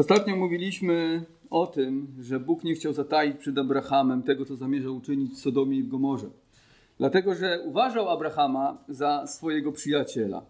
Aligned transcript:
Ostatnio 0.00 0.36
mówiliśmy 0.36 1.24
o 1.50 1.66
tym, 1.66 2.06
że 2.20 2.40
Bóg 2.40 2.64
nie 2.64 2.74
chciał 2.74 2.92
zataić 2.92 3.36
przed 3.36 3.58
Abrahamem 3.58 4.22
tego, 4.22 4.44
co 4.44 4.56
zamierzał 4.56 4.96
uczynić 4.96 5.32
w 5.32 5.38
Sodomie 5.38 5.78
i 5.78 5.82
w 5.82 5.88
Gomorze. 5.88 6.26
Dlatego, 6.98 7.34
że 7.34 7.60
uważał 7.64 8.08
Abrahama 8.08 8.78
za 8.88 9.26
swojego 9.26 9.72
przyjaciela. 9.72 10.42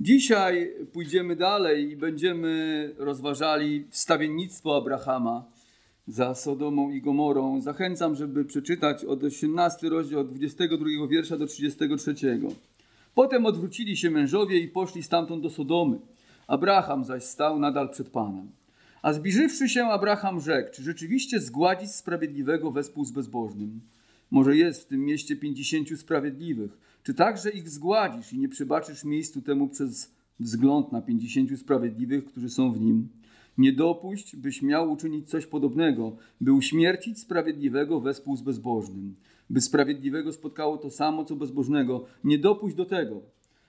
Dzisiaj 0.00 0.72
pójdziemy 0.92 1.36
dalej 1.36 1.90
i 1.90 1.96
będziemy 1.96 2.94
rozważali 2.98 3.84
wstawiennictwo 3.90 4.76
Abrahama 4.76 5.44
za 6.06 6.34
Sodomą 6.34 6.90
i 6.90 7.02
Gomorą. 7.02 7.60
Zachęcam, 7.60 8.14
żeby 8.14 8.44
przeczytać 8.44 9.04
od 9.04 9.24
18 9.24 9.88
rozdział, 9.88 10.20
od 10.20 10.28
22 10.28 10.86
wiersza 11.08 11.36
do 11.38 11.46
33. 11.46 12.14
Potem 13.14 13.46
odwrócili 13.46 13.96
się 13.96 14.10
mężowie 14.10 14.58
i 14.58 14.68
poszli 14.68 15.02
stamtąd 15.02 15.42
do 15.42 15.50
Sodomy. 15.50 15.98
Abraham 16.46 17.04
zaś 17.04 17.22
stał 17.22 17.58
nadal 17.58 17.88
przed 17.88 18.08
Panem. 18.08 18.59
A 19.02 19.12
zbliżywszy 19.12 19.68
się, 19.68 19.84
Abraham 19.84 20.40
rzekł, 20.40 20.74
czy 20.74 20.82
rzeczywiście 20.82 21.40
zgładzić 21.40 21.90
sprawiedliwego 21.90 22.70
wespół 22.70 23.04
z 23.04 23.10
bezbożnym? 23.10 23.80
Może 24.30 24.56
jest 24.56 24.82
w 24.82 24.86
tym 24.86 25.04
mieście 25.04 25.36
pięćdziesięciu 25.36 25.96
sprawiedliwych. 25.96 26.78
Czy 27.02 27.14
także 27.14 27.50
ich 27.50 27.68
zgładzisz 27.68 28.32
i 28.32 28.38
nie 28.38 28.48
przebaczysz 28.48 29.04
miejscu 29.04 29.42
temu 29.42 29.68
przez 29.68 30.10
wzgląd 30.40 30.92
na 30.92 31.02
pięćdziesięciu 31.02 31.56
sprawiedliwych, 31.56 32.24
którzy 32.24 32.50
są 32.50 32.72
w 32.72 32.80
nim? 32.80 33.08
Nie 33.58 33.72
dopuść, 33.72 34.36
byś 34.36 34.62
miał 34.62 34.92
uczynić 34.92 35.28
coś 35.28 35.46
podobnego, 35.46 36.16
by 36.40 36.52
uśmiercić 36.52 37.18
sprawiedliwego 37.18 38.00
wespół 38.00 38.36
z 38.36 38.42
bezbożnym. 38.42 39.14
By 39.50 39.60
sprawiedliwego 39.60 40.32
spotkało 40.32 40.78
to 40.78 40.90
samo, 40.90 41.24
co 41.24 41.36
bezbożnego. 41.36 42.04
Nie 42.24 42.38
dopuść 42.38 42.76
do 42.76 42.84
tego. 42.84 43.22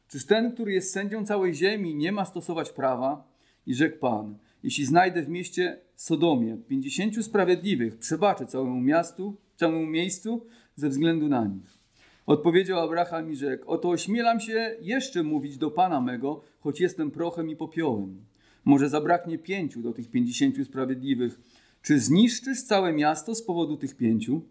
Czyż 0.08 0.26
ten, 0.26 0.52
który 0.52 0.74
jest 0.74 0.94
sędzią 0.94 1.26
całej 1.26 1.54
ziemi, 1.54 1.96
nie 1.96 2.12
ma 2.12 2.26
stosować 2.26 2.70
prawa? 2.70 3.32
I 3.68 3.74
rzekł 3.74 4.00
Pan, 4.00 4.36
jeśli 4.64 4.86
znajdę 4.86 5.24
w 5.24 5.30
mieście 5.30 5.80
Sodomie 5.96 6.58
pięćdziesięciu 6.68 7.24
sprawiedliwych, 7.24 7.98
przebaczę 7.98 8.46
całemu 8.46 8.82
miastu, 8.82 9.38
całemu 9.56 9.86
miejscu 9.86 10.46
ze 10.76 10.90
względu 10.90 11.28
na 11.28 11.46
nich. 11.46 11.78
Odpowiedział 12.26 12.80
Abraham 12.80 13.32
i 13.32 13.36
rzekł, 13.36 13.72
oto 13.72 13.90
ośmielam 13.90 14.40
się 14.40 14.76
jeszcze 14.82 15.24
mówić 15.24 15.58
do 15.58 15.72
Pana 15.72 16.02
mego, 16.02 16.42
choć 16.60 16.80
jestem 16.80 17.12
prochem 17.12 17.50
i 17.50 17.56
popiołem. 17.56 18.26
Może 18.66 18.90
zabraknie 18.90 19.38
pięciu 19.38 19.82
do 19.82 19.94
tych 19.94 20.12
pięćdziesięciu 20.12 20.66
sprawiedliwych. 20.66 21.40
Czy 21.82 22.00
zniszczysz 22.00 22.64
całe 22.64 22.94
miasto 22.94 23.36
z 23.36 23.44
powodu 23.44 23.78
tych 23.78 23.98
pięciu? 23.98 24.42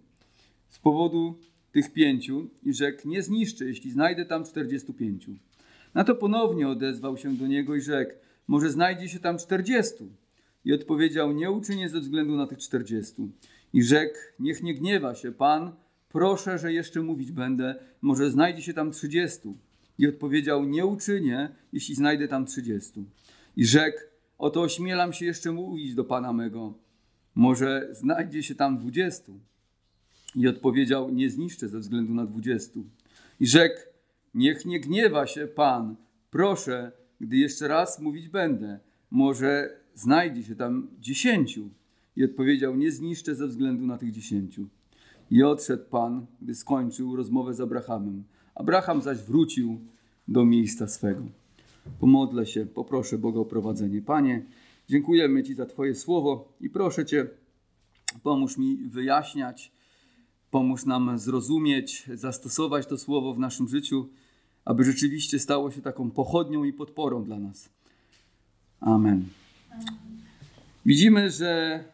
Z 0.68 0.78
powodu 0.78 1.38
tych 1.72 1.92
pięciu 1.92 2.50
i 2.62 2.74
rzekł, 2.74 3.08
nie 3.08 3.22
zniszczę, 3.22 3.64
jeśli 3.64 3.90
znajdę 3.90 4.24
tam 4.24 4.44
czterdziestu 4.44 4.94
pięciu. 4.94 5.32
Na 5.94 6.04
to 6.04 6.14
ponownie 6.14 6.68
odezwał 6.68 7.16
się 7.16 7.34
do 7.34 7.46
niego 7.46 7.76
i 7.76 7.80
rzekł, 7.80 8.12
może 8.50 8.70
znajdzie 8.70 9.08
się 9.08 9.20
tam 9.20 9.38
czterdziestu. 9.38 10.08
I 10.64 10.72
odpowiedział, 10.72 11.32
nie 11.32 11.50
uczynię 11.50 11.88
ze 11.88 12.00
względu 12.00 12.36
na 12.36 12.46
tych 12.46 12.58
czterdziestu. 12.58 13.30
I 13.72 13.82
rzekł, 13.82 14.18
niech 14.38 14.62
nie 14.62 14.74
gniewa 14.74 15.14
się 15.14 15.32
Pan, 15.32 15.72
proszę, 16.08 16.58
że 16.58 16.72
jeszcze 16.72 17.02
mówić 17.02 17.32
będę, 17.32 17.74
może 18.02 18.30
znajdzie 18.30 18.62
się 18.62 18.74
tam 18.74 18.90
trzydziestu. 18.90 19.56
I 19.98 20.08
odpowiedział, 20.08 20.64
nie 20.64 20.86
uczynię, 20.86 21.48
jeśli 21.72 21.94
znajdę 21.94 22.28
tam 22.28 22.46
trzydziestu. 22.46 23.04
I 23.56 23.66
rzekł, 23.66 23.98
oto 24.38 24.60
ośmielam 24.60 25.12
się 25.12 25.26
jeszcze 25.26 25.52
mówić 25.52 25.94
do 25.94 26.04
Pana 26.04 26.32
mego, 26.32 26.74
może 27.34 27.88
znajdzie 27.92 28.42
się 28.42 28.54
tam 28.54 28.78
dwudziestu. 28.78 29.40
I 30.36 30.48
odpowiedział, 30.48 31.10
nie 31.10 31.30
zniszczę 31.30 31.68
ze 31.68 31.78
względu 31.78 32.14
na 32.14 32.26
dwudziestu. 32.26 32.84
I 33.40 33.46
rzekł, 33.46 33.80
niech 34.34 34.66
nie 34.66 34.80
gniewa 34.80 35.26
się 35.26 35.46
Pan, 35.46 35.96
proszę, 36.30 36.99
gdy 37.20 37.36
jeszcze 37.36 37.68
raz 37.68 38.00
mówić 38.00 38.28
będę, 38.28 38.78
może 39.10 39.80
znajdzie 39.94 40.42
się 40.42 40.56
tam 40.56 40.88
dziesięciu. 41.00 41.68
I 42.16 42.24
odpowiedział, 42.24 42.76
nie 42.76 42.92
zniszczę 42.92 43.34
ze 43.34 43.46
względu 43.46 43.86
na 43.86 43.98
tych 43.98 44.10
dziesięciu. 44.12 44.68
I 45.30 45.42
odszedł 45.42 45.84
Pan, 45.90 46.26
gdy 46.42 46.54
skończył 46.54 47.16
rozmowę 47.16 47.54
z 47.54 47.60
Abrahamem. 47.60 48.24
Abraham 48.54 49.02
zaś 49.02 49.18
wrócił 49.18 49.80
do 50.28 50.44
miejsca 50.44 50.86
swego. 50.86 51.22
Pomodlę 52.00 52.46
się, 52.46 52.66
poproszę 52.66 53.18
Boga 53.18 53.40
o 53.40 53.44
prowadzenie. 53.44 54.02
Panie, 54.02 54.46
dziękujemy 54.88 55.42
Ci 55.42 55.54
za 55.54 55.66
Twoje 55.66 55.94
słowo 55.94 56.52
i 56.60 56.70
proszę 56.70 57.06
Cię, 57.06 57.26
pomóż 58.22 58.58
mi 58.58 58.76
wyjaśniać, 58.76 59.72
pomóż 60.50 60.86
nam 60.86 61.18
zrozumieć, 61.18 62.10
zastosować 62.14 62.86
to 62.86 62.98
słowo 62.98 63.34
w 63.34 63.38
naszym 63.38 63.68
życiu 63.68 64.08
aby 64.64 64.84
rzeczywiście 64.84 65.38
stało 65.38 65.70
się 65.70 65.82
taką 65.82 66.10
pochodnią 66.10 66.64
i 66.64 66.72
podporą 66.72 67.24
dla 67.24 67.38
nas. 67.38 67.68
Amen. 68.80 69.28
Widzimy, 70.86 71.30
że 71.30 71.84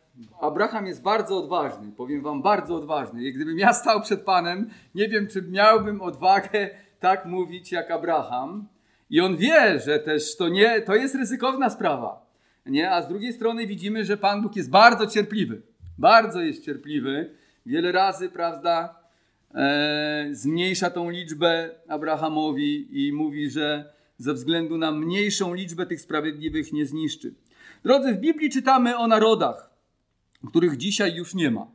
Abraham 0.40 0.86
jest 0.86 1.02
bardzo 1.02 1.38
odważny. 1.38 1.92
Powiem 1.96 2.22
wam, 2.22 2.42
bardzo 2.42 2.76
odważny. 2.76 3.24
I 3.24 3.32
gdybym 3.32 3.58
ja 3.58 3.72
stał 3.72 4.00
przed 4.00 4.20
Panem, 4.20 4.70
nie 4.94 5.08
wiem, 5.08 5.26
czy 5.26 5.42
miałbym 5.42 6.00
odwagę 6.00 6.70
tak 7.00 7.26
mówić 7.26 7.72
jak 7.72 7.90
Abraham. 7.90 8.66
I 9.10 9.20
on 9.20 9.36
wie, 9.36 9.80
że 9.80 9.98
też 9.98 10.36
to 10.36 10.48
nie, 10.48 10.80
to 10.80 10.94
jest 10.94 11.14
ryzykowna 11.14 11.70
sprawa. 11.70 12.26
Nie? 12.66 12.90
A 12.90 13.02
z 13.02 13.08
drugiej 13.08 13.32
strony 13.32 13.66
widzimy, 13.66 14.04
że 14.04 14.16
Pan 14.16 14.42
Bóg 14.42 14.56
jest 14.56 14.70
bardzo 14.70 15.06
cierpliwy. 15.06 15.62
Bardzo 15.98 16.40
jest 16.40 16.64
cierpliwy. 16.64 17.30
Wiele 17.66 17.92
razy, 17.92 18.28
prawda, 18.28 18.94
zmniejsza 20.32 20.90
tą 20.90 21.10
liczbę 21.10 21.70
Abrahamowi 21.88 23.06
i 23.06 23.12
mówi, 23.12 23.50
że 23.50 23.92
ze 24.18 24.34
względu 24.34 24.78
na 24.78 24.92
mniejszą 24.92 25.54
liczbę 25.54 25.86
tych 25.86 26.00
sprawiedliwych 26.00 26.72
nie 26.72 26.86
zniszczy. 26.86 27.34
Drodzy, 27.82 28.12
w 28.12 28.18
Biblii 28.18 28.50
czytamy 28.50 28.96
o 28.96 29.06
narodach, 29.06 29.70
których 30.48 30.76
dzisiaj 30.76 31.14
już 31.14 31.34
nie 31.34 31.50
ma. 31.50 31.66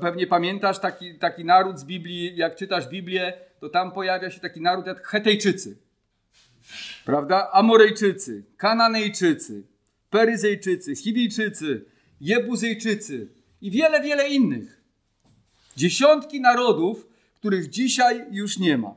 Pewnie 0.00 0.26
pamiętasz 0.26 0.78
taki, 0.78 1.14
taki 1.14 1.44
naród 1.44 1.78
z 1.78 1.84
Biblii, 1.84 2.36
jak 2.36 2.56
czytasz 2.56 2.88
Biblię, 2.88 3.32
to 3.60 3.68
tam 3.68 3.92
pojawia 3.92 4.30
się 4.30 4.40
taki 4.40 4.60
naród 4.60 4.86
jak 4.86 5.06
Hetejczycy. 5.06 5.78
Prawda? 7.04 7.50
Amorejczycy, 7.52 8.44
Kananejczycy, 8.56 9.62
Peryzejczycy, 10.10 10.96
Chiwijczycy, 10.96 11.84
Jebuzejczycy 12.20 13.28
i 13.62 13.70
wiele, 13.70 14.02
wiele 14.02 14.28
innych. 14.28 14.77
Dziesiątki 15.78 16.40
narodów, 16.40 17.08
których 17.34 17.68
dzisiaj 17.68 18.24
już 18.30 18.58
nie 18.58 18.78
ma. 18.78 18.94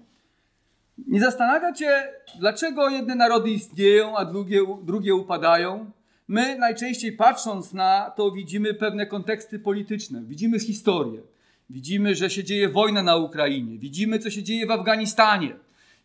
Nie 1.08 1.20
zastanawia 1.20 1.74
cię, 1.74 2.04
dlaczego 2.40 2.90
jedne 2.90 3.16
narody 3.16 3.50
istnieją, 3.50 4.18
a 4.18 4.26
drugie, 4.26 4.60
drugie 4.84 5.16
upadają? 5.16 5.92
My 6.28 6.58
najczęściej 6.58 7.12
patrząc 7.12 7.74
na 7.74 8.12
to 8.16 8.32
widzimy 8.32 8.74
pewne 8.74 9.06
konteksty 9.06 9.60
polityczne, 9.60 10.22
widzimy 10.24 10.60
historię. 10.60 11.22
Widzimy, 11.70 12.16
że 12.16 12.30
się 12.30 12.44
dzieje 12.44 12.70
wojna 12.70 13.04
na 13.04 13.16
Ukrainie, 13.16 13.78
widzimy, 13.78 14.20
co 14.20 14.30
się 14.30 14.44
dzieje 14.44 14.66
w 14.66 14.72
Afganistanie, 14.72 15.56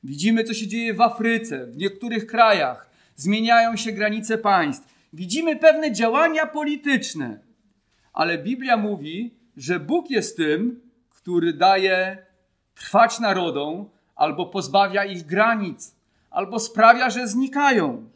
widzimy, 0.05 0.45
co 0.45 0.55
się 0.55 0.67
dzieje 0.67 0.95
w 0.95 1.01
Afryce, 1.01 1.67
w 1.67 1.77
niektórych 1.77 2.27
krajach. 2.27 2.91
Zmieniają 3.17 3.77
się 3.77 3.93
granice 3.93 4.39
państw. 4.39 4.95
Widzimy 5.13 5.57
pewne 5.57 5.93
działania 5.93 6.47
polityczne. 6.47 7.39
Ale 8.13 8.39
Biblia 8.39 8.77
mówi, 8.77 9.37
że 9.57 9.81
Bóg 9.81 10.11
jest 10.11 10.37
tym, 10.37 10.81
który 11.11 11.53
daje 11.53 12.27
trwać 12.75 13.21
narodom, 13.21 13.89
albo 14.17 14.47
pozbawia 14.47 15.05
ich 15.05 15.27
granic, 15.27 15.95
albo 16.31 16.59
sprawia, 16.59 17.11
że 17.11 17.29
znikają. 17.29 18.09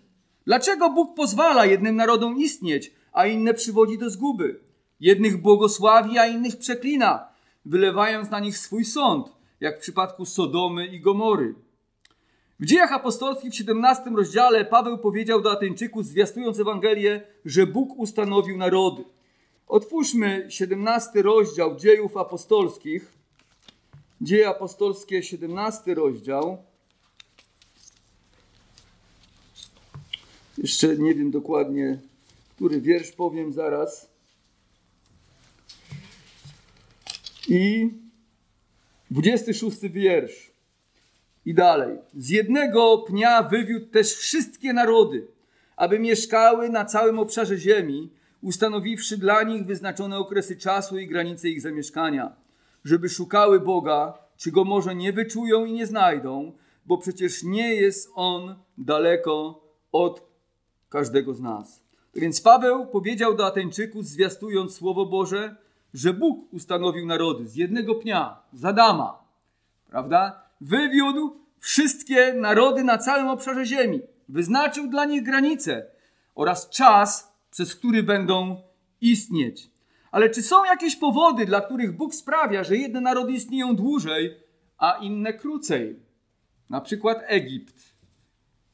Dlaczego 0.45 0.91
Bóg 0.91 1.15
pozwala 1.15 1.67
jednym 1.67 1.97
narodom 1.97 2.39
istnieć, 2.39 2.93
a 3.13 3.27
inne 3.27 3.55
przywodzi 3.55 3.99
do 3.99 4.11
zguby? 4.11 4.61
Jednych 5.01 5.43
błogosławi, 5.43 6.19
a 6.19 6.27
innych 6.27 6.57
przeklina, 6.59 7.29
wylewając 7.65 8.31
na 8.31 8.41
nich 8.41 8.59
swój 8.59 8.85
sąd, 8.85 9.33
jak 9.61 9.77
w 9.77 9.81
przypadku 9.81 10.25
Sodomy 10.25 10.87
i 10.87 11.01
Gomory. 11.01 11.55
W 12.61 12.65
dziejach 12.65 12.93
apostolskich 12.93 13.53
w 13.53 13.55
17 13.55 14.11
rozdziale 14.11 14.65
Paweł 14.65 14.99
powiedział 14.99 15.41
do 15.41 15.53
Ateńczyków, 15.53 16.07
zwiastując 16.07 16.61
Ewangelię, 16.61 17.23
że 17.45 17.67
Bóg 17.67 17.99
ustanowił 17.99 18.57
narody. 18.57 19.05
Otwórzmy 19.71 20.47
17 20.49 21.23
rozdział 21.23 21.77
dziejów 21.77 22.17
apostolskich. 22.17 23.13
Dzieje 24.21 24.49
apostolskie, 24.49 25.23
17 25.23 25.95
rozdział. 25.95 26.63
Jeszcze 30.59 30.97
nie 30.97 31.15
wiem 31.15 31.31
dokładnie, 31.31 32.01
który 32.57 32.81
wiersz 32.81 33.13
powiem 33.13 33.53
zaraz. 33.53 34.09
I 37.49 37.91
26 39.11 39.81
wiersz. 39.81 40.51
I 41.47 41.55
dalej. 41.55 41.99
Z 42.17 42.29
jednego 42.29 42.99
pnia 42.99 43.43
wywiódł 43.43 43.87
też 43.87 44.15
wszystkie 44.15 44.73
narody, 44.73 45.27
aby 45.77 45.99
mieszkały 45.99 46.69
na 46.69 46.85
całym 46.85 47.19
obszarze 47.19 47.59
ziemi 47.59 48.20
ustanowiwszy 48.43 49.17
dla 49.17 49.43
nich 49.43 49.67
wyznaczone 49.67 50.19
okresy 50.19 50.57
czasu 50.57 50.99
i 50.99 51.07
granice 51.07 51.49
ich 51.49 51.61
zamieszkania, 51.61 52.37
żeby 52.85 53.09
szukały 53.09 53.61
Boga, 53.61 54.19
czy 54.37 54.53
go 54.53 54.65
może 54.65 54.95
nie 54.95 55.13
wyczują 55.13 55.65
i 55.65 55.73
nie 55.73 55.87
znajdą, 55.87 56.53
bo 56.87 56.99
przecież 56.99 57.43
nie 57.43 57.75
jest 57.75 58.11
on 58.15 58.55
daleko 58.79 59.65
od 59.93 60.23
każdego 60.89 61.35
z 61.35 61.41
nas. 61.41 61.83
Więc 62.15 62.41
Paweł 62.41 62.87
powiedział 62.87 63.35
do 63.35 63.47
Ateńczyków, 63.47 64.07
zwiastując 64.07 64.75
Słowo 64.75 65.07
Boże, 65.07 65.57
że 65.95 66.15
Bóg 66.15 66.53
ustanowił 66.53 67.07
narody 67.07 67.49
z 67.49 67.57
jednego 67.57 67.95
pnia, 67.95 68.37
z 68.53 68.65
Adama, 68.65 69.19
prawda? 69.89 70.43
Wywiódł 70.61 71.37
wszystkie 71.61 72.35
narody 72.35 72.85
na 72.85 72.99
całym 72.99 73.29
obszarze 73.29 73.67
ziemi. 73.67 74.01
Wyznaczył 74.29 74.87
dla 74.89 75.05
nich 75.05 75.23
granice 75.23 75.87
oraz 76.35 76.69
czas, 76.69 77.30
przez 77.51 77.75
który 77.75 78.03
będą 78.03 78.63
istnieć. 79.01 79.71
Ale 80.11 80.31
czy 80.31 80.43
są 80.43 80.65
jakieś 80.65 80.97
powody, 80.97 81.47
dla 81.47 81.61
których 81.61 81.97
Bóg 81.97 82.15
sprawia, 82.15 82.65
że 82.65 82.77
jedne 82.77 83.01
narody 83.01 83.33
istnieją 83.33 83.77
dłużej, 83.77 84.37
a 84.79 84.93
inne 84.93 85.33
krócej? 85.33 85.97
Na 86.71 86.81
przykład 86.81 87.19
Egipt. 87.27 87.95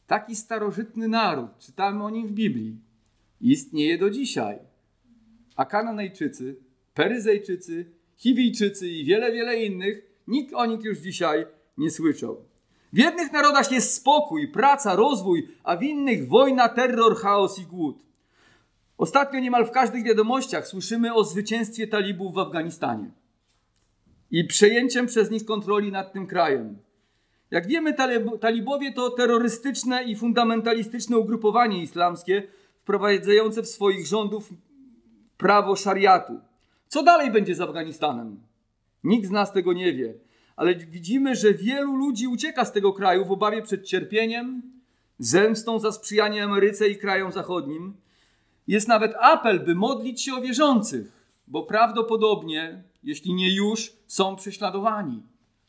Taki 0.06 0.37
starożytny 0.37 1.08
naród, 1.08 1.58
czytamy 1.58 2.05
o 2.05 2.11
nim 2.11 2.28
w 2.28 2.32
Biblii, 2.32 2.81
istnieje 3.40 3.99
do 3.99 4.11
dzisiaj. 4.11 4.58
A 5.56 5.64
Kananejczycy, 5.64 6.56
Peryzejczycy, 6.94 7.93
Chiwijczycy 8.17 8.88
i 8.88 9.05
wiele, 9.05 9.32
wiele 9.32 9.62
innych, 9.62 10.02
nikt 10.29 10.55
o 10.55 10.67
nich 10.67 10.84
już 10.84 10.99
dzisiaj 10.99 11.46
nie 11.79 11.90
słyszał. 11.90 12.44
W 12.93 12.99
jednych 12.99 13.32
narodach 13.32 13.72
jest 13.72 13.94
spokój, 13.94 14.49
praca, 14.49 14.96
rozwój, 14.96 15.49
a 15.64 15.76
w 15.76 15.82
innych 15.82 16.29
wojna, 16.29 16.69
terror, 16.69 17.17
chaos 17.17 17.58
i 17.58 17.62
głód. 17.62 18.06
Ostatnio 18.98 19.40
niemal 19.40 19.66
w 19.66 19.70
każdych 19.70 20.04
wiadomościach 20.04 20.66
słyszymy 20.66 21.14
o 21.14 21.25
zwycięstwie 21.25 21.87
talibów 21.87 22.34
w 22.34 22.38
Afganistanie 22.38 23.10
i 24.31 24.44
przejęciem 24.44 25.06
przez 25.06 25.31
nich 25.31 25.44
kontroli 25.44 25.93
nad 25.93 26.12
tym 26.12 26.26
krajem. 26.26 26.78
Jak 27.50 27.66
wiemy, 27.66 27.94
talibowie 28.40 28.93
to 28.93 29.10
terrorystyczne 29.10 30.04
i 30.04 30.16
fundamentalistyczne 30.16 31.19
ugrupowanie 31.19 31.82
islamskie 31.82 32.43
wprowadzające 32.82 33.62
w 33.62 33.69
swoich 33.69 34.06
rządów 34.06 34.52
prawo 35.38 35.76
szariatu. 35.76 36.40
Co 36.88 37.02
dalej 37.02 37.31
będzie 37.31 37.54
z 37.54 37.60
Afganistanem? 37.60 38.40
Nikt 39.04 39.28
z 39.28 39.31
nas 39.31 39.52
tego 39.52 39.72
nie 39.72 39.93
wie, 39.93 40.14
ale 40.56 40.75
widzimy, 40.75 41.37
że 41.37 41.54
wielu 41.54 41.96
ludzi 41.96 42.26
ucieka 42.28 42.64
z 42.64 42.72
tego 42.72 42.93
kraju 42.93 43.25
w 43.25 43.32
obawie 43.32 43.62
przed 43.62 43.84
cierpieniem, 43.84 44.62
zemstą 45.19 45.78
za 45.78 45.93
sprzyjanie 45.93 46.44
Ameryce 46.44 46.88
i 46.88 46.96
krajom 46.98 47.32
zachodnim 47.32 47.94
jest 48.66 48.88
nawet 48.88 49.14
apel, 49.20 49.60
by 49.60 49.74
modlić 49.74 50.22
się 50.22 50.34
o 50.34 50.40
wierzących, 50.40 51.12
bo 51.48 51.62
prawdopodobnie, 51.62 52.82
jeśli 53.02 53.34
nie 53.34 53.54
już, 53.54 53.92
są 54.06 54.36
prześladowani. 54.36 55.22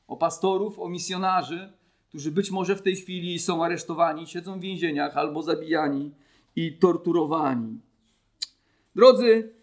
O 0.07 0.17
pastorów, 0.17 0.79
o 0.79 0.89
misjonarzy, 0.89 1.73
którzy 2.09 2.31
być 2.31 2.51
może 2.51 2.75
w 2.75 2.81
tej 2.81 2.95
chwili 2.95 3.39
są 3.39 3.63
aresztowani, 3.63 4.27
siedzą 4.27 4.59
w 4.59 4.61
więzieniach 4.61 5.17
albo 5.17 5.41
zabijani 5.41 6.11
i 6.55 6.73
torturowani. 6.73 7.79
Drodzy, 8.95 9.53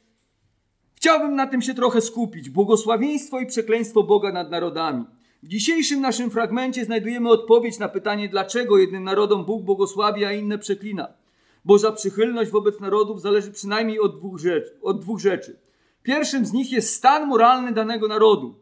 chciałbym 0.94 1.34
na 1.34 1.46
tym 1.46 1.62
się 1.62 1.74
trochę 1.74 2.00
skupić. 2.00 2.50
Błogosławieństwo 2.50 3.40
i 3.40 3.46
przekleństwo 3.46 4.02
Boga 4.02 4.32
nad 4.32 4.50
narodami. 4.50 5.04
W 5.42 5.48
dzisiejszym 5.48 6.00
naszym 6.00 6.30
fragmencie 6.30 6.84
znajdujemy 6.84 7.30
odpowiedź 7.30 7.78
na 7.78 7.88
pytanie, 7.88 8.28
dlaczego 8.28 8.78
jednym 8.78 9.04
narodom 9.04 9.44
Bóg 9.44 9.62
błogosławi, 9.62 10.24
a 10.24 10.32
inne 10.32 10.58
przeklina. 10.58 11.23
Boża 11.64 11.92
przychylność 11.92 12.50
wobec 12.50 12.80
narodów 12.80 13.20
zależy 13.20 13.52
przynajmniej 13.52 14.00
od 14.00 14.18
dwóch, 14.18 14.38
rzeczy, 14.38 14.78
od 14.82 15.00
dwóch 15.00 15.20
rzeczy. 15.20 15.58
Pierwszym 16.02 16.46
z 16.46 16.52
nich 16.52 16.72
jest 16.72 16.94
stan 16.94 17.28
moralny 17.28 17.72
danego 17.72 18.08
narodu. 18.08 18.54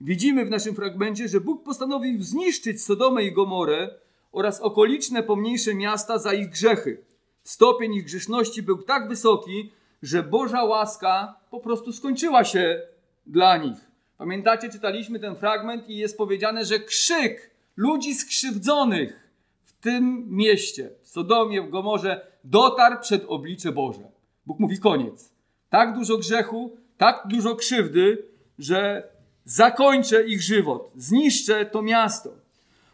Widzimy 0.00 0.44
w 0.44 0.50
naszym 0.50 0.74
fragmencie, 0.74 1.28
że 1.28 1.40
Bóg 1.40 1.64
postanowił 1.64 2.22
zniszczyć 2.22 2.84
Sodomę 2.84 3.24
i 3.24 3.32
Gomorę 3.32 3.94
oraz 4.32 4.60
okoliczne 4.60 5.22
pomniejsze 5.22 5.74
miasta 5.74 6.18
za 6.18 6.32
ich 6.32 6.50
grzechy. 6.50 7.04
Stopień 7.42 7.94
ich 7.94 8.04
grzeszności 8.04 8.62
był 8.62 8.82
tak 8.82 9.08
wysoki, 9.08 9.72
że 10.02 10.22
Boża 10.22 10.64
łaska 10.64 11.34
po 11.50 11.60
prostu 11.60 11.92
skończyła 11.92 12.44
się 12.44 12.82
dla 13.26 13.56
nich. 13.56 13.90
Pamiętacie, 14.18 14.68
czytaliśmy 14.68 15.20
ten 15.20 15.36
fragment 15.36 15.88
i 15.88 15.96
jest 15.96 16.18
powiedziane, 16.18 16.64
że 16.64 16.80
krzyk 16.80 17.50
ludzi 17.76 18.14
skrzywdzonych 18.14 19.30
w 19.64 19.72
tym 19.72 20.24
mieście, 20.28 20.90
w 21.02 21.08
Sodomie, 21.08 21.62
w 21.62 21.70
Gomorze, 21.70 22.26
dotarł 22.44 23.00
przed 23.00 23.24
oblicze 23.28 23.72
Boże. 23.72 24.10
Bóg 24.46 24.58
mówi 24.58 24.78
koniec. 24.78 25.32
Tak 25.70 25.94
dużo 25.94 26.18
grzechu, 26.18 26.76
tak 26.96 27.22
dużo 27.26 27.56
krzywdy, 27.56 28.26
że 28.58 29.08
zakończę 29.44 30.26
ich 30.26 30.42
żywot, 30.42 30.92
zniszczę 30.96 31.66
to 31.66 31.82
miasto. 31.82 32.30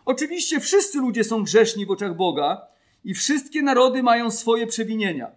Oczywiście 0.04 0.60
wszyscy 0.60 0.98
ludzie 0.98 1.24
są 1.24 1.42
grzeszni 1.42 1.86
w 1.86 1.90
oczach 1.90 2.16
Boga 2.16 2.66
i 3.04 3.14
wszystkie 3.14 3.62
narody 3.62 4.02
mają 4.02 4.30
swoje 4.30 4.66
przewinienia. 4.66 5.30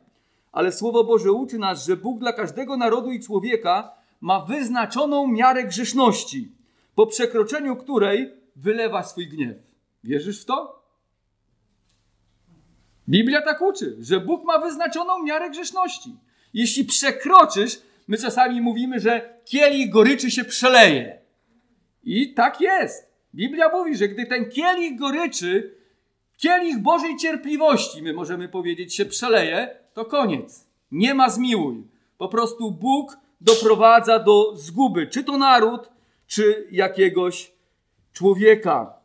Ale 0.52 0.72
Słowo 0.72 1.04
Boże 1.04 1.32
uczy 1.32 1.58
nas, 1.58 1.86
że 1.86 1.98
Bóg 1.98 2.20
dla 2.20 2.34
każdego 2.34 2.78
narodu 2.78 3.12
i 3.12 3.20
człowieka 3.20 3.92
ma 4.22 4.46
wyznaczoną 4.46 5.28
miarę 5.28 5.64
grzeszności, 5.64 6.52
po 6.96 7.08
przekroczeniu 7.08 7.76
której 7.76 8.34
wylewa 8.56 9.04
swój 9.04 9.28
gniew. 9.28 9.58
Wierzysz 10.04 10.42
w 10.42 10.46
to? 10.46 10.79
Biblia 13.10 13.42
tak 13.42 13.62
uczy, 13.62 13.98
że 14.00 14.20
Bóg 14.20 14.44
ma 14.44 14.60
wyznaczoną 14.60 15.24
miarę 15.24 15.50
grzeszności. 15.50 16.16
Jeśli 16.54 16.86
przekroczysz, 16.86 17.82
my 18.08 18.18
czasami 18.18 18.62
mówimy, 18.62 19.00
że 19.00 19.34
kielich 19.46 19.90
goryczy 19.90 20.32
się 20.32 20.44
przeleje. 20.44 21.20
I 22.04 22.34
tak 22.34 22.62
jest. 22.62 23.10
Biblia 23.36 23.70
mówi, 23.70 23.96
że 23.96 24.08
gdy 24.08 24.26
ten 24.26 24.50
kielich 24.50 25.00
goryczy, 25.00 25.76
kielich 26.38 26.80
Bożej 26.80 27.18
cierpliwości, 27.18 28.02
my 28.02 28.14
możemy 28.14 28.50
powiedzieć, 28.50 28.96
się 28.96 29.06
przeleje, 29.06 29.76
to 29.94 30.06
koniec. 30.06 30.68
Nie 30.92 31.14
ma 31.14 31.30
zmiłuj. 31.30 31.84
Po 32.18 32.28
prostu 32.28 32.72
Bóg 32.72 33.18
doprowadza 33.42 34.20
do 34.20 34.56
zguby, 34.56 35.08
czy 35.08 35.24
to 35.24 35.38
naród, 35.38 35.90
czy 36.28 36.68
jakiegoś 36.72 37.52
człowieka. 38.14 38.99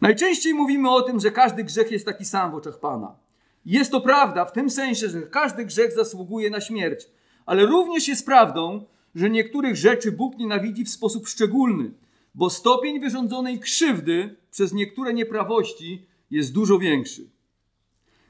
Najczęściej 0.00 0.54
mówimy 0.54 0.90
o 0.90 1.02
tym, 1.02 1.20
że 1.20 1.30
każdy 1.30 1.64
grzech 1.64 1.90
jest 1.90 2.06
taki 2.06 2.24
sam 2.24 2.50
w 2.50 2.54
oczach 2.54 2.78
Pana. 2.78 3.16
Jest 3.66 3.90
to 3.90 4.00
prawda 4.00 4.44
w 4.44 4.52
tym 4.52 4.70
sensie, 4.70 5.08
że 5.08 5.22
każdy 5.22 5.64
grzech 5.64 5.92
zasługuje 5.92 6.50
na 6.50 6.60
śmierć, 6.60 7.06
ale 7.46 7.66
również 7.66 8.08
jest 8.08 8.26
prawdą, 8.26 8.84
że 9.14 9.30
niektórych 9.30 9.76
rzeczy 9.76 10.12
Bóg 10.12 10.38
nienawidzi 10.38 10.84
w 10.84 10.90
sposób 10.90 11.28
szczególny, 11.28 11.90
bo 12.34 12.50
stopień 12.50 13.00
wyrządzonej 13.00 13.58
krzywdy 13.58 14.36
przez 14.50 14.72
niektóre 14.72 15.14
nieprawości 15.14 16.06
jest 16.30 16.52
dużo 16.52 16.78
większy. 16.78 17.30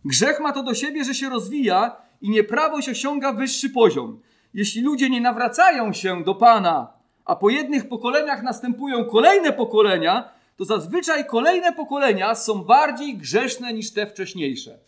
Grzech 0.05 0.41
ma 0.41 0.53
to 0.53 0.63
do 0.63 0.75
siebie, 0.75 1.05
że 1.05 1.15
się 1.15 1.29
rozwija 1.29 1.97
i 2.21 2.31
nieprawość 2.31 2.89
osiąga 2.89 3.33
wyższy 3.33 3.71
poziom. 3.71 4.21
Jeśli 4.55 4.83
ludzie 4.83 5.11
nie 5.11 5.21
nawracają 5.21 5.93
się 5.93 6.25
do 6.25 6.35
Pana, 6.35 6.93
a 7.25 7.37
po 7.37 7.51
jednych 7.51 7.89
pokoleniach 7.89 8.43
następują 8.43 9.05
kolejne 9.05 9.53
pokolenia, 9.53 10.40
to 10.61 10.65
zazwyczaj 10.65 11.27
kolejne 11.27 11.73
pokolenia 11.73 12.35
są 12.35 12.65
bardziej 12.65 13.17
grzeszne 13.17 13.73
niż 13.73 13.93
te 13.93 14.07
wcześniejsze. 14.07 14.79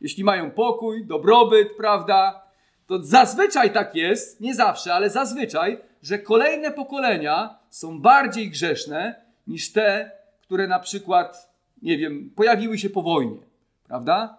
Jeśli 0.00 0.24
mają 0.24 0.50
pokój, 0.50 1.06
dobrobyt, 1.06 1.76
prawda, 1.76 2.42
to 2.86 3.02
zazwyczaj 3.02 3.72
tak 3.72 3.94
jest, 3.94 4.40
nie 4.40 4.54
zawsze, 4.54 4.94
ale 4.94 5.10
zazwyczaj, 5.10 5.78
że 6.02 6.18
kolejne 6.18 6.70
pokolenia 6.70 7.58
są 7.70 8.00
bardziej 8.00 8.50
grzeszne 8.50 9.24
niż 9.46 9.72
te, 9.72 10.10
które 10.42 10.68
na 10.68 10.78
przykład, 10.78 11.50
nie 11.82 11.98
wiem, 11.98 12.30
pojawiły 12.36 12.78
się 12.78 12.90
po 12.90 13.02
wojnie, 13.02 13.38
prawda? 13.86 14.38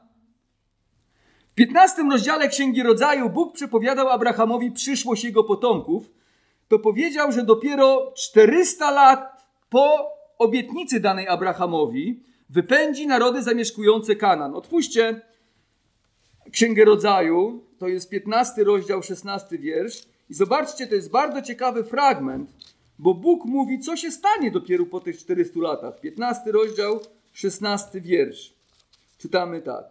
W 1.51 1.53
15 1.55 2.03
rozdziale 2.11 2.47
Księgi 2.47 2.83
Rodzaju 2.83 3.29
Bóg 3.29 3.53
przepowiadał 3.53 4.09
Abrahamowi 4.09 4.71
przyszłość 4.71 5.23
jego 5.23 5.43
potomków. 5.43 6.09
To 6.67 6.79
powiedział, 6.79 7.31
że 7.31 7.43
dopiero 7.43 8.13
400 8.15 8.91
lat 8.91 9.47
po 9.69 10.12
obietnicy 10.37 10.99
danej 10.99 11.27
Abrahamowi 11.27 12.23
wypędzi 12.49 13.07
narody 13.07 13.43
zamieszkujące 13.43 14.15
Kanan. 14.15 14.55
Otwórzcie 14.55 15.21
Księgę 16.51 16.85
Rodzaju, 16.85 17.63
to 17.77 17.87
jest 17.87 18.09
15 18.09 18.63
rozdział, 18.63 19.03
16 19.03 19.57
wiersz. 19.57 20.03
I 20.29 20.33
zobaczcie, 20.33 20.87
to 20.87 20.95
jest 20.95 21.11
bardzo 21.11 21.41
ciekawy 21.41 21.83
fragment, 21.83 22.53
bo 22.99 23.13
Bóg 23.13 23.45
mówi, 23.45 23.79
co 23.79 23.97
się 23.97 24.11
stanie 24.11 24.51
dopiero 24.51 24.85
po 24.85 24.99
tych 24.99 25.17
400 25.17 25.59
latach. 25.59 25.99
15 25.99 26.51
rozdział, 26.51 26.99
16 27.33 28.01
wiersz. 28.01 28.53
Czytamy 29.17 29.61
tak. 29.61 29.85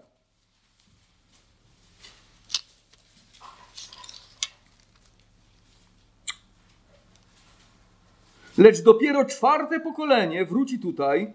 Lecz 8.58 8.82
dopiero 8.82 9.24
czwarte 9.24 9.80
pokolenie 9.80 10.46
wróci 10.46 10.78
tutaj, 10.78 11.32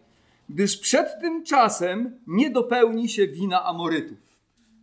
gdyż 0.49 0.77
przed 0.77 1.07
tym 1.21 1.43
czasem 1.43 2.19
nie 2.27 2.49
dopełni 2.49 3.09
się 3.09 3.27
wina 3.27 3.65
Amorytów. 3.65 4.17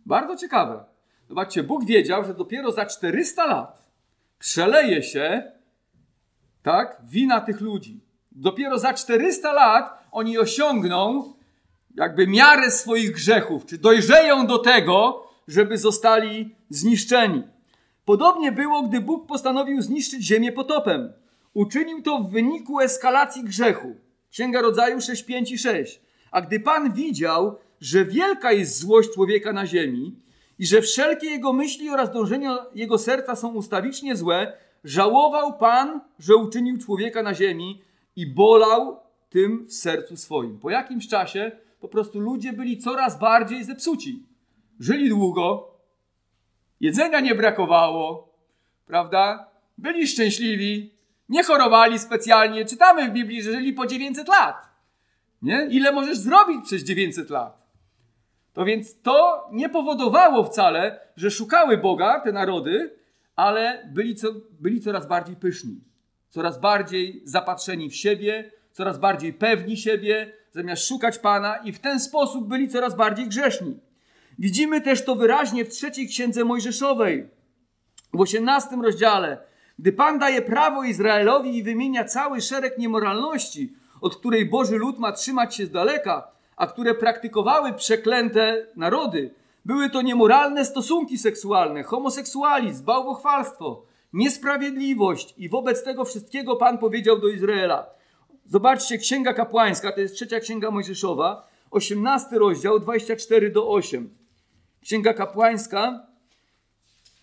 Bardzo 0.05 0.35
ciekawe. 0.35 0.83
Zobaczcie, 1.29 1.63
Bóg 1.63 1.85
wiedział, 1.85 2.25
że 2.25 2.33
dopiero 2.33 2.71
za 2.71 2.85
400 2.85 3.45
lat 3.45 3.85
przeleje 4.39 5.03
się 5.03 5.51
tak, 6.63 7.01
wina 7.03 7.41
tych 7.41 7.61
ludzi. 7.61 7.99
Dopiero 8.31 8.79
za 8.79 8.93
400 8.93 9.53
lat 9.53 10.07
oni 10.11 10.37
osiągną 10.37 11.33
jakby 11.95 12.27
miarę 12.27 12.71
swoich 12.71 13.11
grzechów, 13.11 13.65
czy 13.65 13.77
dojrzeją 13.77 14.47
do 14.47 14.57
tego, 14.57 15.27
żeby 15.47 15.77
zostali 15.77 16.55
zniszczeni. 16.69 17.43
Podobnie 18.05 18.51
było, 18.51 18.83
gdy 18.83 19.01
Bóg 19.01 19.27
postanowił 19.27 19.81
zniszczyć 19.81 20.23
ziemię 20.23 20.51
potopem. 20.51 21.13
Uczynił 21.55 22.01
to 22.01 22.19
w 22.19 22.31
wyniku 22.31 22.79
eskalacji 22.79 23.43
grzechu. 23.43 23.95
Księga 24.31 24.61
Rodzaju 24.61 25.01
6, 25.01 25.23
5 25.23 25.51
i 25.51 25.57
6. 25.57 26.01
A 26.31 26.41
gdy 26.41 26.59
Pan 26.59 26.93
widział, 26.93 27.57
że 27.81 28.05
wielka 28.05 28.51
jest 28.51 28.79
złość 28.79 29.09
człowieka 29.13 29.53
na 29.53 29.65
ziemi 29.65 30.15
i 30.59 30.65
że 30.65 30.81
wszelkie 30.81 31.27
jego 31.27 31.53
myśli 31.53 31.89
oraz 31.89 32.11
dążenia 32.11 32.57
jego 32.75 32.97
serca 32.97 33.35
są 33.35 33.53
ustawicznie 33.53 34.15
złe, 34.15 34.57
żałował 34.83 35.57
Pan, 35.57 36.01
że 36.19 36.35
uczynił 36.35 36.77
człowieka 36.77 37.23
na 37.23 37.33
ziemi 37.33 37.81
i 38.15 38.27
bolał 38.27 38.99
tym 39.29 39.65
w 39.67 39.73
sercu 39.73 40.17
swoim. 40.17 40.59
Po 40.59 40.69
jakimś 40.69 41.07
czasie 41.07 41.51
po 41.79 41.87
prostu 41.87 42.19
ludzie 42.19 42.53
byli 42.53 42.77
coraz 42.77 43.19
bardziej 43.19 43.63
zepsuci. 43.63 44.23
Żyli 44.79 45.09
długo, 45.09 45.71
jedzenia 46.79 47.19
nie 47.19 47.35
brakowało, 47.35 48.33
prawda? 48.85 49.49
Byli 49.77 50.07
szczęśliwi, 50.07 50.94
nie 51.29 51.43
chorowali 51.43 51.99
specjalnie. 51.99 52.65
Czytamy 52.65 53.09
w 53.09 53.11
Biblii, 53.11 53.43
że 53.43 53.51
żyli 53.51 53.73
po 53.73 53.85
900 53.85 54.27
lat. 54.27 54.69
Nie? 55.41 55.67
Ile 55.69 55.91
możesz 55.91 56.17
zrobić 56.17 56.65
przez 56.65 56.83
900 56.83 57.29
lat? 57.29 57.65
To 58.53 58.65
więc 58.65 59.01
to 59.01 59.47
nie 59.51 59.69
powodowało 59.69 60.43
wcale, 60.43 60.99
że 61.15 61.31
szukały 61.31 61.77
Boga 61.77 62.19
te 62.19 62.31
narody, 62.31 62.95
ale 63.35 63.89
byli, 63.93 64.15
co, 64.15 64.27
byli 64.59 64.81
coraz 64.81 65.07
bardziej 65.07 65.35
pyszni, 65.35 65.81
coraz 66.29 66.59
bardziej 66.59 67.21
zapatrzeni 67.23 67.89
w 67.89 67.95
siebie, 67.95 68.51
coraz 68.71 68.97
bardziej 68.99 69.33
pewni 69.33 69.77
siebie, 69.77 70.33
zamiast 70.51 70.87
szukać 70.87 71.19
Pana, 71.19 71.57
i 71.57 71.71
w 71.71 71.79
ten 71.79 71.99
sposób 71.99 72.47
byli 72.47 72.67
coraz 72.67 72.95
bardziej 72.95 73.27
grzeszni. 73.27 73.79
Widzimy 74.39 74.81
też 74.81 75.05
to 75.05 75.15
wyraźnie 75.15 75.65
w 75.65 75.69
trzeciej 75.69 76.07
księdze 76.07 76.43
Mojżeszowej, 76.43 77.29
w 78.13 78.21
osiemnastym 78.21 78.81
rozdziale, 78.81 79.37
gdy 79.79 79.91
Pan 79.91 80.19
daje 80.19 80.41
prawo 80.41 80.83
Izraelowi 80.83 81.57
i 81.57 81.63
wymienia 81.63 82.03
cały 82.03 82.41
szereg 82.41 82.77
niemoralności, 82.77 83.73
od 84.01 84.15
której 84.15 84.45
Boży 84.45 84.77
lud 84.77 84.99
ma 84.99 85.11
trzymać 85.11 85.55
się 85.55 85.65
z 85.65 85.71
daleka, 85.71 86.27
a 86.55 86.67
które 86.67 86.95
praktykowały 86.95 87.73
przeklęte 87.73 88.67
narody. 88.75 89.33
Były 89.65 89.89
to 89.89 90.01
niemoralne 90.01 90.65
stosunki 90.65 91.17
seksualne, 91.17 91.83
homoseksualizm, 91.83 92.85
bałwochwalstwo, 92.85 93.85
niesprawiedliwość 94.13 95.33
i 95.37 95.49
wobec 95.49 95.83
tego 95.83 96.05
wszystkiego 96.05 96.55
Pan 96.55 96.77
powiedział 96.77 97.19
do 97.19 97.27
Izraela. 97.27 97.87
Zobaczcie, 98.45 98.97
Księga 98.97 99.33
Kapłańska, 99.33 99.91
to 99.91 100.01
jest 100.01 100.15
trzecia 100.15 100.39
Księga 100.39 100.71
Mojżeszowa, 100.71 101.47
18 101.71 102.37
rozdział, 102.37 102.79
24 102.79 103.49
do 103.49 103.69
8. 103.69 104.09
Księga 104.81 105.13
Kapłańska, 105.13 106.07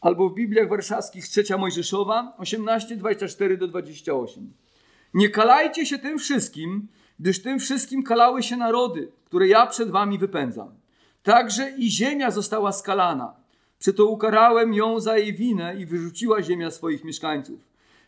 albo 0.02 0.28
w 0.28 0.34
Bibliach 0.34 0.68
Warszawskich 0.68 1.28
trzecia 1.28 1.58
Mojżeszowa, 1.58 2.34
18, 2.38 2.96
24 2.96 3.56
do 3.56 3.68
28. 3.68 4.52
Nie 5.14 5.28
kalajcie 5.28 5.86
się 5.86 5.98
tym 5.98 6.18
wszystkim, 6.18 6.88
gdyż 7.20 7.42
tym 7.42 7.58
wszystkim 7.58 8.02
kalały 8.02 8.42
się 8.42 8.56
narody, 8.56 9.12
które 9.24 9.48
ja 9.48 9.66
przed 9.66 9.90
wami 9.90 10.18
wypędzam. 10.18 10.74
Także 11.22 11.70
i 11.70 11.90
ziemia 11.90 12.30
została 12.30 12.72
skalana. 12.72 13.34
Przeto 13.78 14.06
ukarałem 14.06 14.74
ją 14.74 15.00
za 15.00 15.18
jej 15.18 15.34
winę 15.34 15.76
i 15.78 15.86
wyrzuciła 15.86 16.42
ziemia 16.42 16.70
swoich 16.70 17.04
mieszkańców. 17.04 17.60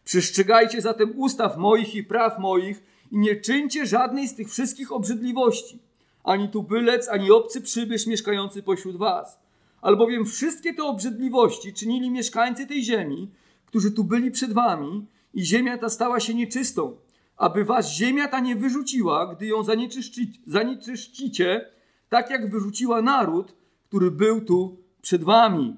Przestrzegajcie 0.04 0.80
zatem 0.80 1.12
ustaw 1.16 1.56
moich 1.56 1.94
i 1.94 2.04
praw 2.04 2.38
moich 2.38 2.82
i 3.12 3.18
nie 3.18 3.36
czyńcie 3.36 3.86
żadnej 3.86 4.28
z 4.28 4.34
tych 4.34 4.50
wszystkich 4.50 4.92
obrzydliwości. 4.92 5.78
Ani 6.24 6.48
tubylec, 6.48 7.08
ani 7.08 7.30
obcy 7.30 7.60
przybysz 7.60 8.06
mieszkający 8.06 8.62
pośród 8.62 8.96
was. 8.96 9.43
Albowiem 9.84 10.26
wszystkie 10.26 10.74
te 10.74 10.84
obrzydliwości 10.84 11.72
czynili 11.72 12.10
mieszkańcy 12.10 12.66
tej 12.66 12.84
ziemi, 12.84 13.30
którzy 13.66 13.92
tu 13.92 14.04
byli 14.04 14.30
przed 14.30 14.52
wami 14.52 15.06
i 15.34 15.44
ziemia 15.44 15.78
ta 15.78 15.88
stała 15.88 16.20
się 16.20 16.34
nieczystą 16.34 16.96
aby 17.36 17.64
was 17.64 17.92
ziemia 17.92 18.28
ta 18.28 18.40
nie 18.40 18.56
wyrzuciła, 18.56 19.34
gdy 19.34 19.46
ją 19.46 19.62
zanieczyszci, 19.62 20.32
zanieczyszcicie, 20.46 21.70
tak 22.08 22.30
jak 22.30 22.50
wyrzuciła 22.50 23.02
naród, 23.02 23.54
który 23.84 24.10
był 24.10 24.40
tu 24.40 24.78
przed 25.02 25.24
wami. 25.24 25.76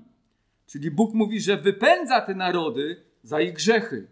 Czyli 0.67 0.91
Bóg 0.91 1.15
mówi, 1.15 1.41
że 1.41 1.57
wypędza 1.57 2.21
te 2.21 2.35
narody 2.35 3.03
za 3.23 3.41
ich 3.41 3.53
grzechy, 3.53 4.09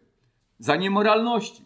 za 0.59 0.77
niemoralności. 0.77 1.65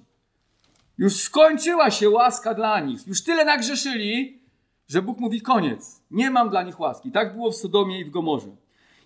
Już 0.98 1.16
skończyła 1.16 1.90
się 1.90 2.10
łaska 2.10 2.54
dla 2.54 2.80
nich. 2.80 3.06
Już 3.06 3.24
tyle 3.24 3.44
nagrzeszyli, 3.44 4.37
że 4.88 5.02
Bóg 5.02 5.18
mówi 5.20 5.40
koniec. 5.40 6.02
Nie 6.10 6.30
mam 6.30 6.50
dla 6.50 6.62
nich 6.62 6.80
łaski. 6.80 7.12
Tak 7.12 7.34
było 7.34 7.50
w 7.50 7.56
Sodomie 7.56 8.00
i 8.00 8.04
w 8.04 8.10
Gomorze. 8.10 8.56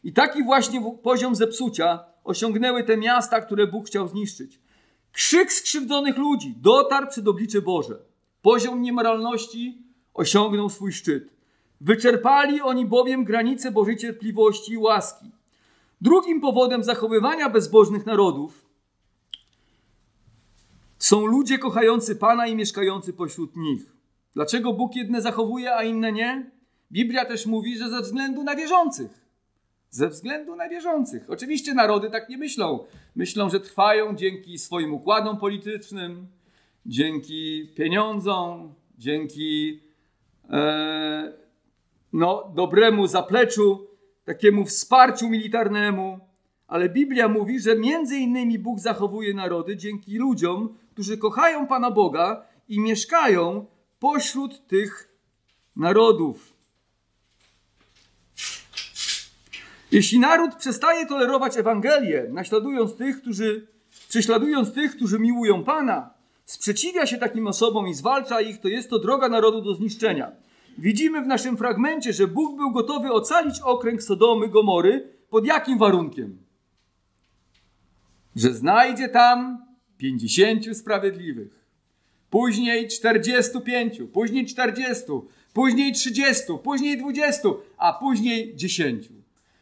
I 0.05 0.13
taki 0.13 0.45
właśnie 0.45 0.97
poziom 1.03 1.35
zepsucia 1.35 2.05
osiągnęły 2.25 2.85
te 2.85 2.97
miasta, 2.97 3.41
które 3.41 3.67
Bóg 3.67 3.87
chciał 3.87 4.09
zniszczyć. 4.09 4.61
Krzyk 5.13 5.53
skrzywdzonych 5.53 6.19
ludzi 6.19 6.55
dotarł 6.61 7.07
przed 7.07 7.29
oblicze 7.29 7.63
Boże. 7.63 7.99
Poziom 8.43 8.83
niemoralności 8.83 9.83
osiągnął 10.15 10.71
swój 10.71 10.93
szczyt. 10.93 11.33
Wyczerpali 11.81 12.61
oni 12.61 12.87
bowiem 12.87 13.25
granice 13.25 13.71
Bożej 13.71 13.97
cierpliwości 13.97 14.73
i 14.73 14.79
łaski. 14.79 15.31
Drugim 16.01 16.41
powodem 16.41 16.85
zachowywania 16.85 17.49
bezbożnych 17.49 18.07
narodów 18.07 18.67
są 20.99 21.27
ludzie 21.27 21.59
kochający 21.59 22.17
Pana 22.17 22.47
i 22.47 22.57
mieszkający 22.57 23.13
pośród 23.13 23.57
nich. 23.57 23.92
Dlaczego 24.35 24.73
Bóg 24.73 24.97
jedne 24.97 25.23
zachowuje, 25.23 25.75
a 25.75 25.83
inne 25.83 26.13
nie? 26.13 26.51
Biblia 26.93 27.25
też 27.25 27.47
mówi, 27.47 27.79
że 27.79 27.91
ze 27.91 28.01
względu 28.01 28.45
na 28.45 28.57
wierzących 28.57 29.23
ze 29.93 30.09
względu 30.09 30.57
na 30.57 30.69
wierzących. 30.69 31.31
Oczywiście 31.31 31.75
narody 31.75 32.11
tak 32.11 32.29
nie 32.29 32.39
myślą. 32.39 32.85
Myślą, 33.17 33.51
że 33.51 33.61
trwają 33.61 34.15
dzięki 34.15 34.59
swoim 34.59 34.95
układom 34.95 35.37
politycznym, 35.37 36.27
dzięki 36.87 37.73
pieniądzom, 37.77 38.75
dzięki 38.99 39.81
e, 40.51 41.33
no, 42.13 42.53
dobremu 42.55 43.07
zapleczu, 43.07 43.87
takiemu 44.25 44.65
wsparciu 44.65 45.29
militarnemu. 45.29 46.19
Ale 46.67 46.89
Biblia 46.89 47.29
mówi, 47.29 47.61
że 47.61 47.77
między 47.77 48.17
innymi 48.17 48.59
Bóg 48.59 48.81
zachowuje 48.81 49.35
narody 49.35 49.77
dzięki 49.77 50.19
ludziom, 50.19 50.75
którzy 50.91 51.19
kochają 51.19 51.67
Pana 51.67 51.91
Boga 51.91 52.45
i 52.69 52.81
mieszkają 52.81 53.67
pośród 54.03 54.67
tych 54.67 55.09
narodów. 55.77 56.55
Jeśli 59.93 60.19
naród 60.19 60.55
przestaje 60.55 61.07
tolerować 61.07 61.57
Ewangelię, 61.57 62.27
naśladując 62.31 62.97
tych, 62.97 63.21
którzy, 63.21 63.67
prześladując 64.09 64.73
tych, 64.73 64.97
którzy 64.97 65.19
miłują 65.19 65.65
Pana, 65.65 66.15
sprzeciwia 66.45 67.07
się 67.07 67.19
takim 67.19 67.47
osobom 67.47 67.89
i 67.89 67.95
zwalcza 67.95 68.41
ich, 68.41 68.61
to 68.61 68.69
jest 68.69 68.91
to 68.91 68.99
droga 68.99 69.29
narodu 69.29 69.63
do 69.63 69.75
zniszczenia. 69.75 70.33
Widzimy 70.79 71.23
w 71.23 71.27
naszym 71.27 71.57
fragmencie, 71.57 72.13
że 72.13 72.27
Bóg 72.27 72.57
był 72.57 72.71
gotowy 72.71 73.13
ocalić 73.13 73.61
okręg 73.61 74.03
Sodomy, 74.03 74.49
Gomory. 74.49 75.17
Pod 75.31 75.47
jakim 75.47 75.79
warunkiem? 75.79 76.39
Że 78.37 78.55
znajdzie 78.55 79.09
tam 79.09 79.67
pięćdziesięciu 79.99 80.75
sprawiedliwych. 80.75 81.62
Później 82.33 82.89
czterdziestu 82.89 83.61
pięciu, 83.61 84.09
później 84.09 84.47
czterdziestu, 84.47 85.29
później 85.53 85.93
trzydziestu, 85.93 86.59
później 86.59 86.99
dwudziestu, 86.99 87.61
a 87.79 87.93
później 87.93 88.57
dziesięciu. 88.57 89.13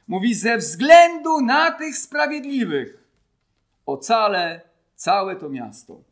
Mówi, 0.08 0.34
ze 0.34 0.58
względu 0.58 1.40
na 1.40 1.70
tych 1.70 1.96
sprawiedliwych 1.96 3.04
ocalę 3.86 4.60
całe 4.96 5.36
to 5.36 5.48
miasto. 5.48 6.02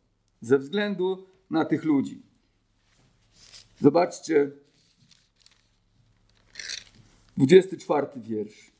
Ze 0.40 0.58
względu 0.58 1.26
na 1.50 1.64
tych 1.64 1.84
ludzi. 1.84 2.22
Zobaczcie, 3.80 4.50
24 7.36 8.06
wiersz. 8.16 8.70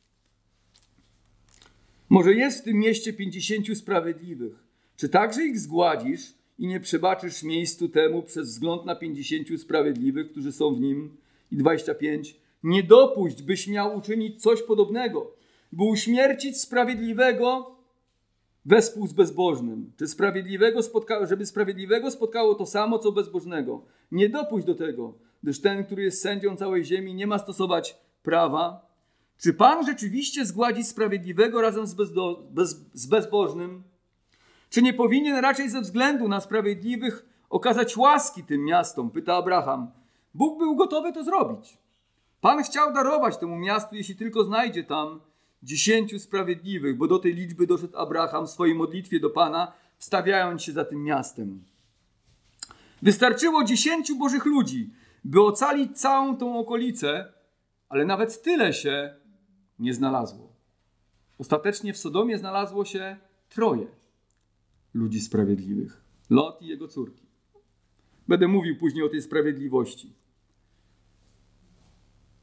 Może 2.09 2.33
jest 2.33 2.61
w 2.61 2.63
tym 2.63 2.77
mieście 2.77 3.13
pięćdziesięciu 3.13 3.75
sprawiedliwych. 3.75 4.53
Czy 4.97 5.09
także 5.09 5.45
ich 5.45 5.59
zgładzisz 5.59 6.38
i 6.59 6.67
nie 6.67 6.79
przebaczysz 6.79 7.43
miejscu 7.43 7.89
temu 7.89 8.23
przez 8.23 8.49
wzgląd 8.49 8.85
na 8.85 8.95
pięćdziesięciu 8.95 9.57
sprawiedliwych, 9.57 10.31
którzy 10.31 10.51
są 10.51 10.75
w 10.75 10.81
nim? 10.81 11.17
I 11.51 11.57
25. 11.57 12.35
Nie 12.63 12.83
dopuść, 12.83 13.41
byś 13.41 13.67
miał 13.67 13.97
uczynić 13.97 14.41
coś 14.41 14.61
podobnego, 14.61 15.31
by 15.71 15.83
uśmiercić 15.83 16.61
sprawiedliwego 16.61 17.75
wespół 18.65 19.07
z 19.07 19.13
bezbożnym. 19.13 19.91
Czy 19.97 20.07
sprawiedliwego 20.07 20.83
spotkało, 20.83 21.25
żeby 21.25 21.45
sprawiedliwego 21.45 22.11
spotkało 22.11 22.55
to 22.55 22.65
samo, 22.65 22.99
co 22.99 23.11
bezbożnego. 23.11 23.81
Nie 24.11 24.29
dopuść 24.29 24.65
do 24.65 24.75
tego, 24.75 25.13
gdyż 25.43 25.61
ten, 25.61 25.83
który 25.83 26.03
jest 26.03 26.21
sędzią 26.21 26.55
całej 26.55 26.85
ziemi, 26.85 27.13
nie 27.13 27.27
ma 27.27 27.39
stosować 27.39 27.97
prawa. 28.23 28.89
Czy 29.37 29.53
Pan 29.53 29.85
rzeczywiście 29.85 30.45
zgładzi 30.45 30.83
sprawiedliwego 30.83 31.61
razem 31.61 31.87
z, 31.87 31.93
bezdo, 31.93 32.43
bez, 32.51 32.85
z 32.93 33.07
bezbożnym? 33.07 33.83
Czy 34.69 34.81
nie 34.81 34.93
powinien 34.93 35.35
raczej 35.35 35.69
ze 35.69 35.81
względu 35.81 36.27
na 36.27 36.41
sprawiedliwych 36.41 37.25
okazać 37.49 37.97
łaski 37.97 38.43
tym 38.43 38.65
miastom? 38.65 39.11
Pyta 39.11 39.35
Abraham. 39.35 39.91
Bóg 40.33 40.59
był 40.59 40.75
gotowy 40.75 41.13
to 41.13 41.23
zrobić. 41.23 41.77
Pan 42.41 42.63
chciał 42.63 42.93
darować 42.93 43.37
temu 43.37 43.55
miastu, 43.55 43.95
jeśli 43.95 44.15
tylko 44.15 44.43
znajdzie 44.43 44.83
tam 44.83 45.19
dziesięciu 45.63 46.19
sprawiedliwych, 46.19 46.97
bo 46.97 47.07
do 47.07 47.19
tej 47.19 47.33
liczby 47.33 47.67
doszedł 47.67 47.97
Abraham 47.97 48.47
w 48.47 48.49
swojej 48.49 48.75
modlitwie 48.75 49.19
do 49.19 49.29
Pana, 49.29 49.71
wstawiając 49.97 50.63
się 50.63 50.71
za 50.71 50.85
tym 50.85 51.03
miastem. 51.03 51.63
Wystarczyło 53.01 53.63
dziesięciu 53.63 54.15
Bożych 54.15 54.45
ludzi, 54.45 54.89
by 55.23 55.41
ocalić 55.41 55.99
całą 55.99 56.37
tą 56.37 56.59
okolicę, 56.59 57.33
ale 57.89 58.05
nawet 58.05 58.41
tyle 58.41 58.73
się 58.73 59.15
nie 59.79 59.93
znalazło. 59.93 60.49
Ostatecznie 61.39 61.93
w 61.93 61.97
Sodomie 61.97 62.37
znalazło 62.37 62.85
się 62.85 63.17
troje 63.49 63.98
ludzi 64.93 65.21
sprawiedliwych: 65.21 66.01
Lot 66.29 66.61
i 66.61 66.67
jego 66.67 66.87
córki. 66.87 67.25
Będę 68.27 68.47
mówił 68.47 68.77
później 68.77 69.03
o 69.03 69.09
tej 69.09 69.21
sprawiedliwości. 69.21 70.13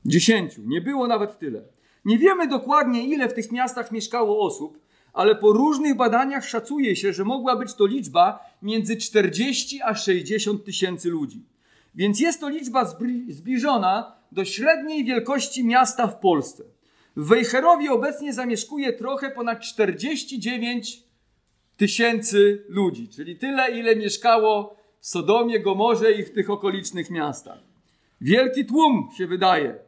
Dziesięciu, 0.05 0.63
nie 0.67 0.81
było 0.81 1.07
nawet 1.07 1.39
tyle. 1.39 1.63
Nie 2.05 2.19
wiemy 2.19 2.49
dokładnie, 2.49 3.07
ile 3.07 3.29
w 3.29 3.35
tych 3.35 3.53
miastach 3.53 3.93
mieszkało 3.93 4.41
osób, 4.47 4.79
ale 5.13 5.35
po 5.35 5.53
różnych 5.53 5.97
badaniach 5.97 6.49
szacuje 6.49 6.97
się, 6.97 7.13
że 7.13 7.25
mogła 7.25 7.57
być 7.57 7.75
to 7.75 7.87
liczba 7.87 8.41
między 8.63 8.97
40 8.97 9.83
a 9.83 9.95
60 9.95 10.65
tysięcy 10.65 11.11
ludzi. 11.11 11.45
Więc 11.95 12.21
jest 12.21 12.41
to 12.41 12.49
liczba 12.49 12.95
zbliżona 13.29 14.17
do 14.33 14.45
średniej 14.45 15.05
wielkości 15.05 15.65
miasta 15.65 16.07
w 16.07 16.21
Polsce. 16.21 16.65
W 17.17 17.27
Wejherowie 17.27 17.93
obecnie 17.93 18.33
zamieszkuje 18.33 18.93
trochę 18.93 19.31
ponad 19.31 19.61
49 19.61 21.06
tysięcy 21.77 22.65
ludzi, 22.69 23.09
czyli 23.09 23.37
tyle, 23.37 23.71
ile 23.71 23.97
mieszkało 23.97 24.77
w 25.01 25.07
Sodomie, 25.07 25.61
Gomorze 25.61 26.13
i 26.13 26.25
w 26.25 26.33
tych 26.33 26.51
okolicznych 26.51 27.11
miastach. 27.11 27.59
Wielki 28.21 28.65
tłum 28.65 29.09
się 29.19 29.27
wydaje, 29.27 29.79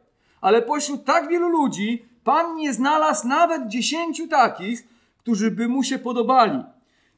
ale 0.41 0.61
pośród 0.61 1.05
tak 1.05 1.29
wielu 1.29 1.49
ludzi 1.49 2.05
Pan 2.23 2.55
nie 2.55 2.73
znalazł 2.73 3.27
nawet 3.27 3.67
dziesięciu 3.67 4.27
takich, 4.27 4.87
którzy 5.17 5.51
by 5.51 5.67
mu 5.67 5.83
się 5.83 5.99
podobali. 5.99 6.63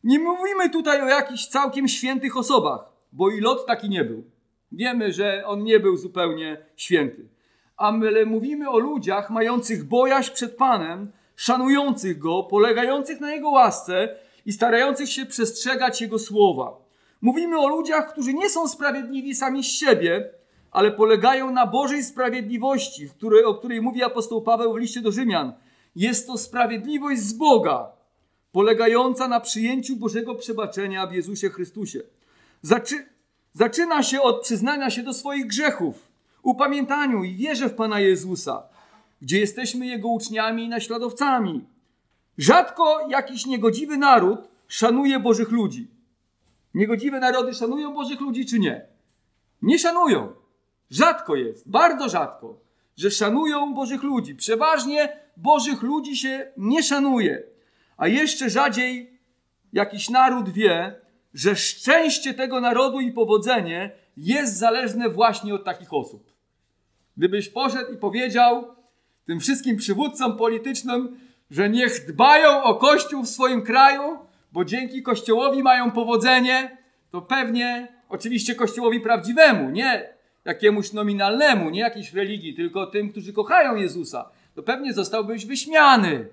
Nie 0.03 0.19
mówimy 0.19 0.69
tutaj 0.69 1.01
o 1.01 1.05
jakichś 1.05 1.45
całkiem 1.45 1.87
świętych 1.87 2.37
osobach, 2.37 2.79
bo 3.11 3.29
i 3.29 3.41
Lot 3.41 3.65
taki 3.65 3.89
nie 3.89 4.03
był. 4.03 4.23
Wiemy, 4.71 5.13
że 5.13 5.43
on 5.45 5.63
nie 5.63 5.79
był 5.79 5.97
zupełnie 5.97 6.57
święty. 6.75 7.29
Ale 7.77 8.25
mówimy 8.25 8.69
o 8.69 8.79
ludziach 8.79 9.29
mających 9.29 9.83
bojaźń 9.83 10.33
przed 10.33 10.55
Panem, 10.55 11.11
szanujących 11.35 12.19
Go, 12.19 12.43
polegających 12.43 13.19
na 13.19 13.33
Jego 13.33 13.49
łasce 13.49 14.15
i 14.45 14.53
starających 14.53 15.09
się 15.09 15.25
przestrzegać 15.25 16.01
Jego 16.01 16.19
słowa. 16.19 16.77
Mówimy 17.21 17.59
o 17.59 17.67
ludziach, 17.67 18.11
którzy 18.11 18.33
nie 18.33 18.49
są 18.49 18.67
sprawiedliwi 18.67 19.35
sami 19.35 19.63
z 19.63 19.67
siebie, 19.67 20.29
ale 20.71 20.91
polegają 20.91 21.51
na 21.51 21.67
Bożej 21.67 22.03
sprawiedliwości, 22.03 23.09
której, 23.09 23.43
o 23.43 23.55
której 23.55 23.81
mówi 23.81 24.03
apostoł 24.03 24.41
Paweł 24.41 24.73
w 24.73 24.77
liście 24.77 25.01
do 25.01 25.11
Rzymian. 25.11 25.53
Jest 25.95 26.27
to 26.27 26.37
sprawiedliwość 26.37 27.21
z 27.21 27.33
Boga, 27.33 27.91
polegająca 28.51 29.27
na 29.27 29.39
przyjęciu 29.39 29.95
Bożego 29.95 30.35
przebaczenia 30.35 31.07
w 31.07 31.13
Jezusie 31.13 31.49
Chrystusie. 31.49 32.01
Zaczy, 32.61 33.05
zaczyna 33.53 34.03
się 34.03 34.21
od 34.21 34.41
przyznania 34.41 34.89
się 34.89 35.03
do 35.03 35.13
swoich 35.13 35.47
grzechów, 35.47 36.07
upamiętaniu 36.43 37.23
i 37.23 37.35
wierze 37.35 37.69
w 37.69 37.75
Pana 37.75 37.99
Jezusa, 37.99 38.63
gdzie 39.21 39.39
jesteśmy 39.39 39.85
Jego 39.85 40.07
uczniami 40.07 40.63
i 40.63 40.69
naśladowcami. 40.69 41.65
Rzadko 42.41 43.07
jakiś 43.09 43.45
niegodziwy 43.45 43.97
naród 43.97 44.49
szanuje 44.67 45.19
Bożych 45.19 45.51
ludzi. 45.51 45.87
Niegodziwe 46.73 47.19
narody 47.19 47.53
szanują 47.53 47.93
Bożych 47.93 48.21
ludzi 48.21 48.45
czy 48.45 48.59
nie? 48.59 48.85
Nie 49.61 49.79
szanują. 49.79 50.33
Rzadko 50.89 51.35
jest, 51.35 51.69
bardzo 51.69 52.09
rzadko, 52.09 52.59
że 52.97 53.11
szanują 53.11 53.73
Bożych 53.73 54.03
ludzi. 54.03 54.35
Przeważnie 54.35 55.17
Bożych 55.37 55.81
ludzi 55.81 56.17
się 56.17 56.51
nie 56.57 56.83
szanuje. 56.83 57.43
A 57.97 58.07
jeszcze 58.07 58.49
rzadziej 58.49 59.19
jakiś 59.73 60.09
naród 60.09 60.49
wie, 60.49 60.95
że 61.33 61.55
szczęście 61.55 62.33
tego 62.33 62.61
narodu 62.61 62.99
i 62.99 63.11
powodzenie 63.11 63.91
jest 64.17 64.57
zależne 64.57 65.09
właśnie 65.09 65.53
od 65.53 65.63
takich 65.65 65.93
osób. 65.93 66.31
Gdybyś 67.17 67.49
poszedł 67.49 67.93
i 67.93 67.97
powiedział 67.97 68.75
tym 69.25 69.39
wszystkim 69.39 69.77
przywódcom 69.77 70.37
politycznym, 70.37 71.30
że 71.51 71.69
niech 71.69 72.05
dbają 72.07 72.63
o 72.63 72.75
Kościół 72.75 73.23
w 73.23 73.29
swoim 73.29 73.61
kraju, 73.61 74.17
bo 74.51 74.65
dzięki 74.65 75.03
Kościołowi 75.03 75.63
mają 75.63 75.91
powodzenie, 75.91 76.77
to 77.11 77.21
pewnie, 77.21 77.87
oczywiście 78.09 78.55
Kościołowi 78.55 78.99
prawdziwemu, 78.99 79.69
nie 79.69 80.13
jakiemuś 80.45 80.93
nominalnemu, 80.93 81.69
nie 81.69 81.79
jakiejś 81.79 82.13
religii, 82.13 82.55
tylko 82.55 82.87
tym, 82.87 83.11
którzy 83.11 83.33
kochają 83.33 83.75
Jezusa, 83.75 84.29
to 84.55 84.63
pewnie 84.63 84.93
zostałbyś 84.93 85.45
wyśmiany. 85.45 86.27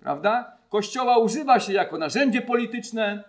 Prawda? 0.00 0.56
Kościoła 0.68 1.18
używa 1.18 1.60
się 1.60 1.72
jako 1.72 1.98
narzędzie 1.98 2.42
polityczne 2.42 3.24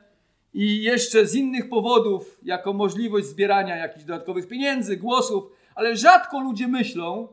i 0.54 0.84
jeszcze 0.84 1.26
z 1.26 1.36
innych 1.36 1.70
powodów, 1.70 2.40
jako 2.44 2.74
możliwość 2.74 3.28
zbierania 3.28 3.76
jakichś 3.76 4.06
dodatkowych 4.06 4.48
pieniędzy, 4.48 4.98
głosów, 4.98 5.44
ale 5.76 5.96
rzadko 5.96 6.40
ludzie 6.40 6.68
myślą, 6.68 7.28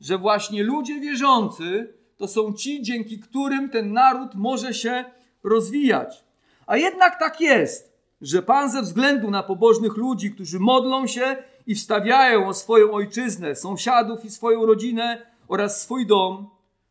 że 0.00 0.18
właśnie 0.18 0.62
ludzie 0.62 1.00
wierzący 1.00 2.01
to 2.16 2.28
są 2.28 2.52
ci, 2.52 2.82
dzięki 2.82 3.18
którym 3.18 3.70
ten 3.70 3.92
naród 3.92 4.34
może 4.34 4.74
się 4.74 5.04
rozwijać. 5.44 6.24
A 6.66 6.76
jednak 6.76 7.18
tak 7.18 7.40
jest, 7.40 7.92
że 8.20 8.42
Pan 8.42 8.70
ze 8.70 8.82
względu 8.82 9.30
na 9.30 9.42
pobożnych 9.42 9.96
ludzi, 9.96 10.30
którzy 10.30 10.60
modlą 10.60 11.06
się 11.06 11.36
i 11.66 11.74
wstawiają 11.74 12.48
o 12.48 12.54
swoją 12.54 12.92
ojczyznę, 12.92 13.56
sąsiadów 13.56 14.24
i 14.24 14.30
swoją 14.30 14.66
rodzinę 14.66 15.26
oraz 15.48 15.82
swój 15.82 16.06
dom, 16.06 16.48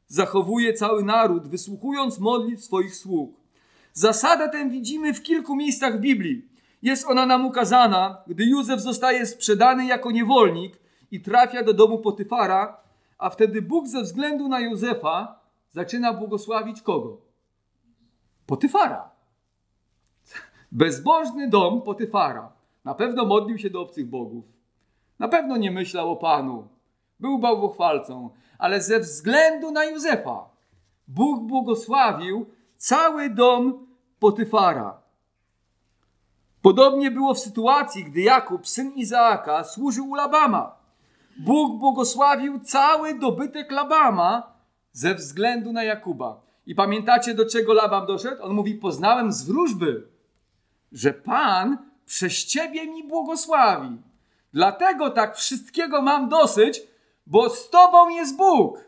zachowuje 0.07 0.73
cały 0.73 1.03
naród, 1.03 1.47
wysłuchując 1.47 2.19
modlitw 2.19 2.63
swoich 2.63 2.95
sług. 2.95 3.41
Zasadę 3.93 4.49
tę 4.49 4.69
widzimy 4.69 5.13
w 5.13 5.21
kilku 5.21 5.55
miejscach 5.55 5.99
Biblii. 5.99 6.45
Jest 6.81 7.07
ona 7.07 7.25
nam 7.25 7.45
ukazana, 7.45 8.17
gdy 8.27 8.45
Józef 8.45 8.81
zostaje 8.81 9.25
sprzedany 9.25 9.85
jako 9.85 10.11
niewolnik 10.11 10.79
i 11.11 11.21
trafia 11.21 11.63
do 11.63 11.73
domu 11.73 11.99
Potyfara, 11.99 12.77
a 13.21 13.29
wtedy 13.29 13.61
Bóg 13.61 13.87
ze 13.87 14.01
względu 14.01 14.47
na 14.47 14.59
Józefa 14.59 15.39
zaczyna 15.71 16.13
błogosławić 16.13 16.81
kogo? 16.81 17.17
Potyfara. 18.45 19.09
Bezbożny 20.71 21.49
dom 21.49 21.81
Potyfara. 21.81 22.51
Na 22.85 22.93
pewno 22.95 23.25
modlił 23.25 23.57
się 23.57 23.69
do 23.69 23.81
obcych 23.81 24.09
bogów. 24.09 24.45
Na 25.19 25.27
pewno 25.27 25.57
nie 25.57 25.71
myślał 25.71 26.11
o 26.11 26.15
Panu. 26.15 26.67
Był 27.19 27.39
bałwochwalcą, 27.39 28.29
ale 28.57 28.81
ze 28.81 28.99
względu 28.99 29.71
na 29.71 29.85
Józefa 29.85 30.49
Bóg 31.07 31.43
błogosławił 31.43 32.45
cały 32.77 33.29
dom 33.29 33.87
Potyfara. 34.19 35.01
Podobnie 36.61 37.11
było 37.11 37.33
w 37.33 37.39
sytuacji, 37.39 38.03
gdy 38.03 38.21
Jakub, 38.21 38.67
syn 38.67 38.93
Izaaka, 38.95 39.63
służył 39.63 40.09
u 40.09 40.15
Labama. 40.15 40.80
Bóg 41.39 41.79
błogosławił 41.79 42.59
cały 42.59 43.19
dobytek 43.19 43.71
Labama 43.71 44.53
ze 44.91 45.15
względu 45.15 45.73
na 45.73 45.83
Jakuba. 45.83 46.41
I 46.65 46.75
pamiętacie, 46.75 47.33
do 47.33 47.45
czego 47.45 47.73
Labam 47.73 48.05
doszedł? 48.05 48.43
On 48.43 48.53
mówi: 48.53 48.75
Poznałem 48.75 49.31
z 49.31 49.43
wróżby, 49.43 50.07
że 50.91 51.13
Pan 51.13 51.77
przez 52.05 52.45
ciebie 52.45 52.87
mi 52.87 53.07
błogosławi. 53.07 53.97
Dlatego 54.53 55.09
tak 55.09 55.37
wszystkiego 55.37 56.01
mam 56.01 56.29
dosyć, 56.29 56.81
bo 57.27 57.49
z 57.49 57.69
tobą 57.69 58.09
jest 58.09 58.37
Bóg. 58.37 58.79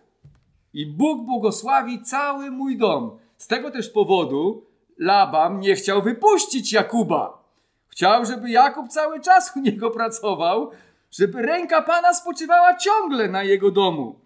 I 0.74 0.86
Bóg 0.86 1.26
błogosławi 1.26 2.02
cały 2.02 2.52
mój 2.52 2.78
dom. 2.78 3.18
Z 3.38 3.48
tego 3.48 3.72
też 3.72 3.90
powodu 3.90 4.66
Labam 4.98 5.60
nie 5.60 5.76
chciał 5.76 6.02
wypuścić 6.02 6.74
Jakuba. 6.74 7.44
Chciał, 7.88 8.26
żeby 8.26 8.50
Jakub 8.50 8.88
cały 8.88 9.20
czas 9.20 9.54
u 9.56 9.60
niego 9.60 9.92
pracował, 9.92 10.72
żeby 11.14 11.42
ręka 11.42 11.82
Pana 11.82 12.14
spoczywała 12.14 12.78
ciągle 12.78 13.28
na 13.28 13.44
jego 13.44 13.72
domu. 13.72 14.20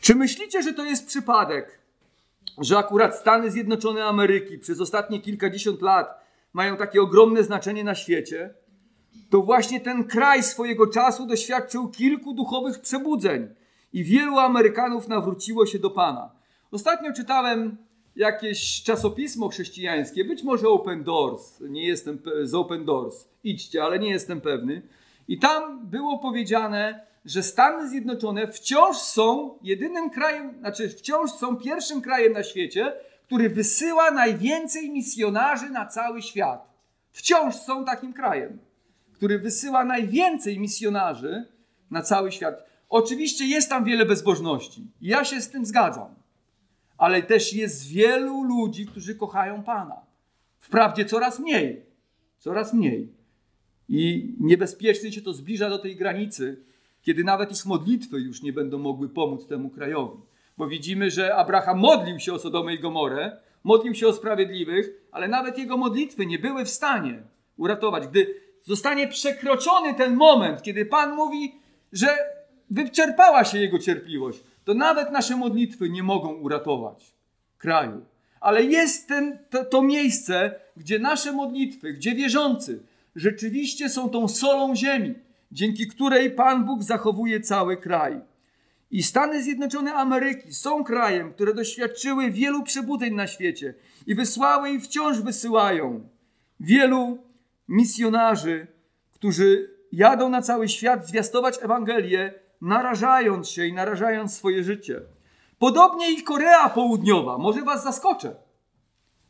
Czy 0.00 0.14
myślicie, 0.14 0.62
że 0.62 0.72
to 0.72 0.84
jest 0.84 1.06
przypadek, 1.06 1.78
że 2.58 2.78
akurat 2.78 3.16
Stany 3.16 3.50
Zjednoczone 3.50 4.04
Ameryki 4.04 4.58
przez 4.58 4.80
ostatnie 4.80 5.20
kilkadziesiąt 5.20 5.82
lat 5.82 6.24
mają 6.52 6.76
takie 6.76 7.02
ogromne 7.02 7.42
znaczenie 7.42 7.84
na 7.84 7.94
świecie? 7.94 8.54
To 9.30 9.42
właśnie 9.42 9.80
ten 9.80 10.04
kraj 10.04 10.42
swojego 10.42 10.86
czasu 10.86 11.26
doświadczył 11.26 11.88
kilku 11.88 12.34
duchowych 12.34 12.80
przebudzeń 12.80 13.54
i 13.92 14.04
wielu 14.04 14.38
Amerykanów 14.38 15.08
nawróciło 15.08 15.66
się 15.66 15.78
do 15.78 15.90
Pana. 15.90 16.30
Ostatnio 16.70 17.12
czytałem 17.12 17.76
jakieś 18.16 18.82
czasopismo 18.82 19.48
chrześcijańskie, 19.48 20.24
być 20.24 20.42
może 20.42 20.68
Open 20.68 21.04
Doors, 21.04 21.60
nie 21.60 21.86
jestem 21.86 22.18
z 22.42 22.54
Open 22.54 22.84
Doors, 22.84 23.28
idźcie, 23.44 23.84
ale 23.84 23.98
nie 23.98 24.10
jestem 24.10 24.40
pewny. 24.40 24.82
I 25.28 25.38
tam 25.38 25.86
było 25.86 26.18
powiedziane, 26.18 27.06
że 27.24 27.42
Stany 27.42 27.88
Zjednoczone 27.88 28.46
wciąż 28.46 28.96
są 28.96 29.58
jedynym 29.62 30.10
krajem, 30.10 30.58
znaczy 30.58 30.88
wciąż 30.88 31.30
są 31.30 31.56
pierwszym 31.56 32.00
krajem 32.02 32.32
na 32.32 32.42
świecie, 32.42 32.92
który 33.26 33.50
wysyła 33.50 34.10
najwięcej 34.10 34.90
misjonarzy 34.90 35.70
na 35.70 35.86
cały 35.86 36.22
świat. 36.22 36.72
Wciąż 37.12 37.54
są 37.54 37.84
takim 37.84 38.12
krajem 38.12 38.58
który 39.22 39.38
wysyła 39.38 39.84
najwięcej 39.84 40.60
misjonarzy 40.60 41.46
na 41.90 42.02
cały 42.02 42.32
świat. 42.32 42.64
Oczywiście 42.88 43.44
jest 43.46 43.68
tam 43.68 43.84
wiele 43.84 44.06
bezbożności. 44.06 44.86
Ja 45.00 45.24
się 45.24 45.40
z 45.40 45.50
tym 45.50 45.66
zgadzam. 45.66 46.14
Ale 46.98 47.22
też 47.22 47.52
jest 47.52 47.88
wielu 47.88 48.42
ludzi, 48.42 48.86
którzy 48.86 49.14
kochają 49.14 49.62
Pana. 49.62 49.96
Wprawdzie 50.58 51.04
coraz 51.04 51.38
mniej. 51.38 51.86
Coraz 52.38 52.74
mniej. 52.74 53.08
I 53.88 54.34
niebezpiecznie 54.40 55.12
się 55.12 55.22
to 55.22 55.32
zbliża 55.32 55.70
do 55.70 55.78
tej 55.78 55.96
granicy, 55.96 56.64
kiedy 57.02 57.24
nawet 57.24 57.52
ich 57.52 57.66
modlitwy 57.66 58.20
już 58.20 58.42
nie 58.42 58.52
będą 58.52 58.78
mogły 58.78 59.08
pomóc 59.08 59.46
temu 59.46 59.70
krajowi. 59.70 60.18
Bo 60.58 60.68
widzimy, 60.68 61.10
że 61.10 61.34
Abraham 61.34 61.78
modlił 61.78 62.18
się 62.18 62.32
o 62.32 62.38
Sodomę 62.38 62.74
i 62.74 62.78
Gomorę, 62.78 63.36
modlił 63.64 63.94
się 63.94 64.06
o 64.06 64.12
sprawiedliwych, 64.12 64.90
ale 65.12 65.28
nawet 65.28 65.58
jego 65.58 65.76
modlitwy 65.76 66.26
nie 66.26 66.38
były 66.38 66.64
w 66.64 66.70
stanie 66.70 67.22
uratować. 67.56 68.06
Gdy 68.06 68.34
zostanie 68.62 69.08
przekroczony 69.08 69.94
ten 69.94 70.14
moment, 70.14 70.62
kiedy 70.62 70.86
Pan 70.86 71.14
mówi, 71.14 71.54
że 71.92 72.16
wyczerpała 72.70 73.44
się 73.44 73.58
jego 73.58 73.78
cierpliwość, 73.78 74.44
to 74.64 74.74
nawet 74.74 75.12
nasze 75.12 75.36
modlitwy 75.36 75.90
nie 75.90 76.02
mogą 76.02 76.34
uratować 76.34 77.14
kraju. 77.58 78.04
Ale 78.40 78.62
jest 78.62 79.08
ten, 79.08 79.38
to, 79.50 79.64
to 79.64 79.82
miejsce, 79.82 80.54
gdzie 80.76 80.98
nasze 80.98 81.32
modlitwy, 81.32 81.92
gdzie 81.92 82.14
wierzący 82.14 82.82
rzeczywiście 83.16 83.88
są 83.88 84.08
tą 84.08 84.28
solą 84.28 84.76
ziemi, 84.76 85.14
dzięki 85.52 85.86
której 85.86 86.30
Pan 86.30 86.64
Bóg 86.64 86.82
zachowuje 86.82 87.40
cały 87.40 87.76
kraj. 87.76 88.20
I 88.90 89.02
Stany 89.02 89.42
Zjednoczone 89.42 89.94
Ameryki 89.94 90.54
są 90.54 90.84
krajem, 90.84 91.32
które 91.32 91.54
doświadczyły 91.54 92.30
wielu 92.30 92.62
przebudzeń 92.62 93.14
na 93.14 93.26
świecie 93.26 93.74
i 94.06 94.14
wysłały 94.14 94.70
i 94.70 94.80
wciąż 94.80 95.20
wysyłają 95.20 96.08
wielu 96.60 97.18
misjonarzy, 97.68 98.66
którzy 99.12 99.70
jadą 99.92 100.28
na 100.28 100.42
cały 100.42 100.68
świat 100.68 101.08
zwiastować 101.08 101.58
Ewangelię, 101.62 102.34
narażając 102.62 103.48
się 103.48 103.66
i 103.66 103.72
narażając 103.72 104.34
swoje 104.36 104.64
życie. 104.64 105.00
Podobnie 105.58 106.10
i 106.10 106.22
Korea 106.22 106.68
Południowa, 106.68 107.38
może 107.38 107.62
Was 107.62 107.84
zaskoczę, 107.84 108.36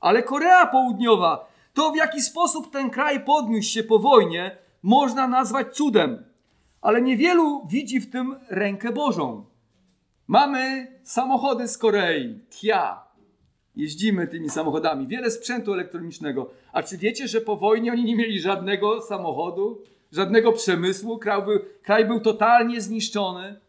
ale 0.01 0.23
Korea 0.23 0.66
Południowa, 0.66 1.49
to 1.75 1.90
w 1.90 1.97
jaki 1.97 2.23
sposób 2.23 2.71
ten 2.71 2.90
kraj 2.90 3.25
podniósł 3.25 3.68
się 3.68 3.83
po 3.83 3.99
wojnie, 3.99 4.57
można 4.83 5.29
nazwać 5.29 5.75
cudem. 5.77 6.25
Ale 6.81 7.03
niewielu 7.03 7.66
widzi 7.66 8.01
w 8.01 8.11
tym 8.11 8.37
rękę 8.49 8.92
Bożą. 8.92 9.45
Mamy 10.27 10.92
samochody 11.03 11.68
z 11.68 11.79
Korei, 11.79 12.38
Kia. 12.51 13.01
Jeździmy 13.77 14.27
tymi 14.27 14.51
samochodami, 14.51 15.07
wiele 15.07 15.31
sprzętu 15.31 15.73
elektronicznego. 15.73 16.51
A 16.73 16.83
czy 16.83 16.99
wiecie, 16.99 17.29
że 17.29 17.40
po 17.40 17.57
wojnie 17.57 17.92
oni 17.92 18.05
nie 18.05 18.16
mieli 18.16 18.40
żadnego 18.40 19.01
samochodu, 19.01 19.83
żadnego 20.12 20.53
przemysłu? 20.53 21.18
Kraj 21.18 21.42
był, 21.42 21.61
kraj 21.83 22.05
był 22.05 22.20
totalnie 22.20 22.81
zniszczony. 22.81 23.61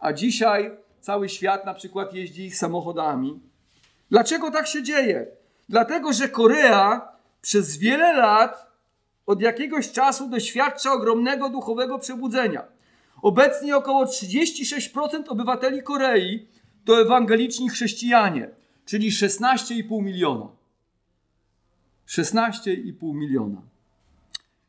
A 0.00 0.12
dzisiaj 0.12 0.76
cały 1.00 1.28
świat 1.28 1.66
na 1.66 1.74
przykład 1.74 2.14
jeździ 2.14 2.44
ich 2.44 2.56
samochodami. 2.56 3.40
Dlaczego 4.10 4.50
tak 4.50 4.66
się 4.66 4.82
dzieje? 4.82 5.26
Dlatego, 5.68 6.12
że 6.12 6.28
Korea 6.28 7.08
przez 7.42 7.76
wiele 7.76 8.12
lat 8.12 8.66
od 9.26 9.40
jakiegoś 9.40 9.92
czasu 9.92 10.28
doświadcza 10.28 10.92
ogromnego 10.92 11.48
duchowego 11.48 11.98
przebudzenia. 11.98 12.64
Obecnie 13.22 13.76
około 13.76 14.04
36% 14.04 15.28
obywateli 15.28 15.82
Korei 15.82 16.46
to 16.84 17.00
ewangeliczni 17.00 17.68
chrześcijanie, 17.68 18.50
czyli 18.86 19.10
16,5 19.10 20.02
miliona. 20.02 20.48
16,5 22.08 23.14
miliona. 23.14 23.73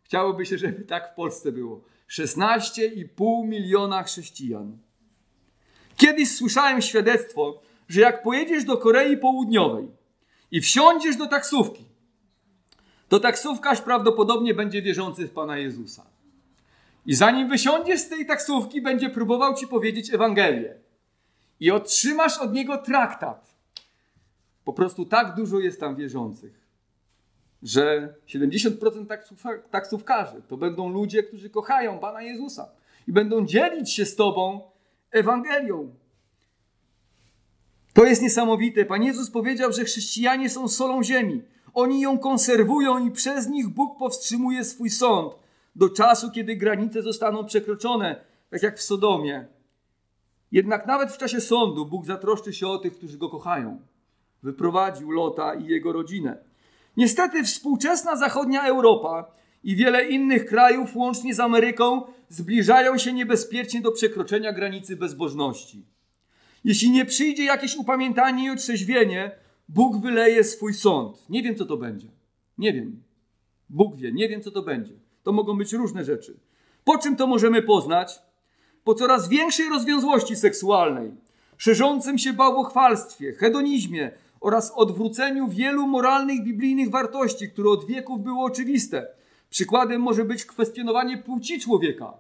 Chciałoby 0.06 0.46
się, 0.46 0.58
żeby 0.58 0.86
tak 0.86 1.12
w 1.12 1.16
Polsce 1.16 1.52
było. 1.52 1.82
16,5 2.10 3.48
miliona 3.48 4.04
chrześcijan. 4.04 4.78
Kiedyś 5.98 6.36
słyszałem 6.36 6.82
świadectwo, 6.82 7.62
że 7.88 8.02
jak 8.02 8.24
pojedziesz 8.24 8.64
do 8.64 8.78
Korei 8.78 9.18
Południowej 9.18 9.88
i 10.52 10.62
wsiądziesz 10.62 11.16
do 11.16 11.28
taksówki, 11.28 11.86
to 13.10 13.20
taksówkarz 13.20 13.82
prawdopodobnie 13.82 14.54
będzie 14.54 14.82
wierzący 14.82 15.28
w 15.28 15.32
Pana 15.32 15.58
Jezusa. 15.58 16.06
I 17.06 17.16
zanim 17.16 17.50
wysiądziesz 17.50 18.00
z 18.00 18.10
tej 18.10 18.26
taksówki, 18.26 18.82
będzie 18.82 19.10
próbował 19.10 19.56
ci 19.56 19.68
powiedzieć 19.68 20.14
Ewangelię. 20.14 20.76
I 21.60 21.72
otrzymasz 21.72 22.38
od 22.38 22.54
niego 22.54 22.78
traktat. 22.78 23.56
Po 24.66 24.74
prostu 24.74 25.06
tak 25.06 25.36
dużo 25.36 25.60
jest 25.60 25.80
tam 25.80 25.96
wierzących, 25.96 26.65
że 27.66 28.14
70% 28.28 29.06
taksówkarzy 29.72 30.42
to 30.48 30.58
będą 30.58 30.90
ludzie, 30.90 31.24
którzy 31.24 31.50
kochają 31.50 32.00
Pana 32.00 32.22
Jezusa 32.22 32.70
i 33.08 33.12
będą 33.12 33.46
dzielić 33.46 33.94
się 33.94 34.06
z 34.06 34.16
Tobą 34.16 34.62
Ewangelią. 35.12 35.96
To 37.94 38.06
jest 38.06 38.22
niesamowite. 38.22 38.86
Pan 38.86 39.04
Jezus 39.04 39.32
powiedział, 39.32 39.72
że 39.74 39.86
chrześcijanie 39.86 40.50
są 40.50 40.68
solą 40.68 41.04
ziemi. 41.04 41.42
Oni 41.74 42.02
ją 42.02 42.20
konserwują 42.20 43.08
i 43.08 43.12
przez 43.12 43.48
nich 43.48 43.68
Bóg 43.68 44.00
powstrzymuje 44.00 44.64
swój 44.64 44.90
sąd 44.90 45.34
do 45.76 45.90
czasu, 45.90 46.32
kiedy 46.32 46.56
granice 46.56 47.02
zostaną 47.02 47.46
przekroczone, 47.46 48.22
tak 48.50 48.64
jak 48.64 48.78
w 48.78 48.82
Sodomie. 48.82 49.46
Jednak 50.52 50.88
nawet 50.88 51.12
w 51.12 51.18
czasie 51.18 51.42
sądu 51.42 51.86
Bóg 51.86 52.06
zatroszczy 52.06 52.54
się 52.54 52.68
o 52.68 52.78
tych, 52.78 52.94
którzy 52.94 53.18
go 53.18 53.30
kochają. 53.30 53.80
Wyprowadził 54.44 55.12
Lota 55.12 55.56
i 55.56 55.66
jego 55.66 55.94
rodzinę. 55.94 56.38
Niestety 56.98 57.44
współczesna 57.44 58.16
zachodnia 58.16 58.64
Europa 58.64 59.32
i 59.64 59.76
wiele 59.76 60.10
innych 60.10 60.46
krajów, 60.46 60.96
łącznie 60.96 61.36
z 61.36 61.40
Ameryką, 61.40 62.02
zbliżają 62.30 62.98
się 62.98 63.14
niebezpiecznie 63.14 63.82
do 63.82 63.92
przekroczenia 63.92 64.54
granicy 64.54 64.96
bezbożności. 64.96 65.86
Jeśli 66.64 66.92
nie 66.92 67.06
przyjdzie 67.06 67.44
jakieś 67.44 67.76
upamiętanie 67.76 68.46
i 68.46 68.50
otrzeźwienie, 68.50 69.32
Bóg 69.70 70.02
wyleje 70.02 70.44
swój 70.44 70.74
sąd. 70.74 71.30
Nie 71.30 71.44
wiem, 71.44 71.56
co 71.56 71.66
to 71.66 71.78
będzie. 71.78 72.08
Nie 72.58 72.74
wiem. 72.74 73.04
Bóg 73.70 73.96
wie, 73.96 74.12
nie 74.12 74.30
wiem, 74.30 74.42
co 74.42 74.52
to 74.52 74.62
będzie. 74.62 74.94
To 75.24 75.32
mogą 75.32 75.58
być 75.58 75.74
różne 75.74 76.06
rzeczy. 76.06 76.40
Po 76.84 76.98
czym 76.98 77.16
to 77.16 77.28
możemy 77.28 77.62
poznać? 77.62 78.20
Po 78.84 78.94
coraz 78.94 79.30
większej 79.30 79.70
rozwiązłości 79.70 80.36
seksualnej, 80.36 81.12
szerzącym 81.58 82.18
się 82.18 82.34
bałwochwalstwie, 82.34 83.34
hedonizmie 83.34 84.12
oraz 84.46 84.72
odwróceniu 84.76 85.48
wielu 85.48 85.88
moralnych, 85.88 86.44
biblijnych 86.44 86.90
wartości, 86.90 87.50
które 87.50 87.70
od 87.70 87.86
wieków 87.86 88.22
były 88.22 88.44
oczywiste. 88.44 89.08
Przykładem 89.50 90.02
może 90.02 90.26
być 90.26 90.46
kwestionowanie 90.46 91.18
płci 91.18 91.60
człowieka. 91.60 92.14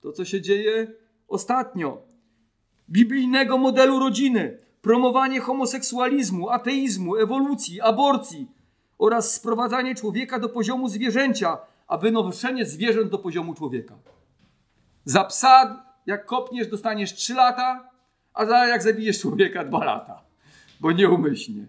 To, 0.00 0.12
co 0.12 0.24
się 0.24 0.40
dzieje 0.40 0.92
ostatnio. 1.28 2.02
Biblijnego 2.90 3.58
modelu 3.58 3.98
rodziny, 3.98 4.58
promowanie 4.82 5.40
homoseksualizmu, 5.40 6.50
ateizmu, 6.50 7.16
ewolucji, 7.16 7.80
aborcji 7.80 8.50
oraz 8.98 9.34
sprowadzanie 9.34 9.94
człowieka 9.94 10.38
do 10.38 10.48
poziomu 10.48 10.88
zwierzęcia, 10.88 11.58
a 11.86 11.98
wynoszenie 11.98 12.66
zwierząt 12.66 13.10
do 13.10 13.18
poziomu 13.18 13.54
człowieka. 13.54 13.94
Za 15.04 15.24
psa, 15.24 15.84
jak 16.06 16.26
kopniesz, 16.26 16.68
dostaniesz 16.68 17.14
3 17.14 17.34
lata, 17.34 17.88
a 18.34 18.46
za 18.46 18.66
jak 18.66 18.82
zabijesz 18.82 19.20
człowieka 19.20 19.64
2 19.64 19.84
lata, 19.84 20.31
bo 20.82 20.92
nieumyślnie. 20.92 21.66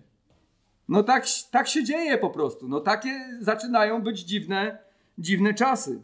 No 0.89 1.04
tak, 1.04 1.26
tak 1.52 1.67
się 1.67 1.84
dzieje 1.84 2.17
po 2.17 2.30
prostu. 2.30 2.67
No 2.67 2.80
takie 2.80 3.38
zaczynają 3.39 4.02
być 4.02 4.19
dziwne, 4.19 4.78
dziwne 5.17 5.54
czasy. 5.54 6.02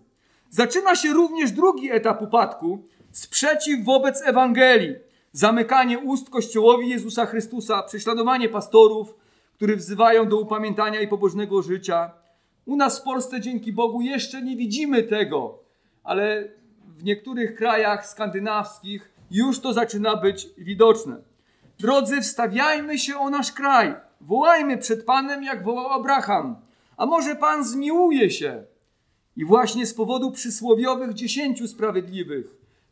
Zaczyna 0.49 0.95
się 0.95 1.13
również 1.13 1.51
drugi 1.51 1.91
etap 1.91 2.21
upadku, 2.21 2.83
sprzeciw 3.11 3.85
wobec 3.85 4.21
Ewangelii 4.21 4.95
zamykanie 5.31 5.99
ust 5.99 6.29
Kościołowi 6.29 6.89
Jezusa 6.89 7.25
Chrystusa, 7.25 7.83
prześladowanie 7.83 8.49
pastorów, 8.49 9.15
którzy 9.55 9.75
wzywają 9.75 10.29
do 10.29 10.39
upamiętania 10.39 11.01
i 11.01 11.07
pobożnego 11.07 11.61
życia. 11.61 12.11
U 12.65 12.75
nas 12.75 12.99
w 12.99 13.03
Polsce 13.03 13.41
dzięki 13.41 13.73
Bogu 13.73 14.01
jeszcze 14.01 14.41
nie 14.41 14.55
widzimy 14.55 15.03
tego, 15.03 15.59
ale 16.03 16.47
w 16.97 17.03
niektórych 17.03 17.55
krajach 17.55 18.07
skandynawskich 18.07 19.11
już 19.31 19.59
to 19.59 19.73
zaczyna 19.73 20.15
być 20.15 20.49
widoczne. 20.57 21.28
Drodzy, 21.79 22.21
wstawiajmy 22.21 22.99
się 22.99 23.17
o 23.17 23.29
nasz 23.29 23.51
kraj. 23.51 23.95
Wołajmy 24.21 24.77
przed 24.77 25.05
Panem, 25.05 25.43
jak 25.43 25.63
wołał 25.63 25.87
Abraham. 25.87 26.55
A 26.97 27.05
może 27.05 27.35
Pan 27.35 27.63
zmiłuje 27.63 28.31
się? 28.31 28.63
I 29.37 29.45
właśnie 29.45 29.85
z 29.85 29.93
powodu 29.93 30.31
przysłowiowych 30.31 31.13
dziesięciu 31.13 31.67
sprawiedliwych, 31.67 32.45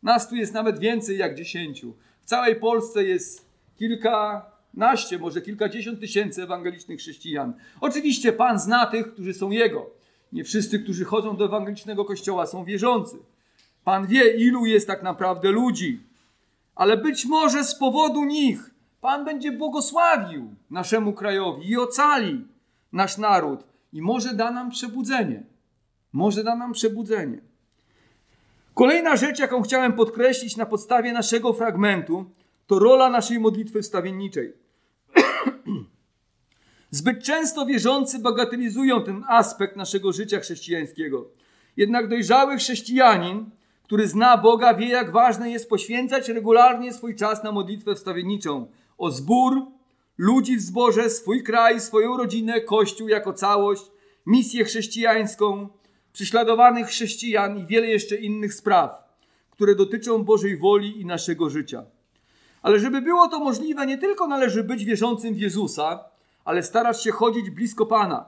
nas 0.04 0.30
tu 0.30 0.36
jest 0.36 0.54
nawet 0.54 0.80
więcej 0.80 1.18
jak 1.18 1.36
dziesięciu, 1.36 1.94
całej 2.26 2.56
Polsce 2.56 3.04
jest 3.04 3.46
kilkanaście, 3.76 5.20
może 5.20 5.42
kilkadziesiąt 5.42 6.00
tysięcy 6.00 6.44
ewangelicznych 6.44 7.00
chrześcijan. 7.00 7.54
Oczywiście 7.82 8.34
Pan 8.34 8.60
zna 8.60 8.86
tych, 8.86 9.14
którzy 9.14 9.34
są 9.34 9.52
Jego. 9.52 9.90
Nie 10.34 10.44
wszyscy, 10.44 10.80
którzy 10.80 11.06
chodzą 11.06 11.38
do 11.38 11.46
ewangelicznego 11.46 12.06
kościoła, 12.06 12.46
są 12.46 12.66
wierzący. 12.66 13.18
Pan 13.84 14.08
wie, 14.08 14.38
ilu 14.38 14.66
jest 14.66 14.88
tak 14.88 15.04
naprawdę 15.04 15.52
ludzi. 15.52 16.00
Ale 16.76 16.98
być 16.98 17.26
może 17.26 17.64
z 17.64 17.76
powodu 17.76 18.26
nich 18.26 18.77
Pan 19.02 19.26
będzie 19.26 19.52
błogosławił 19.52 20.56
naszemu 20.70 21.14
krajowi 21.14 21.70
i 21.70 21.78
ocali 21.78 22.48
nasz 22.92 23.18
naród. 23.18 23.64
I 23.94 24.02
może 24.02 24.34
da 24.34 24.52
nam 24.52 24.70
przebudzenie. 24.70 25.44
Może 26.14 26.44
da 26.44 26.56
nam 26.56 26.74
przebudzenie. 26.74 27.42
Kolejna 28.74 29.16
rzecz, 29.16 29.40
jaką 29.40 29.62
chciałem 29.62 29.94
podkreślić 29.94 30.58
na 30.58 30.66
podstawie 30.66 31.14
naszego 31.14 31.54
fragmentu, 31.54 32.26
to 32.68 32.80
rola 32.80 33.10
naszej 33.10 33.40
modlitwy 33.40 33.82
wstawienniczej. 33.82 34.54
Zbyt 36.92 37.24
często 37.24 37.66
wierzący 37.66 38.20
bagatelizują 38.20 39.04
ten 39.04 39.24
aspekt 39.28 39.76
naszego 39.76 40.12
życia 40.14 40.40
chrześcijańskiego. 40.40 41.28
Jednak 41.78 42.08
dojrzały 42.08 42.58
chrześcijanin, 42.58 43.50
który 43.84 44.08
zna 44.08 44.38
Boga, 44.38 44.74
wie, 44.74 44.88
jak 44.88 45.12
ważne 45.12 45.50
jest 45.50 45.70
poświęcać 45.70 46.30
regularnie 46.30 46.94
swój 46.94 47.16
czas 47.16 47.44
na 47.44 47.52
modlitwę 47.52 47.96
wstawienniczą 47.96 48.68
o 48.98 49.12
zbór, 49.12 49.62
ludzi 50.18 50.58
w 50.58 50.62
zborze, 50.62 51.10
swój 51.10 51.44
kraj, 51.44 51.82
swoją 51.82 52.18
rodzinę, 52.18 52.62
Kościół 52.62 53.08
jako 53.08 53.34
całość, 53.34 53.84
misję 54.26 54.66
chrześcijańską, 54.66 55.70
prześladowanych 56.14 56.88
chrześcijan 56.88 57.58
i 57.58 57.66
wiele 57.66 57.88
jeszcze 57.88 58.16
innych 58.16 58.54
spraw, 58.54 59.04
które 59.52 59.76
dotyczą 59.76 60.24
Bożej 60.24 60.58
woli 60.58 61.02
i 61.02 61.06
naszego 61.06 61.50
życia. 61.50 61.86
Ale 62.62 62.80
żeby 62.80 63.02
było 63.02 63.28
to 63.28 63.40
możliwe, 63.40 63.86
nie 63.86 63.98
tylko 63.98 64.28
należy 64.28 64.64
być 64.64 64.86
wierzącym 64.86 65.34
w 65.34 65.40
Jezusa, 65.40 66.04
ale 66.46 66.64
starać 66.64 67.04
się 67.04 67.12
chodzić 67.12 67.50
blisko 67.50 67.86
Pana. 67.86 68.26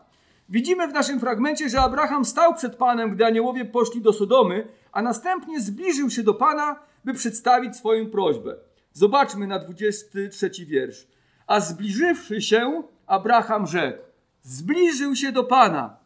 Widzimy 0.49 0.87
w 0.87 0.93
naszym 0.93 1.19
fragmencie, 1.19 1.69
że 1.69 1.81
Abraham 1.81 2.25
stał 2.25 2.53
przed 2.53 2.75
Panem, 2.75 3.11
gdy 3.11 3.25
aniołowie 3.25 3.65
poszli 3.65 4.01
do 4.01 4.13
Sodomy, 4.13 4.67
a 4.91 5.01
następnie 5.01 5.61
zbliżył 5.61 6.09
się 6.09 6.23
do 6.23 6.33
Pana, 6.33 6.79
by 7.05 7.13
przedstawić 7.13 7.75
swoją 7.75 8.09
prośbę. 8.09 8.55
Zobaczmy 8.93 9.47
na 9.47 9.59
23 9.59 10.51
wiersz. 10.65 11.07
A 11.47 11.59
zbliżywszy 11.59 12.41
się, 12.41 12.83
Abraham 13.07 13.67
rzekł: 13.67 14.03
Zbliżył 14.41 15.15
się 15.15 15.31
do 15.31 15.43
Pana. 15.43 15.97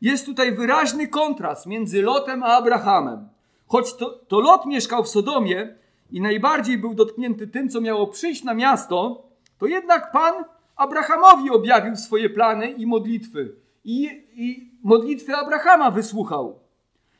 Jest 0.00 0.26
tutaj 0.26 0.52
wyraźny 0.52 1.08
kontrast 1.08 1.66
między 1.66 2.02
Lotem 2.02 2.42
a 2.42 2.46
Abrahamem. 2.46 3.28
Choć 3.66 3.94
to, 3.94 4.10
to 4.10 4.40
Lot 4.40 4.66
mieszkał 4.66 5.04
w 5.04 5.08
Sodomie 5.08 5.74
i 6.10 6.20
najbardziej 6.20 6.78
był 6.78 6.94
dotknięty 6.94 7.46
tym, 7.46 7.68
co 7.68 7.80
miało 7.80 8.06
przyjść 8.06 8.44
na 8.44 8.54
miasto, 8.54 9.22
to 9.58 9.66
jednak 9.66 10.12
Pan 10.12 10.44
Abrahamowi 10.76 11.50
objawił 11.50 11.96
swoje 11.96 12.30
plany 12.30 12.70
i 12.70 12.86
modlitwy. 12.86 13.54
I, 13.84 14.26
i 14.32 14.72
modlitwy 14.82 15.36
Abrahama 15.36 15.90
wysłuchał, 15.90 16.58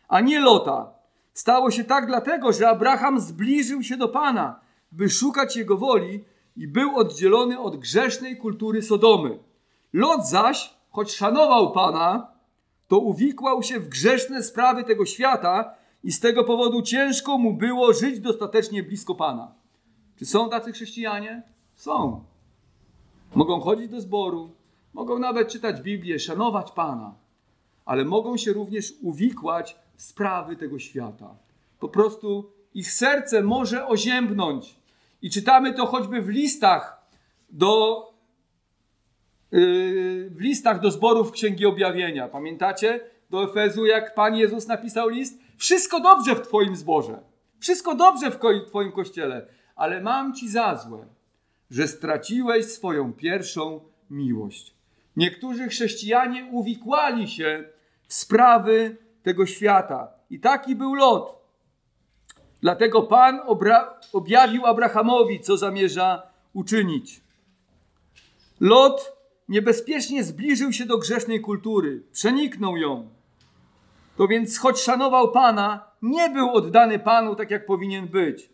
a 0.09 0.21
nie 0.21 0.41
Lota. 0.41 0.91
Stało 1.33 1.71
się 1.71 1.85
tak 1.85 2.07
dlatego, 2.07 2.53
że 2.53 2.69
Abraham 2.69 3.21
zbliżył 3.21 3.83
się 3.83 3.97
do 3.97 4.09
Pana, 4.09 4.61
by 4.93 5.11
szukać 5.11 5.57
Jego 5.57 5.77
woli 5.77 6.25
i 6.57 6.69
był 6.69 6.97
oddzielony 6.97 7.61
od 7.61 7.77
grzesznej 7.77 8.37
kultury 8.37 8.83
Sodomy. 8.83 9.39
Lot 9.93 10.29
zaś, 10.29 10.75
choć 10.91 11.13
szanował 11.13 11.73
Pana, 11.73 12.33
to 12.89 12.99
uwikłał 12.99 13.63
się 13.63 13.81
w 13.81 13.89
grzeszne 13.89 14.43
sprawy 14.43 14.85
tego 14.85 15.07
świata 15.07 15.75
i 16.05 16.13
z 16.13 16.21
tego 16.21 16.45
powodu 16.45 16.83
ciężko 16.83 17.39
mu 17.39 17.55
było 17.55 17.93
żyć 17.93 18.21
dostatecznie 18.21 18.83
blisko 18.83 19.15
Pana. 19.15 19.55
Czy 20.17 20.27
są 20.27 20.51
tacy 20.51 20.73
chrześcijanie? 20.73 21.43
Są. 21.75 22.25
Mogą 23.35 23.61
chodzić 23.61 23.89
do 23.89 24.01
zboru, 24.01 24.51
mogą 24.95 25.19
nawet 25.19 25.49
czytać 25.49 25.81
Biblię, 25.81 26.19
szanować 26.19 26.73
Pana, 26.73 27.15
ale 27.85 28.05
mogą 28.05 28.37
się 28.37 28.53
również 28.53 28.95
uwikłać 29.03 29.77
w 29.97 30.03
sprawy 30.03 30.57
tego 30.57 30.79
świata. 30.79 31.35
Po 31.81 31.89
prostu 31.89 32.51
ich 32.75 32.93
serce 32.93 33.43
może 33.43 33.87
oziębnąć. 33.87 34.78
I 35.23 35.31
czytamy 35.31 35.75
to 35.75 35.87
choćby 35.87 36.23
w 36.23 36.29
listach 36.29 37.09
do, 37.51 38.03
yy, 39.53 40.31
w 40.31 40.41
listach 40.41 40.81
do 40.81 40.91
zborów 40.91 41.33
Księgi 41.33 41.67
Objawienia. 41.67 42.29
Pamiętacie? 42.29 43.01
Do 43.31 43.45
Efezu, 43.45 43.87
jak 43.87 44.15
Pan 44.15 44.37
Jezus 44.37 44.67
napisał 44.67 45.09
list? 45.09 45.41
Wszystko 45.57 46.01
dobrze 46.01 46.35
w 46.35 46.43
Twoim 46.43 46.77
zborze. 46.77 47.21
Wszystko 47.61 47.95
dobrze 47.95 48.31
w 48.31 48.39
Twoim 48.67 48.93
kościele. 48.93 49.47
Ale 49.77 50.01
mam 50.01 50.35
Ci 50.35 50.49
za 50.49 50.77
złe, 50.77 51.07
że 51.71 51.89
straciłeś 51.89 52.65
swoją 52.65 53.13
pierwszą 53.13 53.81
miłość. 54.11 54.75
Niektórzy 55.17 55.69
chrześcijanie 55.69 56.49
uwikłali 56.53 57.29
się 57.29 57.65
w 58.09 58.15
sprawy 58.15 58.97
tego 59.23 59.47
świata. 59.47 60.09
I 60.31 60.41
taki 60.41 60.77
był 60.77 60.95
lot. 60.95 61.38
Dlatego 62.61 63.03
Pan 63.03 63.41
objawił 64.13 64.67
Abrahamowi, 64.67 65.41
co 65.41 65.57
zamierza 65.57 66.23
uczynić. 66.55 67.21
Lot 68.61 69.13
niebezpiecznie 69.49 70.25
zbliżył 70.25 70.73
się 70.73 70.87
do 70.87 70.99
grzesznej 70.99 71.41
kultury, 71.41 72.03
przeniknął 72.13 72.77
ją. 72.77 73.09
To 74.17 74.29
więc, 74.29 74.59
choć 74.59 74.81
szanował 74.81 75.33
Pana, 75.33 75.85
nie 76.03 76.31
był 76.31 76.51
oddany 76.51 76.99
Panu 76.99 77.35
tak, 77.35 77.51
jak 77.51 77.67
powinien 77.67 78.07
być. 78.09 78.51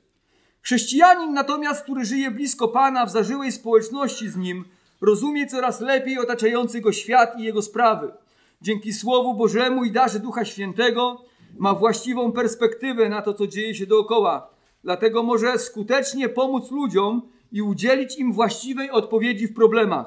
Chrześcijanin 0.63 1.33
natomiast, 1.33 1.83
który 1.83 2.05
żyje 2.05 2.31
blisko 2.31 2.69
Pana, 2.69 3.07
w 3.07 3.11
zażyłej 3.11 3.53
społeczności 3.53 4.29
z 4.29 4.37
Nim, 4.37 4.65
rozumie 5.01 5.47
coraz 5.47 5.81
lepiej 5.81 6.19
otaczający 6.19 6.81
go 6.81 6.93
świat 6.93 7.41
i 7.41 7.43
jego 7.43 7.63
sprawy. 7.63 8.13
Dzięki 8.63 8.93
Słowu 8.93 9.35
Bożemu 9.35 9.85
i 9.85 9.91
darze 9.91 10.21
Ducha 10.21 10.45
Świętego 10.45 11.25
ma 11.59 11.75
właściwą 11.75 12.33
perspektywę 12.33 13.09
na 13.09 13.23
to, 13.23 13.35
co 13.35 13.47
dzieje 13.47 13.75
się 13.75 13.87
dookoła. 13.87 14.51
Dlatego 14.85 15.23
może 15.23 15.59
skutecznie 15.59 16.29
pomóc 16.29 16.71
ludziom 16.71 17.23
i 17.53 17.63
udzielić 17.63 18.19
im 18.19 18.33
właściwej 18.33 18.91
odpowiedzi 18.91 19.47
w 19.47 19.55
problemach. 19.55 20.07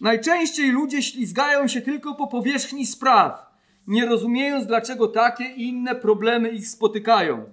Najczęściej 0.00 0.70
ludzie 0.70 1.02
ślizgają 1.02 1.68
się 1.68 1.80
tylko 1.80 2.14
po 2.14 2.26
powierzchni 2.26 2.86
spraw, 2.86 3.54
nie 3.86 4.06
rozumiejąc, 4.06 4.66
dlaczego 4.66 5.08
takie 5.08 5.44
i 5.44 5.68
inne 5.68 5.94
problemy 5.94 6.48
ich 6.48 6.68
spotykają. 6.68 7.44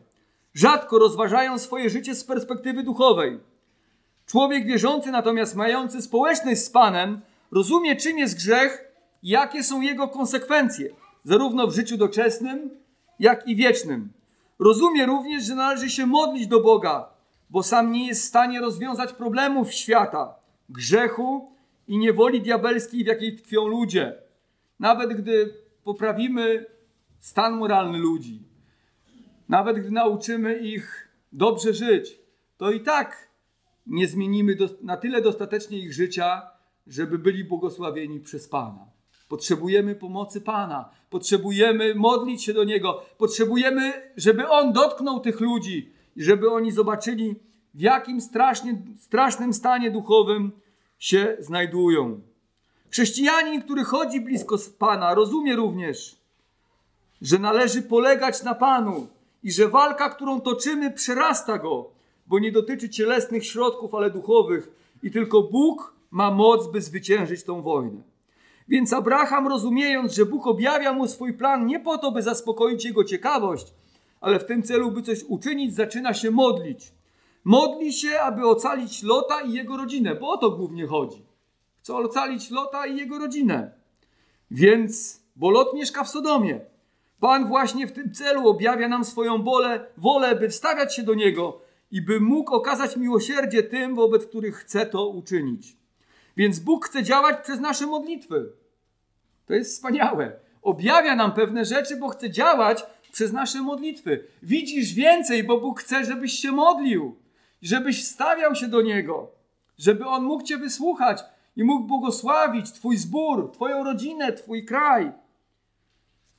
Rzadko 0.54 1.00
rozważają 1.00 1.60
swoje 1.60 1.90
życie 1.90 2.16
z 2.16 2.24
perspektywy 2.24 2.84
duchowej. 2.84 3.40
Człowiek 4.26 4.66
wierzący, 4.66 5.12
natomiast 5.12 5.56
mający 5.56 6.02
społeczność 6.02 6.62
z 6.64 6.70
Panem, 6.70 7.22
rozumie, 7.52 7.96
czym 7.96 8.18
jest 8.18 8.36
grzech 8.36 8.92
i 9.24 9.30
jakie 9.30 9.64
są 9.64 9.82
jego 9.82 10.08
konsekwencje, 10.08 10.90
zarówno 11.24 11.68
w 11.68 11.76
życiu 11.76 11.98
doczesnym, 11.98 12.70
jak 13.22 13.48
i 13.48 13.56
wiecznym. 13.56 14.12
Rozumie 14.60 15.06
również, 15.06 15.44
że 15.44 15.56
należy 15.56 15.90
się 15.90 16.06
modlić 16.06 16.48
do 16.48 16.62
Boga, 16.62 17.10
bo 17.50 17.64
sam 17.64 17.92
nie 17.92 18.08
jest 18.08 18.22
w 18.22 18.28
stanie 18.28 18.62
rozwiązać 18.62 19.14
problemów 19.14 19.74
świata, 19.74 20.36
grzechu 20.70 21.52
i 21.88 21.98
niewoli 21.98 22.42
diabelskiej, 22.42 23.04
w 23.04 23.08
jakiej 23.08 23.36
tkwią 23.36 23.68
ludzie. 23.68 24.14
Nawet 24.80 25.14
gdy 25.14 25.54
poprawimy 25.84 26.66
stan 27.20 27.58
moralny 27.58 27.98
ludzi, 28.00 28.44
nawet 29.50 29.80
gdy 29.80 29.92
nauczymy 29.92 30.60
ich 30.60 31.08
dobrze 31.32 31.74
żyć, 31.74 32.20
to 32.58 32.72
i 32.72 32.80
tak 32.80 33.30
nie 33.88 34.08
zmienimy 34.08 34.58
na 34.82 34.98
tyle 34.98 35.22
dostatecznie 35.22 35.78
ich 35.80 35.94
życia, 35.94 36.52
żeby 36.88 37.18
byli 37.20 37.44
błogosławieni 37.44 38.20
przez 38.20 38.50
Pana. 38.50 38.91
Potrzebujemy 39.32 39.96
pomocy 39.96 40.42
Pana, 40.42 40.90
potrzebujemy 41.10 41.96
modlić 41.96 42.44
się 42.44 42.54
do 42.54 42.64
Niego, 42.64 43.02
potrzebujemy, 43.18 43.94
żeby 44.18 44.50
On 44.50 44.74
dotknął 44.74 45.20
tych 45.20 45.40
ludzi 45.40 45.92
i 46.16 46.24
żeby 46.24 46.52
oni 46.52 46.72
zobaczyli, 46.72 47.36
w 47.74 47.82
jakim 47.82 48.22
strasznie, 48.22 48.82
strasznym 49.00 49.54
stanie 49.54 49.92
duchowym 49.92 50.52
się 51.00 51.38
znajdują. 51.40 52.22
Chrześcijanin, 52.90 53.62
który 53.62 53.84
chodzi 53.84 54.22
blisko 54.22 54.58
Pana, 54.80 55.14
rozumie 55.14 55.56
również, 55.56 56.16
że 57.22 57.40
należy 57.40 57.82
polegać 57.82 58.44
na 58.44 58.56
Panu 58.56 59.08
i 59.44 59.52
że 59.52 59.68
walka, 59.68 60.10
którą 60.10 60.42
toczymy, 60.42 60.92
przerasta 60.92 61.58
go, 61.58 61.90
bo 62.28 62.40
nie 62.40 62.52
dotyczy 62.52 62.90
cielesnych 62.90 63.46
środków, 63.46 63.96
ale 63.96 64.10
duchowych 64.10 64.72
i 65.04 65.12
tylko 65.12 65.42
Bóg 65.42 65.94
ma 66.12 66.32
moc, 66.32 66.72
by 66.72 66.82
zwyciężyć 66.82 67.44
tą 67.44 67.62
wojnę. 67.62 68.11
Więc 68.72 68.94
Abraham, 68.94 69.48
rozumiejąc, 69.48 70.14
że 70.14 70.26
Bóg 70.26 70.48
objawia 70.48 70.94
mu 70.94 71.08
swój 71.08 71.34
plan 71.34 71.66
nie 71.66 71.80
po 71.80 71.98
to, 71.98 72.12
by 72.12 72.22
zaspokoić 72.22 72.86
jego 72.86 73.04
ciekawość, 73.04 73.74
ale 74.22 74.40
w 74.40 74.46
tym 74.46 74.64
celu, 74.64 74.92
by 74.92 75.02
coś 75.02 75.24
uczynić, 75.24 75.76
zaczyna 75.76 76.14
się 76.14 76.32
modlić. 76.32 76.94
Modli 77.44 77.94
się, 77.94 78.20
aby 78.20 78.48
ocalić 78.48 79.04
Lota 79.04 79.42
i 79.42 79.54
jego 79.54 79.78
rodzinę, 79.78 80.16
bo 80.16 80.30
o 80.30 80.38
to 80.38 80.52
głównie 80.52 80.88
chodzi. 80.88 81.26
Chce 81.80 81.96
ocalić 81.96 82.52
Lota 82.52 82.86
i 82.86 82.98
jego 82.98 83.20
rodzinę. 83.20 83.72
Więc, 84.52 85.22
bo 85.36 85.50
Lot 85.50 85.74
mieszka 85.74 86.04
w 86.04 86.10
Sodomie. 86.10 86.60
Pan 87.20 87.48
właśnie 87.48 87.88
w 87.88 87.92
tym 87.92 88.14
celu 88.14 88.50
objawia 88.50 88.88
nam 88.88 89.06
swoją 89.06 89.44
wolę, 89.44 89.86
wolę, 89.98 90.36
by 90.36 90.50
wstawiać 90.50 90.96
się 90.96 91.04
do 91.04 91.14
Niego 91.14 91.62
i 91.92 92.02
by 92.02 92.20
mógł 92.20 92.56
okazać 92.56 92.98
miłosierdzie 92.98 93.64
tym, 93.64 93.96
wobec 93.96 94.26
których 94.26 94.56
chce 94.56 94.86
to 94.86 95.08
uczynić. 95.08 95.78
Więc 96.38 96.60
Bóg 96.60 96.86
chce 96.86 97.04
działać 97.04 97.44
przez 97.44 97.60
nasze 97.60 97.88
modlitwy. 97.88 98.61
To 99.46 99.54
jest 99.54 99.74
wspaniałe. 99.74 100.32
Objawia 100.62 101.16
nam 101.16 101.34
pewne 101.34 101.66
rzeczy, 101.66 101.98
bo 101.98 102.10
chce 102.10 102.30
działać 102.30 102.86
przez 103.12 103.32
nasze 103.32 103.62
modlitwy. 103.62 104.24
Widzisz 104.44 104.94
więcej, 104.94 105.44
bo 105.44 105.60
Bóg 105.60 105.80
chce, 105.80 106.06
żebyś 106.06 106.34
się 106.34 106.52
modlił, 106.52 107.16
żebyś 107.62 108.06
stawiał 108.06 108.56
się 108.56 108.68
do 108.68 108.82
Niego, 108.82 109.32
żeby 109.78 110.06
On 110.06 110.24
mógł 110.24 110.44
Cię 110.44 110.58
wysłuchać 110.58 111.24
i 111.56 111.64
mógł 111.64 111.88
błogosławić 111.88 112.72
Twój 112.72 112.98
zbór, 112.98 113.52
Twoją 113.52 113.84
rodzinę, 113.84 114.34
Twój 114.34 114.66
kraj. 114.66 115.12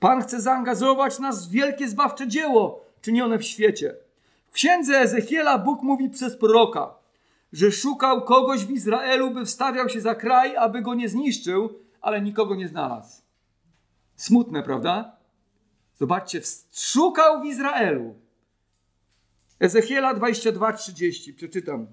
Pan 0.01 0.23
chce 0.23 0.41
zaangażować 0.41 1.19
nas 1.19 1.49
w 1.49 1.51
wielkie 1.51 1.89
zbawcze 1.89 2.29
dzieło, 2.29 2.85
czynione 3.03 3.39
w 3.39 3.45
świecie. 3.45 3.95
W 4.47 4.53
księdze 4.53 5.01
Ezechiela 5.01 5.59
Bóg 5.59 5.83
mówi 5.83 6.11
przez 6.11 6.37
proroka, 6.37 6.95
że 7.53 7.73
szukał 7.73 8.23
kogoś 8.23 8.65
w 8.65 8.71
Izraelu, 8.71 9.31
by 9.31 9.45
wstawiał 9.45 9.89
się 9.89 10.01
za 10.01 10.15
kraj, 10.15 10.57
aby 10.57 10.83
go 10.83 10.95
nie 10.95 11.09
zniszczył, 11.09 11.79
ale 12.03 12.23
nikogo 12.23 12.55
nie 12.55 12.69
znalazł. 12.69 13.23
Smutne, 14.17 14.63
prawda? 14.63 15.17
Zobaczcie, 15.95 16.41
szukał 16.73 17.43
w 17.43 17.45
Izraelu. 17.45 18.15
Ezechiela 19.61 20.15
22:30, 20.15 21.35
przeczytam. 21.35 21.87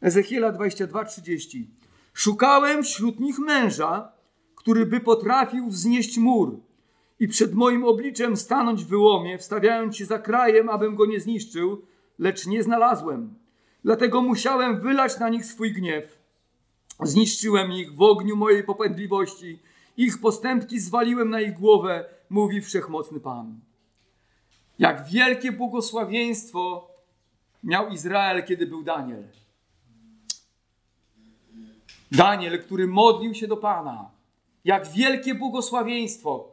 Ezechiela 0.00 0.52
22:30. 0.52 1.66
Szukałem 2.12 2.82
wśród 2.82 3.20
nich 3.20 3.38
męża, 3.38 4.12
który 4.54 4.86
by 4.86 5.00
potrafił 5.00 5.68
wznieść 5.68 6.18
mur 6.18 6.60
i 7.20 7.28
przed 7.28 7.54
moim 7.54 7.84
obliczem 7.84 8.36
stanąć 8.36 8.84
w 8.84 8.88
wyłomie, 8.88 9.38
wstawiając 9.38 9.96
się 9.96 10.04
za 10.04 10.18
krajem, 10.18 10.68
abym 10.68 10.96
go 10.96 11.06
nie 11.06 11.20
zniszczył, 11.20 11.82
lecz 12.18 12.46
nie 12.46 12.62
znalazłem. 12.62 13.34
Dlatego 13.84 14.22
musiałem 14.22 14.80
wylać 14.80 15.18
na 15.18 15.28
nich 15.28 15.44
swój 15.44 15.72
gniew. 15.72 16.17
Zniszczyłem 17.02 17.72
ich 17.72 17.94
w 17.94 18.02
ogniu 18.02 18.36
mojej 18.36 18.64
popędliwości, 18.64 19.58
ich 19.96 20.20
postępki 20.20 20.80
zwaliłem 20.80 21.30
na 21.30 21.40
ich 21.40 21.54
głowę, 21.54 22.04
mówi 22.30 22.60
wszechmocny 22.60 23.20
Pan. 23.20 23.60
Jak 24.78 25.08
wielkie 25.08 25.52
błogosławieństwo 25.52 26.90
miał 27.64 27.88
Izrael, 27.88 28.44
kiedy 28.44 28.66
był 28.66 28.82
Daniel. 28.82 29.24
Daniel, 32.12 32.62
który 32.62 32.86
modlił 32.86 33.34
się 33.34 33.48
do 33.48 33.56
Pana. 33.56 34.10
Jak 34.64 34.92
wielkie 34.92 35.34
błogosławieństwo. 35.34 36.52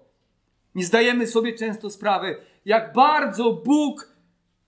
Nie 0.76 0.86
zdajemy 0.86 1.28
sobie 1.28 1.54
często 1.54 1.90
sprawy, 1.90 2.38
jak 2.66 2.94
bardzo 2.94 3.54
Bóg 3.54 4.16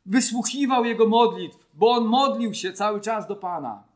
wysłuchiwał 0.06 0.86
jego 0.86 1.08
modlitw, 1.08 1.58
bo 1.74 1.92
on 1.92 2.06
modlił 2.06 2.54
się 2.54 2.74
cały 2.74 3.02
czas 3.02 3.28
do 3.28 3.36
Pana. 3.36 3.87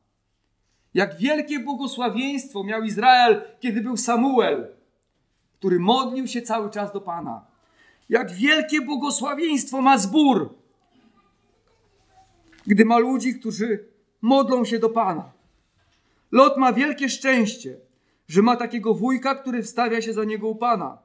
Jak 0.94 1.18
wielkie 1.18 1.60
błogosławieństwo 1.60 2.64
miał 2.64 2.84
Izrael, 2.84 3.42
kiedy 3.60 3.82
był 3.82 3.98
Samuel, 3.98 4.68
który 5.54 5.80
modlił 5.80 6.28
się 6.28 6.42
cały 6.42 6.70
czas 6.70 6.94
do 6.94 7.02
Pana. 7.02 7.46
Jak 8.10 8.32
wielkie 8.32 8.82
błogosławieństwo 8.82 9.82
ma 9.82 9.98
zbór, 9.98 10.56
gdy 12.68 12.86
ma 12.86 12.98
ludzi, 12.98 13.40
którzy 13.40 13.86
modlą 14.22 14.66
się 14.66 14.80
do 14.80 14.90
Pana. 14.90 15.32
Lot 16.32 16.58
ma 16.58 16.74
wielkie 16.74 17.10
szczęście, 17.10 17.78
że 18.28 18.42
ma 18.42 18.56
takiego 18.56 18.94
wujka, 18.94 19.36
który 19.36 19.64
wstawia 19.64 20.02
się 20.02 20.14
za 20.14 20.24
niego 20.24 20.48
u 20.48 20.56
Pana. 20.56 20.98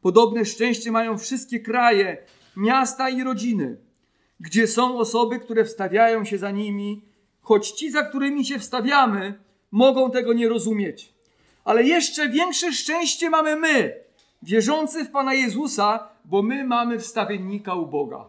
Podobne 0.00 0.44
szczęście 0.44 0.92
mają 0.92 1.18
wszystkie 1.18 1.60
kraje, 1.60 2.18
miasta 2.56 3.10
i 3.10 3.22
rodziny, 3.22 3.76
gdzie 4.40 4.66
są 4.66 4.98
osoby, 4.98 5.38
które 5.38 5.64
wstawiają 5.64 6.24
się 6.24 6.38
za 6.38 6.50
nimi, 6.50 7.02
choć 7.42 7.70
ci, 7.70 7.90
za 7.90 8.02
którymi 8.02 8.44
się 8.44 8.58
wstawiamy, 8.58 9.38
mogą 9.70 10.10
tego 10.10 10.32
nie 10.32 10.48
rozumieć. 10.48 11.12
Ale 11.64 11.82
jeszcze 11.82 12.28
większe 12.28 12.72
szczęście 12.72 13.30
mamy 13.30 13.56
my, 13.56 13.94
wierzący 14.42 15.04
w 15.04 15.10
Pana 15.10 15.34
Jezusa, 15.34 16.08
bo 16.24 16.42
my 16.42 16.64
mamy 16.64 16.98
wstawiennika 16.98 17.74
u 17.74 17.86
Boga. 17.86 18.24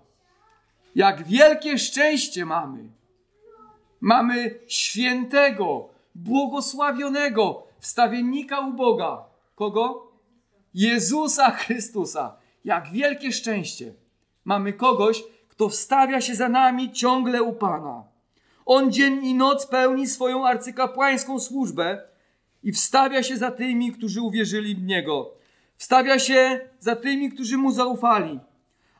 Jak 0.95 1.23
wielkie 1.23 1.77
szczęście 1.77 2.45
mamy. 2.45 2.89
Mamy 4.01 4.59
świętego, 4.67 5.89
błogosławionego 6.15 7.63
wstawiennika 7.79 8.59
u 8.59 8.73
Boga. 8.73 9.23
Kogo? 9.55 10.11
Jezusa 10.73 11.51
Chrystusa. 11.51 12.37
Jak 12.65 12.91
wielkie 12.91 13.31
szczęście. 13.31 13.93
Mamy 14.45 14.73
kogoś, 14.73 15.23
kto 15.49 15.69
wstawia 15.69 16.21
się 16.21 16.35
za 16.35 16.49
nami 16.49 16.91
ciągle 16.91 17.43
u 17.43 17.53
Pana. 17.53 18.03
On 18.65 18.91
dzień 18.91 19.25
i 19.25 19.33
noc 19.33 19.67
pełni 19.67 20.07
swoją 20.07 20.47
arcykapłańską 20.47 21.39
służbę 21.39 22.01
i 22.63 22.71
wstawia 22.71 23.23
się 23.23 23.37
za 23.37 23.51
tymi, 23.51 23.91
którzy 23.91 24.21
uwierzyli 24.21 24.75
w 24.75 24.83
Niego. 24.83 25.33
Wstawia 25.77 26.19
się 26.19 26.59
za 26.79 26.95
tymi, 26.95 27.29
którzy 27.29 27.57
Mu 27.57 27.71
zaufali. 27.71 28.39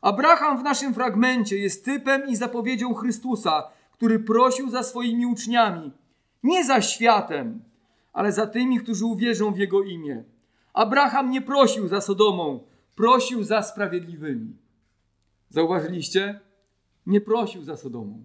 Abraham 0.02 0.58
w 0.58 0.62
naszym 0.62 0.94
fragmencie 0.94 1.58
jest 1.58 1.84
typem 1.84 2.28
i 2.28 2.36
zapowiedzią 2.36 2.94
Chrystusa, 2.94 3.62
który 3.92 4.18
prosił 4.18 4.70
za 4.70 4.82
swoimi 4.82 5.26
uczniami. 5.26 5.92
Nie 6.42 6.64
za 6.64 6.82
światem, 6.82 7.62
ale 8.12 8.32
za 8.32 8.46
tymi, 8.46 8.80
którzy 8.80 9.06
uwierzą 9.06 9.52
w 9.52 9.58
Jego 9.58 9.82
imię. 9.82 10.24
Abraham 10.72 11.30
nie 11.30 11.42
prosił 11.42 11.88
za 11.88 12.00
Sodomą, 12.00 12.60
prosił 12.96 13.42
za 13.42 13.62
sprawiedliwymi. 13.62 14.56
Zauważyliście? 15.50 16.40
Nie 17.06 17.20
prosił 17.20 17.64
za 17.64 17.76
Sodomą, 17.76 18.22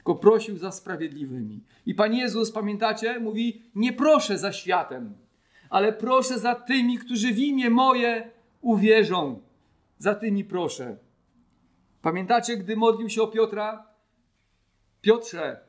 tylko 0.00 0.14
prosił 0.14 0.58
za 0.58 0.72
sprawiedliwymi. 0.72 1.60
I 1.86 1.94
Pan 1.94 2.14
Jezus, 2.14 2.52
pamiętacie, 2.52 3.20
mówi: 3.20 3.62
Nie 3.74 3.92
proszę 3.92 4.38
za 4.38 4.52
światem, 4.52 5.14
ale 5.70 5.92
proszę 5.92 6.38
za 6.38 6.54
tymi, 6.54 6.98
którzy 6.98 7.32
w 7.32 7.38
imię 7.38 7.70
moje 7.70 8.30
uwierzą. 8.60 9.40
Za 9.98 10.14
tymi 10.14 10.44
proszę. 10.44 10.96
Pamiętacie, 12.02 12.56
gdy 12.56 12.76
modlił 12.76 13.08
się 13.08 13.22
o 13.22 13.26
Piotra? 13.26 13.86
Piotrze, 15.00 15.60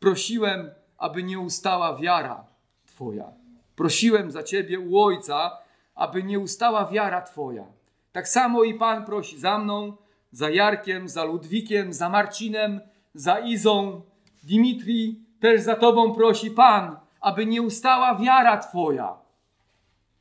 prosiłem, 0.00 0.70
aby 0.98 1.22
nie 1.22 1.38
ustała 1.38 1.96
wiara 1.96 2.46
Twoja. 2.86 3.32
Prosiłem 3.76 4.30
za 4.30 4.42
Ciebie 4.42 4.80
u 4.80 4.98
Ojca, 4.98 5.58
aby 5.94 6.22
nie 6.22 6.38
ustała 6.38 6.86
wiara 6.86 7.22
Twoja. 7.22 7.64
Tak 8.12 8.28
samo 8.28 8.64
i 8.64 8.74
Pan 8.74 9.04
prosi 9.04 9.38
za 9.38 9.58
mną, 9.58 9.96
za 10.32 10.50
Jarkiem, 10.50 11.08
za 11.08 11.24
Ludwikiem, 11.24 11.92
za 11.92 12.08
Marcinem, 12.08 12.80
za 13.16 13.38
Izą, 13.38 14.02
Dimitri, 14.44 15.20
też 15.40 15.60
za 15.60 15.74
Tobą 15.74 16.14
prosi 16.14 16.50
Pan, 16.50 16.96
aby 17.20 17.46
nie 17.46 17.62
ustała 17.62 18.14
wiara 18.14 18.58
Twoja. 18.58 19.16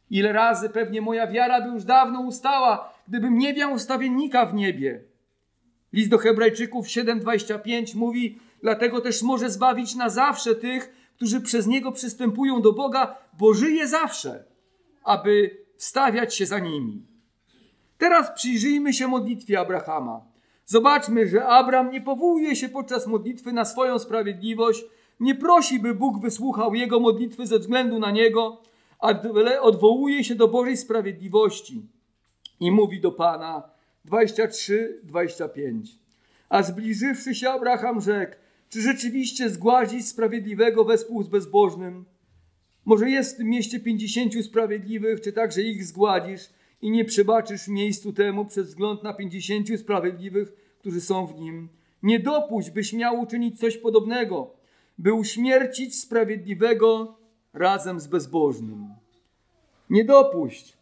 Ile 0.10 0.34
razy 0.34 0.70
pewnie 0.70 1.02
moja 1.02 1.28
wiara 1.28 1.62
by 1.62 1.68
już 1.68 1.84
dawno 1.84 2.22
ustała, 2.22 2.94
gdybym 3.08 3.38
nie 3.38 3.54
miał 3.54 3.74
ustawiennika 3.74 4.46
w 4.46 4.54
niebie. 4.54 5.04
List 5.94 6.10
do 6.10 6.18
Hebrajczyków 6.18 6.88
7:25 6.88 7.96
mówi: 7.96 8.40
Dlatego 8.62 9.02
też 9.02 9.24
może 9.24 9.50
zbawić 9.50 9.96
na 9.96 10.10
zawsze 10.10 10.56
tych, 10.56 11.12
którzy 11.16 11.42
przez 11.42 11.68
niego 11.68 11.92
przystępują 11.92 12.62
do 12.62 12.74
Boga, 12.74 13.18
bo 13.40 13.54
żyje 13.54 13.88
zawsze, 13.88 14.44
aby 15.04 15.58
stawiać 15.78 16.36
się 16.36 16.46
za 16.46 16.60
nimi. 16.60 17.06
Teraz 17.98 18.32
przyjrzyjmy 18.36 18.94
się 18.94 19.08
modlitwie 19.08 19.60
Abrahama. 19.60 20.35
Zobaczmy, 20.66 21.28
że 21.28 21.46
Abraham 21.46 21.92
nie 21.92 22.02
powołuje 22.02 22.56
się 22.56 22.70
podczas 22.70 23.08
modlitwy 23.08 23.54
na 23.54 23.66
swoją 23.66 24.00
sprawiedliwość, 24.00 24.86
nie 25.20 25.36
prosi, 25.36 25.80
by 25.80 25.96
Bóg 25.96 26.22
wysłuchał 26.22 26.76
jego 26.76 27.00
modlitwy 27.00 27.48
ze 27.48 27.60
względu 27.60 28.00
na 28.00 28.12
niego, 28.12 28.62
ale 29.00 29.62
odwołuje 29.62 30.24
się 30.24 30.36
do 30.36 30.48
Bożej 30.48 30.78
sprawiedliwości 30.78 31.82
i 32.60 32.72
mówi 32.72 33.02
do 33.02 33.12
Pana 33.12 33.64
23-25. 34.10 35.82
A 36.50 36.64
zbliżywszy 36.64 37.36
się 37.36 37.50
Abraham 37.50 38.02
rzekł, 38.02 38.36
czy 38.70 38.82
rzeczywiście 38.82 39.50
zgładzić 39.50 40.08
sprawiedliwego 40.08 40.84
wespół 40.84 41.24
z 41.24 41.28
bezbożnym? 41.28 42.06
Może 42.86 43.10
jest 43.10 43.34
w 43.34 43.38
tym 43.38 43.48
mieście 43.48 43.80
pięćdziesięciu 43.80 44.44
sprawiedliwych, 44.44 45.22
czy 45.22 45.34
także 45.34 45.62
ich 45.62 45.86
zgładzisz 45.86 46.50
i 46.86 46.92
nie 46.92 47.06
przebaczysz 47.06 47.68
miejscu 47.68 48.14
temu 48.14 48.46
przez 48.46 48.68
wzgląd 48.68 49.04
na 49.04 49.14
pięćdziesięciu 49.14 49.78
sprawiedliwych, 49.78 50.76
którzy 50.80 51.02
są 51.02 51.28
w 51.28 51.40
nim? 51.40 51.70
Nie 52.04 52.20
dopuść, 52.20 52.70
byś 52.70 52.94
miał 52.94 53.20
uczynić 53.20 53.60
coś 53.60 53.78
podobnego, 53.78 54.52
by 54.98 55.14
uśmiercić 55.14 56.00
sprawiedliwego 56.00 57.18
razem 57.54 58.00
z 58.00 58.08
bezbożnym. 58.08 58.88
Nie 59.90 60.06
dopuść 60.06 60.78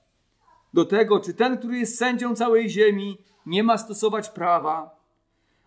do 0.73 0.85
tego, 0.85 1.19
czy 1.19 1.33
ten, 1.33 1.57
który 1.57 1.77
jest 1.77 1.97
sędzią 1.97 2.35
całej 2.35 2.69
ziemi, 2.69 3.17
nie 3.45 3.63
ma 3.63 3.77
stosować 3.77 4.29
prawa. 4.29 4.99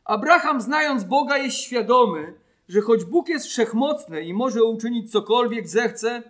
Abraham, 0.04 0.60
znając 0.60 1.04
Boga, 1.04 1.38
jest 1.38 1.56
świadomy, 1.56 2.34
że 2.68 2.80
choć 2.80 3.04
Bóg 3.04 3.28
jest 3.28 3.46
wszechmocny 3.46 4.22
i 4.22 4.34
może 4.34 4.64
uczynić 4.64 5.12
cokolwiek 5.12 5.68
zechce, 5.68 6.22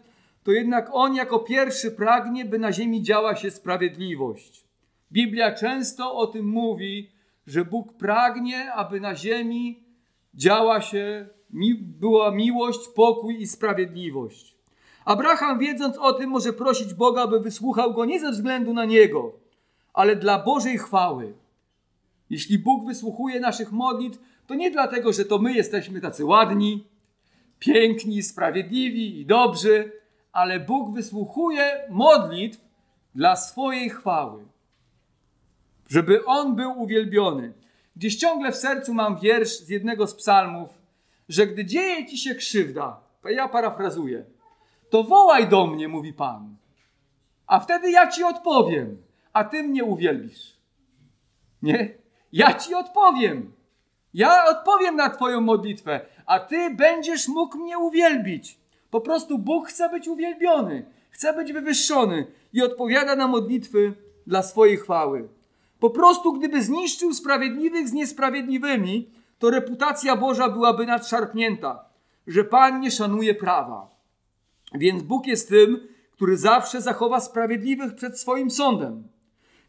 to 0.47 0.53
jednak 0.53 0.88
on 0.92 1.14
jako 1.14 1.38
pierwszy 1.38 1.90
pragnie, 1.90 2.44
by 2.44 2.59
na 2.59 2.72
ziemi 2.72 3.03
działa 3.03 3.36
się 3.36 3.51
sprawiedliwość. 3.51 4.64
Biblia 5.12 5.55
często 5.55 6.14
o 6.14 6.26
tym 6.26 6.47
mówi, 6.47 7.11
że 7.47 7.64
Bóg 7.64 7.92
pragnie, 7.92 8.72
aby 8.72 9.01
na 9.01 9.14
ziemi 9.14 9.84
działa 10.34 10.80
się, 10.80 11.26
była 11.80 12.30
miłość, 12.30 12.88
pokój 12.88 13.40
i 13.40 13.47
sprawiedliwość. 13.47 14.57
Abraham, 15.05 15.59
wiedząc 15.59 15.99
o 15.99 16.12
tym, 16.12 16.30
może 16.30 16.53
prosić 16.53 16.94
Boga, 16.94 17.22
aby 17.22 17.40
wysłuchał 17.40 17.94
go 17.94 18.05
nie 18.05 18.20
ze 18.20 18.30
względu 18.30 18.74
na 18.74 18.84
niego, 18.84 19.32
ale 19.94 20.16
dla 20.16 20.38
Bożej 20.38 20.78
chwały. 20.78 21.34
Jeśli 22.30 22.59
Bóg 22.59 22.86
wysłuchuje 22.86 23.40
naszych 23.40 23.72
modlitw, 23.72 24.18
to 24.47 24.55
nie 24.55 24.70
dlatego, 24.70 25.12
że 25.12 25.24
to 25.24 25.38
my 25.38 25.53
jesteśmy 25.53 26.01
tacy 26.01 26.24
ładni, 26.24 26.86
piękni, 27.59 28.22
sprawiedliwi 28.22 29.20
i 29.20 29.26
dobrzy, 29.26 30.05
ale 30.37 30.61
Bóg 30.61 30.95
wysłuchuje 30.95 31.84
modlitw 31.91 32.61
dla 33.14 33.37
swojej 33.37 33.91
chwały. 33.91 34.45
żeby 35.89 36.24
on 36.24 36.57
był 36.57 36.82
uwielbiony. 36.82 37.53
Gdzieś 37.97 38.16
ciągle 38.16 38.53
w 38.53 38.57
sercu 38.57 38.95
mam 38.95 39.18
wiersz 39.20 39.59
z 39.59 39.68
jednego 39.68 40.07
z 40.07 40.14
psalmów, 40.14 40.68
że 41.28 41.47
gdy 41.47 41.64
dzieje 41.64 42.07
ci 42.07 42.18
się 42.18 42.34
krzywda, 42.34 43.01
ja 43.24 43.49
parafrazuję, 43.49 44.24
to 44.91 45.05
wołaj 45.05 45.49
do 45.49 45.66
mnie, 45.66 45.89
mówi 45.89 46.12
Pan, 46.12 46.57
a 47.47 47.61
wtedy 47.61 47.91
ja 47.91 48.11
ci 48.11 48.24
odpowiem, 48.24 49.03
a 49.32 49.45
ty 49.45 49.62
mnie 49.62 49.84
uwielbisz. 49.84 50.57
Nie? 51.62 51.95
Ja 52.32 52.55
ci 52.55 52.74
odpowiem. 52.74 53.53
Ja 54.14 54.45
odpowiem 54.45 54.97
na 54.97 55.11
Twoją 55.11 55.41
modlitwę, 55.41 56.01
a 56.26 56.41
Ty 56.41 56.70
będziesz 56.70 57.28
mógł 57.28 57.59
mnie 57.59 57.78
uwielbić. 57.78 58.65
Po 58.97 59.01
prostu 59.01 59.38
Bóg 59.38 59.68
chce 59.68 59.88
być 59.88 60.09
uwielbiony, 60.09 60.86
chce 61.11 61.32
być 61.32 61.53
wywyższony 61.53 62.26
i 62.53 62.62
odpowiada 62.62 63.16
na 63.16 63.28
modlitwy 63.28 63.94
dla 64.26 64.42
swojej 64.42 64.76
chwały. 64.76 65.28
Po 65.80 65.90
prostu, 65.90 66.32
gdyby 66.32 66.62
zniszczył 66.62 67.14
sprawiedliwych 67.14 67.88
z 67.88 67.92
niesprawiedliwymi, 67.92 69.11
to 69.38 69.51
reputacja 69.51 70.16
Boża 70.16 70.49
byłaby 70.49 70.86
nadszarpnięta, 70.86 71.84
że 72.26 72.44
Pan 72.44 72.80
nie 72.80 72.90
szanuje 72.90 73.34
prawa. 73.34 73.90
Więc 74.74 75.03
Bóg 75.03 75.26
jest 75.26 75.49
tym, 75.49 75.88
który 76.12 76.36
zawsze 76.36 76.80
zachowa 76.80 77.20
sprawiedliwych 77.20 77.94
przed 77.94 78.20
swoim 78.20 78.51
sądem. 78.51 79.09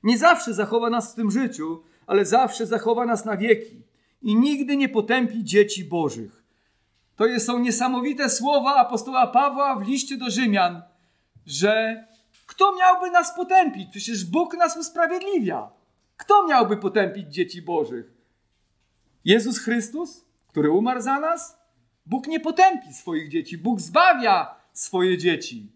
Nie 0.03 0.17
zawsze 0.17 0.53
zachowa 0.53 0.89
nas 0.89 1.11
w 1.11 1.15
tym 1.15 1.31
życiu, 1.31 1.83
ale 2.05 2.25
zawsze 2.25 2.65
zachowa 2.65 3.05
nas 3.05 3.25
na 3.25 3.37
wieki 3.37 3.81
i 4.21 4.35
nigdy 4.35 4.77
nie 4.77 4.89
potępi 4.89 5.43
dzieci 5.43 5.83
Bożych. 5.83 6.46
To 7.17 7.39
są 7.39 7.59
niesamowite 7.59 8.29
słowa 8.29 8.75
apostoła 8.75 9.27
Pawła 9.27 9.75
w 9.75 9.87
liście 9.87 10.17
do 10.17 10.29
Rzymian, 10.29 10.81
że 11.45 12.05
kto 12.45 12.75
miałby 12.75 13.11
nas 13.11 13.35
potępić? 13.35 13.89
Przecież 13.91 14.25
Bóg 14.25 14.57
nas 14.57 14.77
usprawiedliwia. 14.77 15.69
Kto 16.17 16.47
miałby 16.47 16.77
potępić 16.77 17.33
dzieci 17.33 17.61
Bożych? 17.61 18.13
Jezus 19.25 19.59
Chrystus, 19.59 20.25
który 20.47 20.71
umarł 20.71 21.01
za 21.01 21.19
nas? 21.19 21.57
Bóg 22.05 22.27
nie 22.27 22.39
potępi 22.39 22.93
swoich 22.93 23.29
dzieci, 23.29 23.57
Bóg 23.57 23.81
zbawia 23.81 24.55
swoje 24.73 25.17
dzieci. 25.17 25.71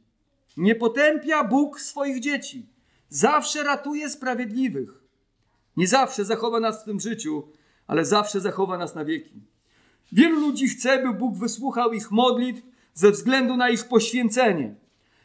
Nie 0.58 0.76
potępia 0.76 1.44
Bóg 1.44 1.80
swoich 1.80 2.20
dzieci. 2.20 2.70
Zawsze 3.10 3.64
ratuje 3.64 4.10
sprawiedliwych. 4.10 5.04
Nie 5.78 5.88
zawsze 5.88 6.26
zachowa 6.26 6.60
nas 6.60 6.82
w 6.82 6.86
tym 6.86 7.00
życiu, 7.00 7.48
ale 7.88 8.06
zawsze 8.06 8.39
zachowa 8.39 8.78
nas 8.78 8.96
na 8.96 9.06
wieki. 9.06 9.51
Wielu 10.12 10.39
ludzi 10.39 10.68
chce, 10.68 11.03
by 11.03 11.14
Bóg 11.14 11.36
wysłuchał 11.38 11.93
ich 11.93 12.12
modlitw 12.12 12.62
ze 12.93 13.12
względu 13.12 13.57
na 13.57 13.70
ich 13.70 13.88
poświęcenie. 13.88 14.76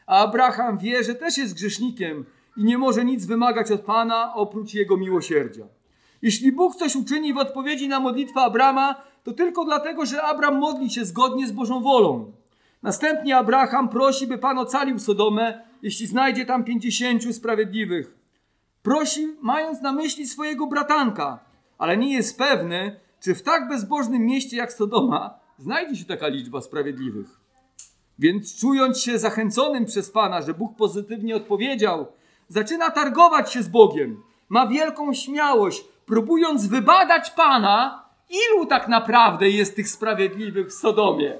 A 0.07 0.24
Abraham 0.24 0.78
wie, 0.78 1.05
że 1.05 1.14
też 1.14 1.39
jest 1.39 1.55
grzesznikiem 1.55 2.24
i 2.57 2.64
nie 2.64 2.78
może 2.78 3.05
nic 3.05 3.26
wymagać 3.26 3.70
od 3.70 3.80
Pana 3.80 4.34
oprócz 4.34 4.74
jego 4.74 4.97
miłosierdzia. 4.97 5.64
Jeśli 6.22 6.53
Bóg 6.53 6.76
coś 6.76 6.97
uczyni 6.97 7.34
w 7.34 7.39
odpowiedzi 7.39 7.89
na 7.89 8.01
modlitwę 8.01 8.41
Abrama, 8.41 8.95
to 9.24 9.32
tylko 9.32 9.64
dlatego, 9.64 10.07
że 10.07 10.22
Abram 10.22 10.59
modli 10.59 10.91
się 10.91 11.05
zgodnie 11.05 11.47
z 11.47 11.53
Bożą 11.53 11.82
wolą. 11.82 12.32
Następnie 12.82 13.37
Abraham 13.37 13.89
prosi, 13.89 14.26
by 14.26 14.39
Pan 14.39 14.59
ocalił 14.59 14.99
Sodomę, 14.99 15.64
jeśli 15.82 16.07
znajdzie 16.07 16.47
tam 16.47 16.64
pięćdziesięciu 16.64 17.32
sprawiedliwych. 17.32 18.14
Prosi, 18.82 19.37
mając 19.43 19.80
na 19.80 19.93
myśli 19.93 20.26
swojego 20.26 20.66
bratanka, 20.66 21.39
ale 21.78 21.97
nie 21.97 22.14
jest 22.14 22.39
pewny, 22.39 23.01
czy 23.21 23.35
w 23.35 23.43
tak 23.43 23.69
bezbożnym 23.69 24.23
mieście 24.23 24.57
jak 24.57 24.73
Sodoma 24.73 25.39
znajdzie 25.59 25.97
się 25.97 26.05
taka 26.05 26.29
liczba 26.29 26.61
sprawiedliwych. 26.61 27.41
Więc 28.19 28.61
czując 28.61 29.01
się 29.01 29.19
zachęconym 29.19 29.85
przez 29.85 30.11
Pana, 30.11 30.43
że 30.43 30.55
Bóg 30.55 30.77
pozytywnie 30.77 31.37
odpowiedział, 31.37 32.07
zaczyna 32.49 32.91
targować 32.91 33.53
się 33.53 33.62
z 33.62 33.69
Bogiem. 33.69 34.23
Ma 34.49 34.67
wielką 34.67 35.14
śmiałość, 35.14 35.85
próbując 36.07 36.67
wybadać 36.67 37.31
Pana, 37.31 38.05
ilu 38.31 38.67
tak 38.67 38.89
naprawdę 38.89 39.51
jest 39.51 39.77
tych 39.77 39.89
sprawiedliwych 39.89 40.69
w 40.69 40.73
Sodomie. 40.73 41.39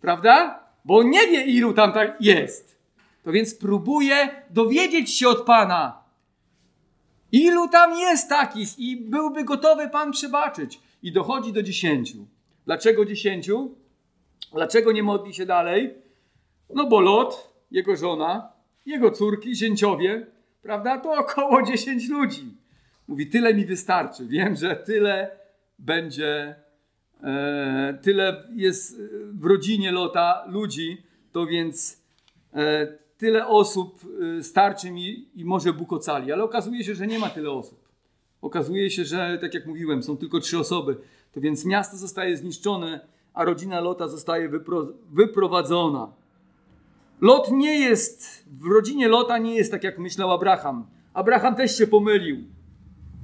Prawda? 0.00 0.60
Bo 0.84 1.02
nie 1.02 1.26
wie, 1.26 1.44
ilu 1.44 1.72
tam 1.72 1.92
tak 1.92 2.16
jest. 2.20 2.76
To 3.24 3.32
więc 3.32 3.54
próbuje 3.54 4.44
dowiedzieć 4.50 5.18
się 5.18 5.28
od 5.28 5.44
Pana, 5.44 6.00
ilu 7.32 7.68
tam 7.68 7.98
jest 7.98 8.28
takich 8.28 8.78
i 8.78 8.96
byłby 8.96 9.44
gotowy 9.44 9.88
Pan 9.88 10.12
przebaczyć. 10.12 10.80
I 11.02 11.12
dochodzi 11.12 11.52
do 11.52 11.62
dziesięciu. 11.62 12.26
Dlaczego 12.66 13.04
dziesięciu? 13.04 13.74
Dlaczego 14.52 14.92
nie 14.92 15.02
modli 15.02 15.34
się 15.34 15.46
dalej? 15.46 15.94
No 16.74 16.86
bo 16.86 17.00
Lot, 17.00 17.54
jego 17.70 17.96
żona, 17.96 18.52
jego 18.86 19.10
córki, 19.10 19.56
zięciowie, 19.56 20.26
prawda, 20.62 20.98
to 20.98 21.12
około 21.12 21.62
dziesięć 21.70 22.08
ludzi. 22.08 22.54
Mówi, 23.08 23.26
tyle 23.26 23.54
mi 23.54 23.64
wystarczy. 23.64 24.26
Wiem, 24.26 24.56
że 24.56 24.76
tyle 24.76 25.30
będzie, 25.78 26.54
e, 27.22 27.98
tyle 28.02 28.44
jest 28.54 29.00
w 29.32 29.44
rodzinie 29.44 29.92
Lota 29.92 30.44
ludzi, 30.46 31.02
to 31.32 31.46
więc 31.46 32.02
e, 32.54 32.86
tyle 33.18 33.46
osób 33.46 34.00
e, 34.38 34.42
starczy 34.42 34.90
mi 34.90 35.28
i 35.34 35.44
może 35.44 35.72
Bóg 35.72 35.92
ocali. 35.92 36.32
Ale 36.32 36.44
okazuje 36.44 36.84
się, 36.84 36.94
że 36.94 37.06
nie 37.06 37.18
ma 37.18 37.30
tyle 37.30 37.50
osób. 37.50 37.79
Okazuje 38.42 38.90
się, 38.90 39.04
że 39.04 39.38
tak 39.40 39.54
jak 39.54 39.66
mówiłem, 39.66 40.02
są 40.02 40.16
tylko 40.16 40.40
trzy 40.40 40.58
osoby. 40.58 40.96
To 41.32 41.40
więc 41.40 41.64
miasto 41.64 41.96
zostaje 41.96 42.36
zniszczone, 42.36 43.00
a 43.34 43.44
rodzina 43.44 43.80
Lota 43.80 44.08
zostaje 44.08 44.48
wypro, 44.48 44.86
wyprowadzona. 45.10 46.12
Lot 47.20 47.50
nie 47.52 47.78
jest, 47.78 48.44
w 48.46 48.66
rodzinie 48.66 49.08
Lota 49.08 49.38
nie 49.38 49.54
jest 49.54 49.70
tak 49.70 49.84
jak 49.84 49.98
myślał 49.98 50.32
Abraham. 50.32 50.86
Abraham 51.14 51.54
też 51.54 51.78
się 51.78 51.86
pomylił. 51.86 52.36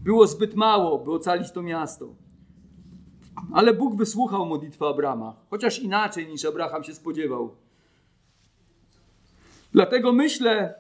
Było 0.04 0.26
zbyt 0.26 0.54
mało, 0.54 0.98
by 0.98 1.12
ocalić 1.12 1.52
to 1.52 1.62
miasto. 1.62 2.08
Ale 3.52 3.74
Bóg 3.74 3.96
wysłuchał 3.96 4.46
modlitwę 4.46 4.86
Abrama, 4.86 5.36
chociaż 5.50 5.78
inaczej 5.78 6.26
niż 6.26 6.44
Abraham 6.44 6.84
się 6.84 6.94
spodziewał. 6.94 7.54
Dlatego 9.72 10.12
myślę, 10.12 10.74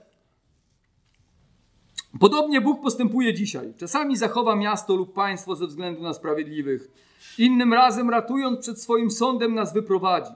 podobnie 2.20 2.60
Bóg 2.60 2.82
postępuje 2.82 3.34
dzisiaj. 3.34 3.74
Czasami 3.76 4.16
zachowa 4.16 4.56
miasto 4.56 4.96
lub 4.96 5.12
państwo 5.12 5.56
ze 5.56 5.66
względu 5.66 6.02
na 6.02 6.14
sprawiedliwych, 6.14 6.90
innym 7.38 7.72
razem 7.72 8.10
ratując 8.10 8.58
przed 8.58 8.82
swoim 8.82 9.10
sądem 9.10 9.54
nas 9.54 9.74
wyprowadzi. 9.74 10.32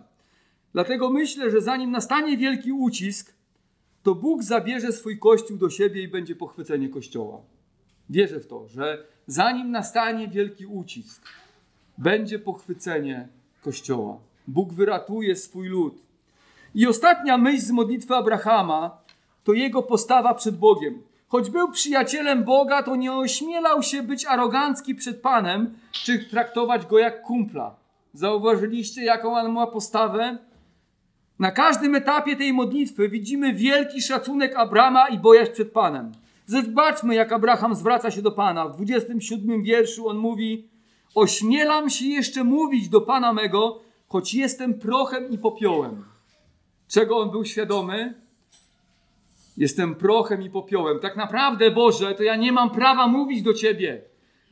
Dlatego 0.73 1.11
myślę, 1.11 1.51
że 1.51 1.61
zanim 1.61 1.91
nastanie 1.91 2.37
wielki 2.37 2.73
ucisk, 2.73 3.35
to 4.03 4.15
Bóg 4.15 4.43
zabierze 4.43 4.93
swój 4.93 5.19
kościół 5.19 5.57
do 5.57 5.71
siebie 5.71 6.03
i 6.03 6.09
będzie 6.09 6.37
pochwycenie 6.37 6.89
kościoła. 6.89 7.41
Wierzę 8.11 8.41
w 8.41 8.47
to, 8.47 8.69
że 8.69 9.07
zanim 9.27 9.71
nastanie 9.71 10.29
wielki 10.29 10.67
ucisk, 10.67 11.23
będzie 11.99 12.39
pochwycenie 12.39 13.29
kościoła. 13.63 14.19
Bóg 14.49 14.73
wyratuje 14.73 15.37
swój 15.37 15.69
lud. 15.69 16.03
I 16.75 16.87
ostatnia 16.87 17.39
myśl 17.39 17.63
z 17.63 17.71
modlitwy 17.71 18.15
Abrahama 18.15 18.99
to 19.45 19.53
jego 19.53 19.83
postawa 19.83 20.35
przed 20.35 20.57
Bogiem. 20.57 21.03
Choć 21.31 21.51
był 21.51 21.71
przyjacielem 21.71 22.45
Boga, 22.45 22.83
to 22.83 22.97
nie 22.97 23.13
ośmielał 23.13 23.83
się 23.83 24.03
być 24.03 24.27
arogancki 24.27 24.95
przed 24.95 25.23
Panem, 25.23 25.75
czy 25.93 26.25
traktować 26.25 26.87
go 26.87 26.99
jak 26.99 27.23
kumpla. 27.23 27.77
Zauważyliście, 28.13 29.05
jaką 29.05 29.37
on 29.37 29.53
ma 29.53 29.67
postawę? 29.67 30.39
Na 31.39 31.51
każdym 31.51 31.95
etapie 31.95 32.37
tej 32.37 32.53
modlitwy 32.53 33.09
widzimy 33.09 33.55
wielki 33.55 34.03
szacunek 34.03 34.57
Abrama 34.57 35.09
i 35.09 35.19
bojaźń 35.19 35.53
przed 35.53 35.73
Panem. 35.73 36.13
Zobaczmy, 36.47 37.15
jak 37.15 37.33
Abraham 37.33 37.75
zwraca 37.75 38.11
się 38.11 38.23
do 38.23 38.33
Pana. 38.33 38.69
W 38.69 38.77
27 38.77 39.63
wierszu 39.63 40.09
on 40.09 40.17
mówi: 40.17 40.69
Ośmielam 41.15 41.91
się 41.91 42.05
jeszcze 42.07 42.45
mówić 42.45 42.89
do 42.89 43.01
Pana 43.01 43.33
mego, 43.33 43.81
choć 44.09 44.35
jestem 44.35 44.79
prochem 44.79 45.31
i 45.31 45.39
popiołem. 45.39 46.05
Czego 46.89 47.19
on 47.19 47.31
był 47.31 47.45
świadomy? 47.45 48.20
Jestem 49.61 49.95
prochem 49.95 50.43
i 50.43 50.51
popiołem. 50.51 50.99
Tak 50.99 51.17
naprawdę, 51.17 51.71
Boże, 51.71 52.15
to 52.15 52.23
ja 52.23 52.37
nie 52.37 52.53
mam 52.53 52.71
prawa 52.71 53.07
mówić 53.07 53.43
do 53.43 53.55
Ciebie. 53.55 54.03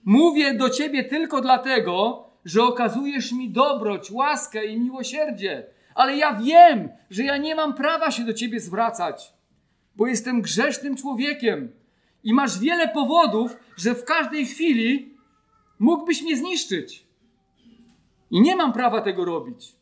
Mówię 0.05 0.55
do 0.55 0.71
Ciebie 0.71 1.05
tylko 1.05 1.41
dlatego, 1.41 2.25
że 2.45 2.63
okazujesz 2.63 3.33
mi 3.33 3.51
dobroć, 3.51 4.11
łaskę 4.11 4.67
i 4.67 4.81
miłosierdzie. 4.81 5.67
Ale 5.95 6.17
ja 6.17 6.35
wiem, 6.35 6.89
że 7.11 7.23
ja 7.23 7.37
nie 7.37 7.55
mam 7.55 7.75
prawa 7.75 8.11
się 8.11 8.25
do 8.25 8.35
Ciebie 8.35 8.61
zwracać, 8.61 9.33
bo 9.97 10.07
jestem 10.07 10.43
grzesznym 10.43 10.97
człowiekiem 10.97 11.73
i 12.25 12.35
masz 12.35 12.59
wiele 12.59 12.89
powodów, 12.89 13.57
że 13.77 13.95
w 13.95 14.05
każdej 14.05 14.47
chwili 14.47 15.15
mógłbyś 15.79 16.23
mnie 16.23 16.37
zniszczyć. 16.37 17.07
I 18.31 18.41
nie 18.41 18.57
mam 18.57 18.73
prawa 18.73 19.01
tego 19.01 19.25
robić. 19.25 19.73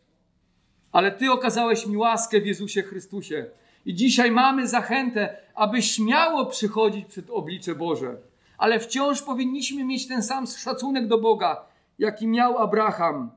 Ale 0.93 1.13
Ty 1.13 1.33
okazałeś 1.33 1.87
mi 1.87 1.97
łaskę 1.97 2.41
w 2.41 2.47
Jezusie 2.47 2.83
Chrystusie. 2.83 3.47
I 3.87 3.95
dzisiaj 3.95 4.31
mamy 4.31 4.69
zachętę, 4.69 5.37
aby 5.55 5.83
śmiało 5.83 6.47
przychodzić 6.47 7.07
przed 7.07 7.31
oblicze 7.31 7.75
Boże. 7.75 8.17
Ale 8.59 8.81
wciąż 8.81 9.23
powinniśmy 9.23 9.85
mieć 9.85 10.09
ten 10.09 10.23
sam 10.23 10.47
szacunek 10.47 11.07
do 11.07 11.19
Boga, 11.19 11.67
jaki 11.99 12.29
miał 12.29 12.59
Abraham. 12.59 13.31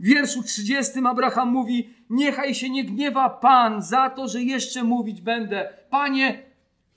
W 0.00 0.04
wierszu 0.04 0.42
30 0.42 0.92
Abraham 1.06 1.48
mówi: 1.48 1.94
Niechaj 2.10 2.54
się 2.54 2.70
nie 2.70 2.84
gniewa 2.84 3.30
Pan 3.30 3.82
za 3.82 4.10
to, 4.10 4.28
że 4.28 4.42
jeszcze 4.42 4.84
mówić 4.84 5.20
będę. 5.20 5.72
Panie, 5.90 6.42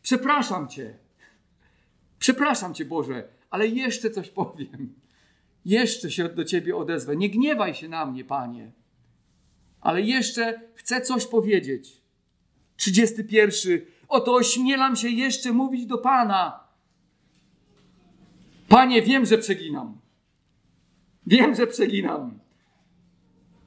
przepraszam 0.01 0.67
Cię. 0.67 0.97
Przepraszam 2.19 2.73
cię, 2.73 2.85
Boże, 2.85 3.27
ale 3.49 3.67
jeszcze 3.67 4.09
coś 4.09 4.29
powiem. 4.29 4.93
Jeszcze 5.65 6.11
się 6.11 6.29
do 6.29 6.43
ciebie 6.43 6.75
odezwę. 6.75 7.15
Nie 7.15 7.29
gniewaj 7.29 7.73
się 7.73 7.89
na 7.89 8.05
mnie, 8.05 8.25
panie. 8.25 8.71
Ale 9.81 10.01
jeszcze 10.01 10.61
chcę 10.75 11.01
coś 11.01 11.25
powiedzieć. 11.25 12.04
31. 12.77 13.81
Oto 14.07 14.33
ośmielam 14.33 14.95
się 14.95 15.09
jeszcze 15.09 15.53
mówić 15.53 15.85
do 15.85 15.97
pana. 15.97 16.59
Panie, 18.69 19.01
wiem, 19.01 19.25
że 19.25 19.37
przeginam. 19.37 19.97
Wiem, 21.27 21.55
że 21.55 21.67
przeginam. 21.67 22.39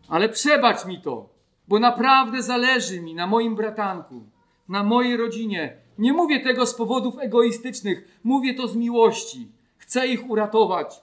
Ale 0.09 0.29
przebacz 0.29 0.87
mi 0.87 1.01
to, 1.01 1.29
bo 1.69 1.79
naprawdę 1.79 2.43
zależy 2.43 3.01
mi 3.01 3.15
na 3.15 3.27
moim 3.27 3.57
bratanku, 3.57 4.23
na 4.69 4.85
mojej 4.85 5.17
rodzinie. 5.17 5.77
Nie 5.99 6.13
mówię 6.13 6.41
tego 6.41 6.67
z 6.67 6.75
powodów 6.75 7.19
egoistycznych, 7.19 8.21
mówię 8.25 8.55
to 8.55 8.69
z 8.69 8.77
miłości. 8.77 9.49
Chcę 9.79 10.09
ich 10.09 10.31
uratować. 10.31 11.03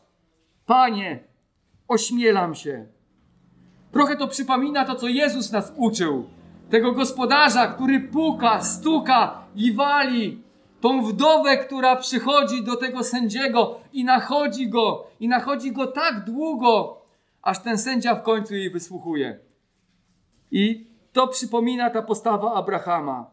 Panie, 0.65 1.23
ośmielam 1.87 2.55
się. 2.55 2.85
Trochę 3.91 4.17
to 4.17 4.27
przypomina 4.27 4.85
to, 4.85 4.95
co 4.95 5.07
Jezus 5.07 5.51
nas 5.51 5.73
uczył. 5.75 6.29
Tego 6.69 6.91
gospodarza, 6.91 7.67
który 7.67 7.99
puka, 7.99 8.61
stuka 8.61 9.43
i 9.55 9.73
wali. 9.73 10.41
Tą 10.81 11.05
wdowę, 11.05 11.57
która 11.57 11.95
przychodzi 11.95 12.63
do 12.63 12.75
tego 12.75 13.03
sędziego 13.03 13.79
i 13.93 14.03
nachodzi 14.03 14.69
go, 14.69 15.07
i 15.19 15.27
nachodzi 15.27 15.71
go 15.71 15.87
tak 15.87 16.23
długo, 16.25 17.01
aż 17.41 17.59
ten 17.59 17.77
sędzia 17.77 18.15
w 18.15 18.23
końcu 18.23 18.55
jej 18.55 18.69
wysłuchuje. 18.69 19.39
I 20.51 20.87
to 21.13 21.27
przypomina 21.27 21.89
ta 21.89 22.01
postawa 22.01 22.53
Abrahama. 22.53 23.25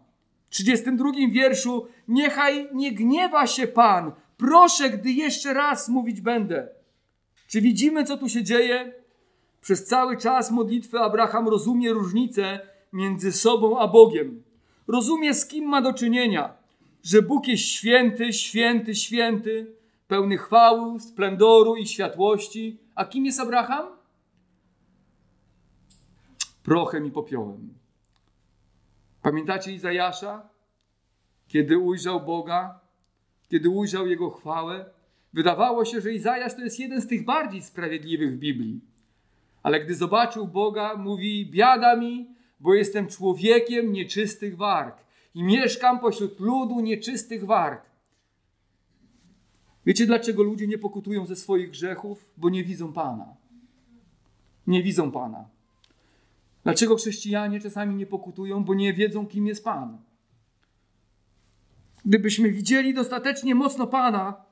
W 0.48 0.54
32 0.54 1.10
wierszu: 1.30 1.86
Niechaj 2.08 2.68
nie 2.74 2.92
gniewa 2.92 3.46
się 3.46 3.66
Pan, 3.66 4.12
proszę, 4.36 4.90
gdy 4.90 5.12
jeszcze 5.12 5.54
raz 5.54 5.88
mówić 5.88 6.20
będę. 6.20 6.68
Czy 7.48 7.60
widzimy, 7.60 8.04
co 8.04 8.16
tu 8.16 8.28
się 8.28 8.42
dzieje? 8.42 8.92
Przez 9.60 9.84
cały 9.84 10.16
czas 10.16 10.50
modlitwy 10.50 10.98
Abraham 10.98 11.48
rozumie 11.48 11.92
różnicę 11.92 12.60
między 12.92 13.32
sobą 13.32 13.78
a 13.78 13.88
Bogiem. 13.88 14.42
Rozumie, 14.88 15.34
z 15.34 15.46
kim 15.46 15.64
ma 15.64 15.82
do 15.82 15.92
czynienia. 15.92 16.54
Że 17.02 17.22
Bóg 17.22 17.48
jest 17.48 17.62
święty, 17.62 18.32
święty, 18.32 18.94
święty, 18.94 19.74
pełny 20.08 20.38
chwały, 20.38 21.00
splendoru 21.00 21.76
i 21.76 21.86
światłości. 21.86 22.78
A 22.94 23.04
kim 23.04 23.26
jest 23.26 23.40
Abraham? 23.40 23.86
Prochem 26.62 27.06
i 27.06 27.10
popiołem. 27.10 27.74
Pamiętacie 29.22 29.72
Izajasza? 29.72 30.48
Kiedy 31.48 31.78
ujrzał 31.78 32.20
Boga, 32.20 32.80
kiedy 33.48 33.70
ujrzał 33.70 34.06
Jego 34.06 34.30
chwałę, 34.30 34.84
wydawało 35.32 35.84
się, 35.84 36.00
że 36.00 36.12
Izajasz 36.12 36.54
to 36.54 36.60
jest 36.60 36.80
jeden 36.80 37.00
z 37.00 37.06
tych 37.06 37.24
bardziej 37.24 37.62
sprawiedliwych 37.62 38.34
w 38.34 38.38
Biblii. 38.38 38.80
Ale 39.62 39.80
gdy 39.80 39.94
zobaczył 39.94 40.48
Boga, 40.48 40.96
mówi: 40.96 41.46
Biada 41.46 41.96
mi, 41.96 42.26
bo 42.62 42.74
jestem 42.74 43.08
człowiekiem 43.08 43.92
nieczystych 43.92 44.56
warg 44.56 44.96
i 45.34 45.42
mieszkam 45.42 46.00
pośród 46.00 46.40
ludu 46.40 46.80
nieczystych 46.80 47.44
warg. 47.44 47.82
Wiecie, 49.86 50.06
dlaczego 50.06 50.42
ludzie 50.42 50.66
nie 50.66 50.78
pokutują 50.78 51.26
ze 51.26 51.36
swoich 51.36 51.70
grzechów? 51.70 52.30
Bo 52.36 52.50
nie 52.50 52.64
widzą 52.64 52.92
Pana. 52.92 53.36
Nie 54.66 54.82
widzą 54.82 55.10
Pana. 55.10 55.48
Dlaczego 56.64 56.96
chrześcijanie 56.96 57.60
czasami 57.60 57.94
nie 57.94 58.06
pokutują? 58.06 58.64
Bo 58.64 58.74
nie 58.74 58.92
wiedzą, 58.92 59.26
kim 59.26 59.46
jest 59.46 59.64
Pan. 59.64 59.98
Gdybyśmy 62.04 62.50
widzieli 62.50 62.94
dostatecznie 62.94 63.54
mocno 63.54 63.86
Pana, 63.86 64.44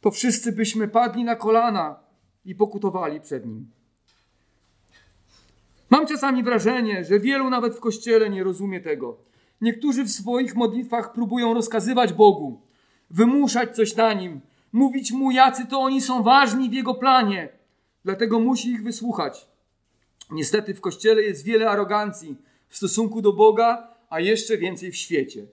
to 0.00 0.10
wszyscy 0.10 0.52
byśmy 0.52 0.88
padli 0.88 1.24
na 1.24 1.36
kolana 1.36 2.00
i 2.44 2.54
pokutowali 2.54 3.20
przed 3.20 3.46
Nim. 3.46 3.77
Mam 5.90 6.06
czasami 6.06 6.42
wrażenie, 6.42 7.04
że 7.04 7.20
wielu 7.20 7.50
nawet 7.50 7.76
w 7.76 7.80
kościele 7.80 8.30
nie 8.30 8.44
rozumie 8.44 8.80
tego. 8.80 9.16
Niektórzy 9.60 10.04
w 10.04 10.10
swoich 10.10 10.54
modlitwach 10.54 11.12
próbują 11.12 11.54
rozkazywać 11.54 12.12
Bogu, 12.12 12.60
wymuszać 13.10 13.76
coś 13.76 13.96
na 13.96 14.12
nim, 14.12 14.40
mówić 14.72 15.12
mu, 15.12 15.30
jacy 15.30 15.66
to 15.66 15.80
oni 15.80 16.00
są 16.00 16.22
ważni 16.22 16.70
w 16.70 16.72
jego 16.72 16.94
planie. 16.94 17.48
Dlatego 18.04 18.40
musi 18.40 18.70
ich 18.70 18.82
wysłuchać. 18.82 19.48
Niestety 20.30 20.74
w 20.74 20.80
kościele 20.80 21.22
jest 21.22 21.44
wiele 21.44 21.70
arogancji 21.70 22.36
w 22.68 22.76
stosunku 22.76 23.22
do 23.22 23.32
Boga, 23.32 23.88
a 24.10 24.20
jeszcze 24.20 24.56
więcej 24.56 24.92
w 24.92 24.96
świecie. 24.96 25.46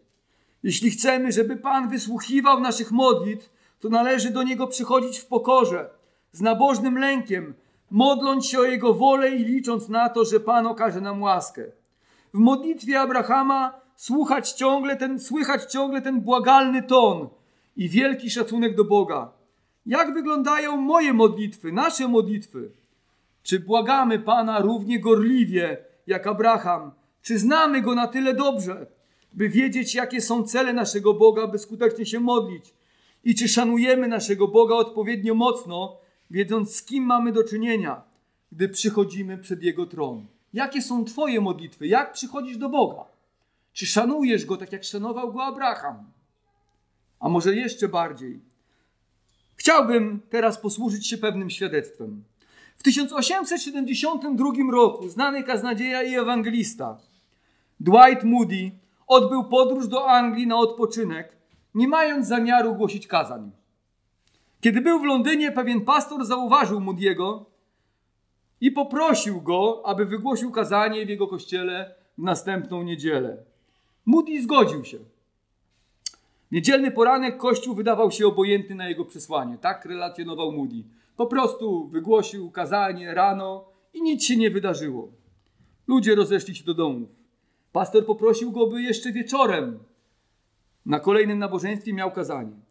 Jeśli 0.64 0.92
chcemy, 0.92 1.32
żeby 1.32 1.58
Pan 1.58 1.90
wysłuchiwał 1.90 2.60
naszych 2.60 2.92
modlitw, 2.92 3.50
to 3.80 3.90
należy 3.90 4.30
do 4.30 4.44
Niego 4.44 4.68
przychodzić 4.68 5.20
w 5.20 5.26
pokorze, 5.26 5.90
z 6.32 6.42
nabożnym 6.42 6.98
lękiem, 6.98 7.54
modląc 7.92 8.46
się 8.46 8.60
o 8.60 8.64
Jego 8.64 8.94
wolę 8.94 9.36
i 9.36 9.46
licząc 9.46 9.90
na 9.90 10.10
to, 10.10 10.26
że 10.26 10.40
Pan 10.40 10.68
okaże 10.68 11.02
nam 11.02 11.22
łaskę. 11.22 11.64
W 12.34 12.38
modlitwie 12.38 13.00
Abrahama 13.00 13.74
słuchać 13.96 14.52
ciągle 14.52 14.96
ten, 14.96 15.20
słychać 15.20 15.72
ciągle 15.72 16.02
ten 16.02 16.22
błagalny 16.22 16.84
ton 16.84 17.30
i 17.78 17.90
wielki 17.90 18.30
szacunek 18.30 18.76
do 18.76 18.84
Boga. 18.84 19.32
Jak 19.86 20.14
wyglądają 20.14 20.78
moje 20.78 21.14
modlitwy, 21.14 21.72
nasze 21.72 22.08
modlitwy? 22.08 22.72
Czy 23.44 23.60
błagamy 23.60 24.20
Pana 24.20 24.60
równie 24.60 25.00
gorliwie 25.00 25.78
jak 26.08 26.28
Abraham? 26.28 26.92
Czy 27.22 27.40
znamy 27.40 27.82
Go 27.82 27.96
na 27.96 28.08
tyle 28.08 28.34
dobrze, 28.34 28.88
by 29.34 29.50
wiedzieć, 29.50 29.96
jakie 29.96 30.22
są 30.22 30.44
cele 30.44 30.74
naszego 30.74 31.14
Boga, 31.14 31.48
by 31.48 31.60
skutecznie 31.60 32.06
się 32.06 32.20
modlić? 32.20 32.74
I 33.24 33.36
czy 33.36 33.48
szanujemy 33.48 34.08
naszego 34.08 34.48
Boga 34.48 34.76
odpowiednio 34.76 35.36
mocno, 35.36 35.98
wiedząc, 36.32 36.76
z 36.76 36.84
kim 36.84 37.04
mamy 37.04 37.32
do 37.32 37.44
czynienia, 37.44 38.02
gdy 38.52 38.70
przychodzimy 38.70 39.38
przed 39.38 39.64
Jego 39.64 39.86
tron? 39.86 40.26
Jakie 40.54 40.82
są 40.82 41.06
Twoje 41.06 41.42
modlitwy? 41.42 41.88
Jak 41.88 42.14
przychodzisz 42.14 42.58
do 42.58 42.70
Boga? 42.70 43.06
Czy 43.74 43.86
szanujesz 43.86 44.46
Go 44.46 44.58
tak, 44.58 44.72
jak 44.72 44.84
szanował 44.84 45.34
Go 45.34 45.44
Abraham? 45.44 46.04
A 47.20 47.30
może 47.30 47.56
jeszcze 47.56 47.88
bardziej? 47.88 48.40
Chciałbym 49.56 50.22
teraz 50.30 50.58
posłużyć 50.58 51.08
się 51.08 51.18
pewnym 51.18 51.50
świadectwem. 51.50 52.24
W 52.78 52.84
1872 52.84 54.72
roku 54.72 55.10
znany 55.10 55.44
kaznodzieja 55.44 56.04
i 56.04 56.16
ewangelista 56.16 56.98
Dwight 57.80 58.24
Moody 58.24 58.72
odbył 59.08 59.44
podróż 59.44 59.88
do 59.88 60.10
Anglii 60.10 60.48
na 60.48 60.58
odpoczynek, 60.58 61.38
nie 61.76 61.88
mając 61.88 62.28
zamiaru 62.28 62.76
głosić 62.76 63.08
kazań. 63.08 63.52
Kiedy 64.62 64.82
był 64.82 65.00
w 65.00 65.04
Londynie, 65.04 65.52
pewien 65.52 65.82
pastor 65.82 66.26
zauważył 66.26 66.80
Moody'ego 66.80 67.46
i 68.62 68.72
poprosił 68.72 69.42
go, 69.42 69.82
aby 69.86 70.06
wygłosił 70.06 70.52
kazanie 70.52 71.06
w 71.06 71.10
jego 71.10 71.28
kościele 71.28 71.96
w 72.18 72.24
następną 72.24 72.84
niedzielę. 72.84 73.38
Moody 74.06 74.42
zgodził 74.42 74.86
się. 74.86 74.98
Niedzielny 76.52 76.92
poranek 76.92 77.38
kościół 77.38 77.76
wydawał 77.76 78.12
się 78.12 78.28
obojętny 78.28 78.76
na 78.76 78.90
jego 78.90 79.06
przesłanie. 79.06 79.58
Tak 79.58 79.86
relacjonował 79.86 80.52
Moody. 80.52 80.84
Po 81.18 81.28
prostu 81.28 81.88
wygłosił 81.88 82.52
kazanie 82.52 83.14
rano 83.14 83.66
i 83.94 84.02
nic 84.02 84.24
się 84.24 84.38
nie 84.38 84.52
wydarzyło. 84.52 85.12
Ludzie 85.88 86.16
rozeszli 86.16 86.56
się 86.56 86.64
do 86.64 86.74
domów. 86.74 87.10
Pastor 87.72 88.06
poprosił 88.06 88.52
go, 88.52 88.68
by 88.68 88.82
jeszcze 88.82 89.12
wieczorem 89.12 89.80
na 90.86 91.00
kolejnym 91.00 91.40
nabożeństwie 91.40 91.94
miał 91.94 92.12
kazanie. 92.12 92.65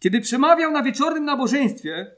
Kiedy 0.00 0.20
przemawiał 0.20 0.72
na 0.72 0.82
wieczornym 0.82 1.24
nabożeństwie, 1.24 2.10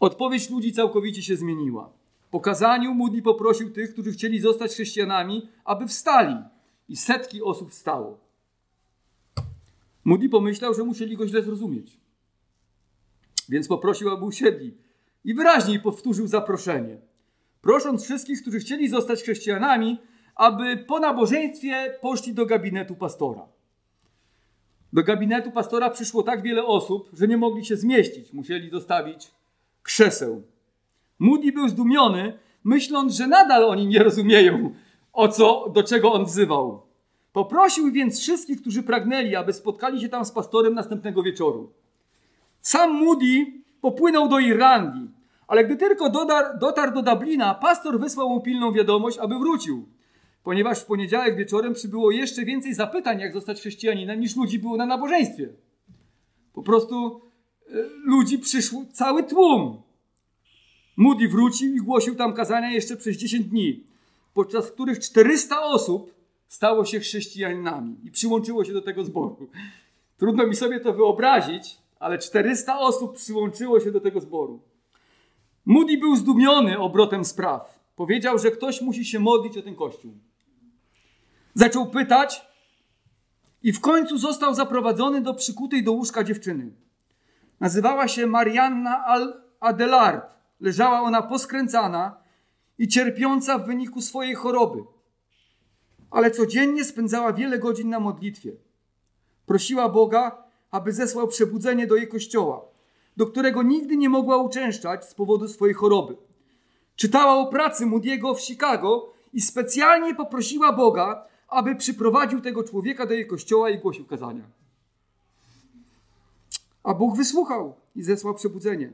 odpowiedź 0.00 0.50
ludzi 0.50 0.72
całkowicie 0.72 1.22
się 1.22 1.36
zmieniła. 1.36 1.92
Po 2.30 2.40
kazaniu 2.40 2.94
Moody 2.94 3.22
poprosił 3.22 3.70
tych, 3.70 3.92
którzy 3.92 4.12
chcieli 4.12 4.40
zostać 4.40 4.72
chrześcijanami, 4.72 5.48
aby 5.64 5.86
wstali. 5.86 6.36
I 6.88 6.96
setki 6.96 7.42
osób 7.42 7.70
wstało. 7.70 8.18
Moody 10.04 10.28
pomyślał, 10.28 10.74
że 10.74 10.84
musieli 10.84 11.16
go 11.16 11.28
źle 11.28 11.42
zrozumieć. 11.42 12.00
Więc 13.48 13.68
poprosił, 13.68 14.10
aby 14.10 14.24
usiedli. 14.24 14.76
I 15.24 15.34
wyraźniej 15.34 15.80
powtórzył 15.80 16.26
zaproszenie. 16.26 16.98
Prosząc 17.60 18.04
wszystkich, 18.04 18.42
którzy 18.42 18.58
chcieli 18.58 18.88
zostać 18.88 19.22
chrześcijanami, 19.22 19.98
aby 20.34 20.76
po 20.76 21.00
nabożeństwie 21.00 21.98
poszli 22.00 22.34
do 22.34 22.46
gabinetu 22.46 22.94
pastora. 22.94 23.48
Do 24.92 25.02
gabinetu 25.02 25.50
pastora 25.50 25.90
przyszło 25.90 26.22
tak 26.22 26.42
wiele 26.42 26.64
osób, 26.64 27.10
że 27.12 27.28
nie 27.28 27.36
mogli 27.36 27.64
się 27.64 27.76
zmieścić. 27.76 28.32
Musieli 28.32 28.70
dostawić 28.70 29.30
krzeseł. 29.82 30.42
Moody 31.18 31.52
był 31.52 31.68
zdumiony, 31.68 32.38
myśląc, 32.64 33.14
że 33.14 33.26
nadal 33.26 33.64
oni 33.64 33.86
nie 33.86 33.98
rozumieją, 34.02 34.74
o 35.12 35.28
co, 35.28 35.70
do 35.74 35.82
czego 35.82 36.12
on 36.12 36.24
wzywał. 36.24 36.82
Poprosił 37.32 37.92
więc 37.92 38.20
wszystkich, 38.20 38.60
którzy 38.60 38.82
pragnęli, 38.82 39.36
aby 39.36 39.52
spotkali 39.52 40.00
się 40.00 40.08
tam 40.08 40.24
z 40.24 40.30
pastorem 40.30 40.74
następnego 40.74 41.22
wieczoru. 41.22 41.72
Sam 42.60 43.04
Moody 43.04 43.46
popłynął 43.80 44.28
do 44.28 44.38
Irlandii, 44.38 45.10
ale 45.46 45.64
gdy 45.64 45.76
tylko 45.76 46.10
dotarł, 46.60 46.94
do 46.94 47.02
Dublina, 47.02 47.54
pastor 47.54 48.00
wysłał 48.00 48.28
mu 48.28 48.40
pilną 48.40 48.72
wiadomość, 48.72 49.18
aby 49.18 49.38
wrócił. 49.38 49.86
Ponieważ 50.46 50.80
w 50.80 50.84
poniedziałek 50.84 51.36
wieczorem 51.36 51.74
przybyło 51.74 52.10
jeszcze 52.10 52.44
więcej 52.44 52.74
zapytań, 52.74 53.20
jak 53.20 53.32
zostać 53.32 53.60
chrześcijaninem, 53.60 54.20
niż 54.20 54.36
ludzi 54.36 54.58
było 54.58 54.76
na 54.76 54.86
nabożeństwie. 54.86 55.48
Po 56.52 56.62
prostu 56.62 57.20
e, 57.70 57.72
ludzi 58.04 58.38
przyszło 58.38 58.84
cały 58.92 59.22
tłum. 59.22 59.82
Moody 60.96 61.28
wrócił 61.28 61.74
i 61.74 61.78
głosił 61.78 62.14
tam 62.14 62.34
kazania 62.34 62.70
jeszcze 62.70 62.96
przez 62.96 63.16
10 63.16 63.46
dni, 63.46 63.84
podczas 64.34 64.70
których 64.70 64.98
400 64.98 65.62
osób 65.62 66.14
stało 66.48 66.84
się 66.84 67.00
chrześcijanami 67.00 67.96
i 68.04 68.10
przyłączyło 68.10 68.64
się 68.64 68.72
do 68.72 68.82
tego 68.82 69.04
zboru. 69.04 69.48
Trudno 70.18 70.46
mi 70.46 70.54
sobie 70.54 70.80
to 70.80 70.92
wyobrazić, 70.92 71.78
ale 71.98 72.18
400 72.18 72.78
osób 72.78 73.16
przyłączyło 73.16 73.80
się 73.80 73.90
do 73.90 74.00
tego 74.00 74.20
zboru. 74.20 74.60
Moody 75.64 75.98
był 75.98 76.16
zdumiony 76.16 76.78
obrotem 76.78 77.24
spraw. 77.24 77.78
Powiedział, 77.96 78.38
że 78.38 78.50
ktoś 78.50 78.80
musi 78.80 79.04
się 79.04 79.18
modlić 79.20 79.58
o 79.58 79.62
ten 79.62 79.74
kościół. 79.74 80.12
Zaczął 81.56 81.90
pytać 81.90 82.46
i 83.62 83.72
w 83.72 83.80
końcu 83.80 84.18
został 84.18 84.54
zaprowadzony 84.54 85.20
do 85.20 85.34
przykutej 85.34 85.84
do 85.84 85.92
łóżka 85.92 86.24
dziewczyny. 86.24 86.72
Nazywała 87.60 88.08
się 88.08 88.26
Marianna 88.26 89.04
Adelard. 89.60 90.26
Leżała 90.60 91.00
ona 91.00 91.22
poskręcana 91.22 92.16
i 92.78 92.88
cierpiąca 92.88 93.58
w 93.58 93.66
wyniku 93.66 94.00
swojej 94.00 94.34
choroby. 94.34 94.84
Ale 96.10 96.30
codziennie 96.30 96.84
spędzała 96.84 97.32
wiele 97.32 97.58
godzin 97.58 97.88
na 97.88 98.00
modlitwie. 98.00 98.52
Prosiła 99.46 99.88
Boga, 99.88 100.44
aby 100.70 100.92
zesłał 100.92 101.28
przebudzenie 101.28 101.86
do 101.86 101.96
jej 101.96 102.08
kościoła, 102.08 102.64
do 103.16 103.26
którego 103.26 103.62
nigdy 103.62 103.96
nie 103.96 104.08
mogła 104.08 104.36
uczęszczać 104.36 105.04
z 105.04 105.14
powodu 105.14 105.48
swojej 105.48 105.74
choroby. 105.74 106.16
Czytała 106.96 107.34
o 107.34 107.46
pracy 107.46 107.86
Moody'ego 107.86 108.34
w 108.34 108.40
Chicago 108.40 109.12
i 109.32 109.40
specjalnie 109.40 110.14
poprosiła 110.14 110.72
Boga, 110.72 111.26
aby 111.48 111.76
przyprowadził 111.76 112.40
tego 112.40 112.64
człowieka 112.64 113.06
do 113.06 113.14
jej 113.14 113.26
kościoła 113.26 113.70
i 113.70 113.78
głosił 113.78 114.06
kazania. 114.06 114.44
A 116.82 116.94
Bóg 116.94 117.16
wysłuchał 117.16 117.74
i 117.96 118.02
zesłał 118.02 118.34
przebudzenie. 118.34 118.92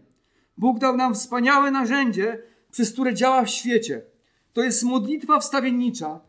Bóg 0.59 0.78
dał 0.78 0.96
nam 0.96 1.14
wspaniałe 1.14 1.70
narzędzie, 1.70 2.42
przez 2.70 2.92
które 2.92 3.14
działa 3.14 3.44
w 3.44 3.50
świecie. 3.50 4.03
To 4.53 4.62
jest 4.62 4.82
modlitwa 4.82 5.40
wstawiennicza, 5.40 6.20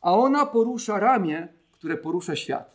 a 0.00 0.12
ona 0.12 0.46
porusza 0.46 0.98
ramię, 0.98 1.48
które 1.72 1.96
porusza 1.96 2.36
świat. 2.36 2.74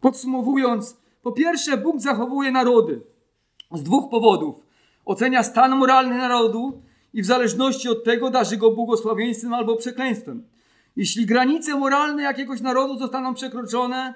Podsumowując, 0.00 0.96
po 1.22 1.32
pierwsze, 1.32 1.76
Bóg 1.76 2.00
zachowuje 2.00 2.52
narody 2.52 3.00
z 3.72 3.82
dwóch 3.82 4.10
powodów. 4.10 4.66
Ocenia 5.04 5.42
stan 5.42 5.76
moralny 5.76 6.18
narodu 6.18 6.82
i 7.14 7.22
w 7.22 7.26
zależności 7.26 7.88
od 7.88 8.04
tego 8.04 8.30
darzy 8.30 8.56
go 8.56 8.70
błogosławieństwem 8.70 9.54
albo 9.54 9.76
przekleństwem. 9.76 10.42
Jeśli 10.96 11.26
granice 11.26 11.78
moralne 11.78 12.22
jakiegoś 12.22 12.60
narodu 12.60 12.98
zostaną 12.98 13.34
przekroczone, 13.34 14.14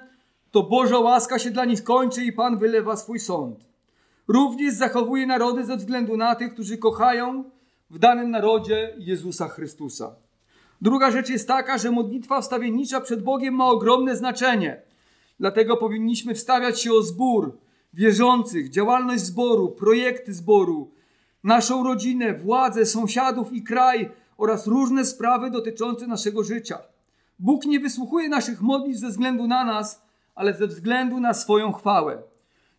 to 0.51 0.63
Boża 0.63 0.99
łaska 0.99 1.39
się 1.39 1.51
dla 1.51 1.65
nich 1.65 1.83
kończy 1.83 2.23
i 2.23 2.33
Pan 2.33 2.57
wylewa 2.57 2.95
swój 2.95 3.19
sąd. 3.19 3.65
Również 4.27 4.73
zachowuje 4.73 5.27
narody 5.27 5.65
ze 5.65 5.77
względu 5.77 6.17
na 6.17 6.35
tych, 6.35 6.53
którzy 6.53 6.77
kochają 6.77 7.43
w 7.89 7.99
danym 7.99 8.31
narodzie 8.31 8.95
Jezusa 8.97 9.47
Chrystusa. 9.47 10.15
Druga 10.81 11.11
rzecz 11.11 11.29
jest 11.29 11.47
taka, 11.47 11.77
że 11.77 11.91
modlitwa 11.91 12.41
wstawiennicza 12.41 13.01
przed 13.01 13.23
Bogiem 13.23 13.53
ma 13.53 13.65
ogromne 13.65 14.15
znaczenie. 14.15 14.81
Dlatego 15.39 15.77
powinniśmy 15.77 16.35
wstawiać 16.35 16.81
się 16.81 16.93
o 16.93 17.01
zbór 17.01 17.57
wierzących, 17.93 18.69
działalność 18.69 19.23
zboru, 19.23 19.69
projekty 19.69 20.33
zboru, 20.33 20.91
naszą 21.43 21.83
rodzinę, 21.83 22.33
władzę, 22.33 22.85
sąsiadów 22.85 23.53
i 23.53 23.63
kraj 23.63 24.09
oraz 24.37 24.67
różne 24.67 25.05
sprawy 25.05 25.51
dotyczące 25.51 26.07
naszego 26.07 26.43
życia. 26.43 26.79
Bóg 27.39 27.65
nie 27.65 27.79
wysłuchuje 27.79 28.29
naszych 28.29 28.61
modlitw 28.61 28.99
ze 28.99 29.09
względu 29.09 29.47
na 29.47 29.63
nas, 29.63 30.01
ale 30.35 30.53
ze 30.53 30.67
względu 30.67 31.19
na 31.19 31.33
swoją 31.33 31.71
chwałę. 31.71 32.21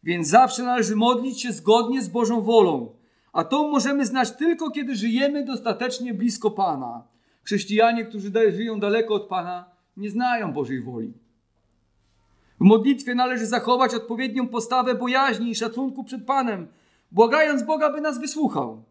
Więc 0.02 0.28
zawsze 0.28 0.62
należy 0.62 0.96
modlić 0.96 1.42
się 1.42 1.52
zgodnie 1.52 2.02
z 2.02 2.08
Bożą 2.08 2.40
wolą. 2.40 2.92
A 3.32 3.44
to 3.44 3.68
możemy 3.68 4.06
znać 4.06 4.32
tylko, 4.32 4.70
kiedy 4.70 4.96
żyjemy 4.96 5.44
dostatecznie 5.44 6.14
blisko 6.14 6.50
Pana. 6.50 7.02
Chrześcijanie, 7.44 8.04
którzy 8.04 8.32
żyją 8.52 8.80
daleko 8.80 9.14
od 9.14 9.26
Pana, 9.26 9.64
nie 9.96 10.10
znają 10.10 10.52
Bożej 10.52 10.82
woli. 10.82 11.12
W 12.60 12.64
modlitwie 12.64 13.14
należy 13.14 13.46
zachować 13.46 13.94
odpowiednią 13.94 14.48
postawę 14.48 14.94
bojaźni 14.94 15.50
i 15.50 15.54
szacunku 15.54 16.04
przed 16.04 16.24
Panem, 16.24 16.68
błagając 17.12 17.62
Boga, 17.62 17.92
by 17.92 18.00
nas 18.00 18.20
wysłuchał. 18.20 18.82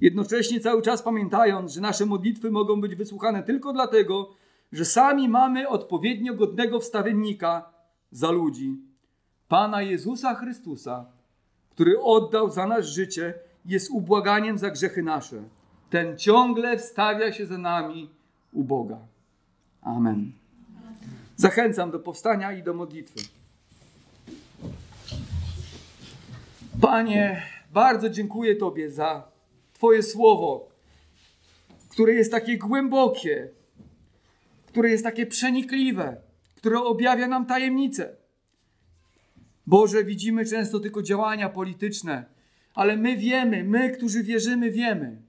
Jednocześnie 0.00 0.60
cały 0.60 0.82
czas 0.82 1.02
pamiętając, 1.02 1.72
że 1.72 1.80
nasze 1.80 2.06
modlitwy 2.06 2.50
mogą 2.50 2.80
być 2.80 2.94
wysłuchane 2.94 3.42
tylko 3.42 3.72
dlatego, 3.72 4.30
że 4.72 4.84
sami 4.84 5.28
mamy 5.28 5.68
odpowiednio 5.68 6.34
godnego 6.34 6.80
wstawiennika 6.80 7.70
za 8.10 8.30
ludzi. 8.30 8.78
Pana 9.48 9.82
Jezusa 9.82 10.34
Chrystusa, 10.34 11.06
który 11.70 12.00
oddał 12.00 12.50
za 12.50 12.66
nas 12.66 12.86
życie, 12.86 13.34
jest 13.64 13.90
ubłaganiem 13.90 14.58
za 14.58 14.70
grzechy 14.70 15.02
nasze. 15.02 15.42
Ten 15.90 16.18
ciągle 16.18 16.78
wstawia 16.78 17.32
się 17.32 17.46
za 17.46 17.58
nami 17.58 18.10
u 18.52 18.64
Boga. 18.64 18.98
Amen. 19.82 20.32
Zachęcam 21.36 21.90
do 21.90 21.98
powstania 21.98 22.52
i 22.52 22.62
do 22.62 22.74
modlitwy. 22.74 23.37
Panie, 26.80 27.42
bardzo 27.72 28.10
dziękuję 28.10 28.56
Tobie 28.56 28.90
za 28.90 29.30
Twoje 29.72 30.02
słowo, 30.02 30.68
które 31.88 32.12
jest 32.12 32.30
takie 32.30 32.58
głębokie, 32.58 33.50
które 34.66 34.90
jest 34.90 35.04
takie 35.04 35.26
przenikliwe, 35.26 36.16
które 36.56 36.78
objawia 36.78 37.28
nam 37.28 37.46
tajemnice. 37.46 38.16
Boże, 39.66 40.04
widzimy 40.04 40.46
często 40.46 40.80
tylko 40.80 41.02
działania 41.02 41.48
polityczne, 41.48 42.24
ale 42.74 42.96
my 42.96 43.16
wiemy, 43.16 43.64
my, 43.64 43.90
którzy 43.90 44.22
wierzymy, 44.22 44.70
wiemy, 44.70 45.22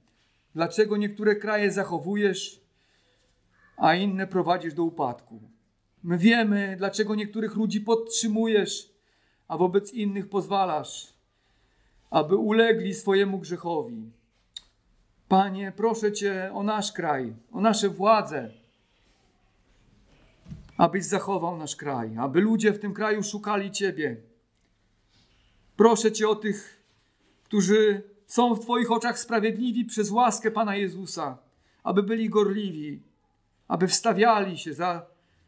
dlaczego 0.56 0.98
niektóre 0.98 1.36
kraje 1.36 1.72
zachowujesz, 1.72 2.62
a 3.78 3.96
inne 3.96 4.28
prowadzisz 4.28 4.74
do 4.74 4.84
upadku. 4.84 5.42
My 6.04 6.18
wiemy, 6.18 6.76
dlaczego 6.78 7.16
niektórych 7.16 7.56
ludzi 7.56 7.82
podtrzymujesz, 7.82 8.94
a 9.48 9.58
wobec 9.58 9.94
innych 9.94 10.30
pozwalasz, 10.30 11.19
aby 12.10 12.36
ulegli 12.36 12.94
swojemu 12.94 13.40
grzechowi. 13.40 14.12
Panie, 15.28 15.74
proszę 15.76 16.12
Cię 16.12 16.52
o 16.54 16.64
nasz 16.64 16.92
kraj, 16.92 17.34
o 17.52 17.62
nasze 17.62 17.90
władze, 17.90 18.50
abyś 20.78 21.06
zachował 21.06 21.58
nasz 21.58 21.76
kraj, 21.76 22.18
aby 22.18 22.42
ludzie 22.42 22.74
w 22.74 22.80
tym 22.80 22.94
kraju 22.94 23.24
szukali 23.24 23.72
Ciebie. 23.72 24.18
Proszę 25.78 26.12
Cię 26.12 26.30
o 26.30 26.36
tych, 26.36 26.84
którzy 27.44 28.04
są 28.28 28.56
w 28.56 28.60
Twoich 28.60 28.92
oczach 28.92 29.20
sprawiedliwi 29.20 29.86
przez 29.86 30.12
łaskę 30.12 30.52
Pana 30.52 30.76
Jezusa, 30.76 31.38
aby 31.84 32.04
byli 32.04 32.30
gorliwi, 32.30 33.02
aby 33.68 33.88
wstawiali 33.88 34.58
się 34.58 34.74
za 34.74 35.06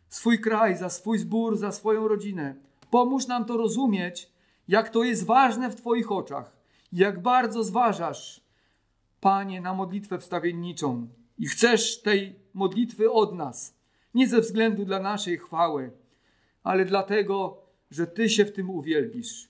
swój 0.09 0.39
kraj, 0.39 0.77
za 0.77 0.89
swój 0.89 1.19
zbór, 1.19 1.57
za 1.57 1.71
swoją 1.71 2.07
rodzinę. 2.07 2.55
Pomóż 2.91 3.27
nam 3.27 3.45
to 3.45 3.57
rozumieć, 3.57 4.30
jak 4.71 4.89
to 4.89 5.03
jest 5.03 5.25
ważne 5.25 5.69
w 5.69 5.75
Twoich 5.75 6.11
oczach, 6.11 6.57
jak 6.91 7.21
bardzo 7.21 7.63
zważasz, 7.63 8.41
Panie, 9.19 9.61
na 9.61 9.73
modlitwę 9.73 10.19
wstawienniczą 10.19 11.07
i 11.37 11.47
chcesz 11.47 12.01
tej 12.01 12.39
modlitwy 12.53 13.11
od 13.11 13.35
nas, 13.35 13.77
nie 14.13 14.27
ze 14.27 14.41
względu 14.41 14.85
dla 14.85 14.99
naszej 14.99 15.37
chwały, 15.37 15.91
ale 16.63 16.85
dlatego, 16.85 17.61
że 17.89 18.07
Ty 18.07 18.29
się 18.29 18.45
w 18.45 18.53
tym 18.53 18.69
uwielbisz. 18.69 19.49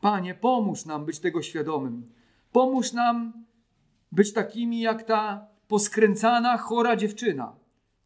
Panie, 0.00 0.34
pomóż 0.34 0.84
nam 0.84 1.04
być 1.04 1.18
tego 1.20 1.42
świadomym. 1.42 2.12
Pomóż 2.52 2.92
nam 2.92 3.44
być 4.12 4.32
takimi 4.32 4.80
jak 4.80 5.02
ta 5.02 5.46
poskręcana, 5.68 6.58
chora 6.58 6.96
dziewczyna, 6.96 7.56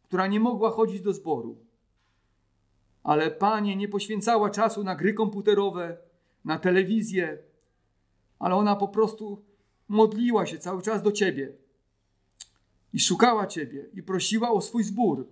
która 0.03 0.27
nie 0.27 0.39
mogła 0.39 0.71
chodzić 0.71 1.01
do 1.01 1.13
zboru 1.13 1.69
ale 3.03 3.31
Panie 3.31 3.75
nie 3.75 3.87
poświęcała 3.87 4.49
czasu 4.49 4.83
na 4.83 4.95
gry 4.95 5.13
komputerowe, 5.13 5.97
na 6.45 6.59
telewizję, 6.59 7.37
ale 8.39 8.55
ona 8.55 8.75
po 8.75 8.87
prostu 8.87 9.41
modliła 9.87 10.45
się 10.45 10.57
cały 10.57 10.81
czas 10.81 11.01
do 11.01 11.11
Ciebie 11.11 11.53
i 12.93 12.99
szukała 12.99 13.47
Ciebie 13.47 13.85
i 13.93 14.03
prosiła 14.03 14.51
o 14.51 14.61
swój 14.61 14.83
zbór. 14.83 15.27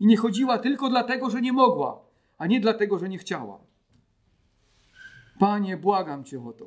I 0.00 0.06
nie 0.06 0.16
chodziła 0.16 0.58
tylko 0.58 0.88
dlatego, 0.88 1.30
że 1.30 1.42
nie 1.42 1.52
mogła, 1.52 2.00
a 2.38 2.46
nie 2.46 2.60
dlatego, 2.60 2.98
że 2.98 3.08
nie 3.08 3.18
chciała. 3.18 3.58
Panie, 5.38 5.76
błagam 5.76 6.24
Cię 6.24 6.46
o 6.46 6.52
to, 6.52 6.66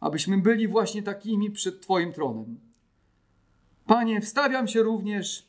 abyśmy 0.00 0.38
byli 0.38 0.68
właśnie 0.68 1.02
takimi 1.02 1.50
przed 1.50 1.80
Twoim 1.80 2.12
tronem. 2.12 2.60
Panie, 3.86 4.20
wstawiam 4.20 4.68
się 4.68 4.82
również 4.82 5.48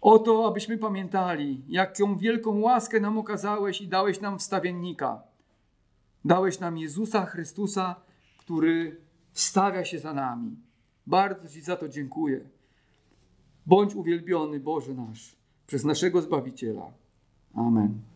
o 0.00 0.18
to, 0.18 0.46
abyśmy 0.46 0.78
pamiętali, 0.78 1.62
jaką 1.68 2.16
wielką 2.16 2.60
łaskę 2.60 3.00
nam 3.00 3.18
okazałeś 3.18 3.80
i 3.80 3.88
dałeś 3.88 4.20
nam 4.20 4.38
wstawiennika. 4.38 5.22
Dałeś 6.24 6.60
nam 6.60 6.78
Jezusa 6.78 7.26
Chrystusa, 7.26 7.96
który 8.38 9.00
wstawia 9.32 9.84
się 9.84 9.98
za 9.98 10.14
nami. 10.14 10.56
Bardzo 11.06 11.48
Ci 11.48 11.62
za 11.62 11.76
to 11.76 11.88
dziękuję. 11.88 12.40
Bądź 13.66 13.94
uwielbiony, 13.94 14.60
Boże 14.60 14.94
nasz, 14.94 15.36
przez 15.66 15.84
naszego 15.84 16.22
Zbawiciela. 16.22 16.90
Amen. 17.54 18.11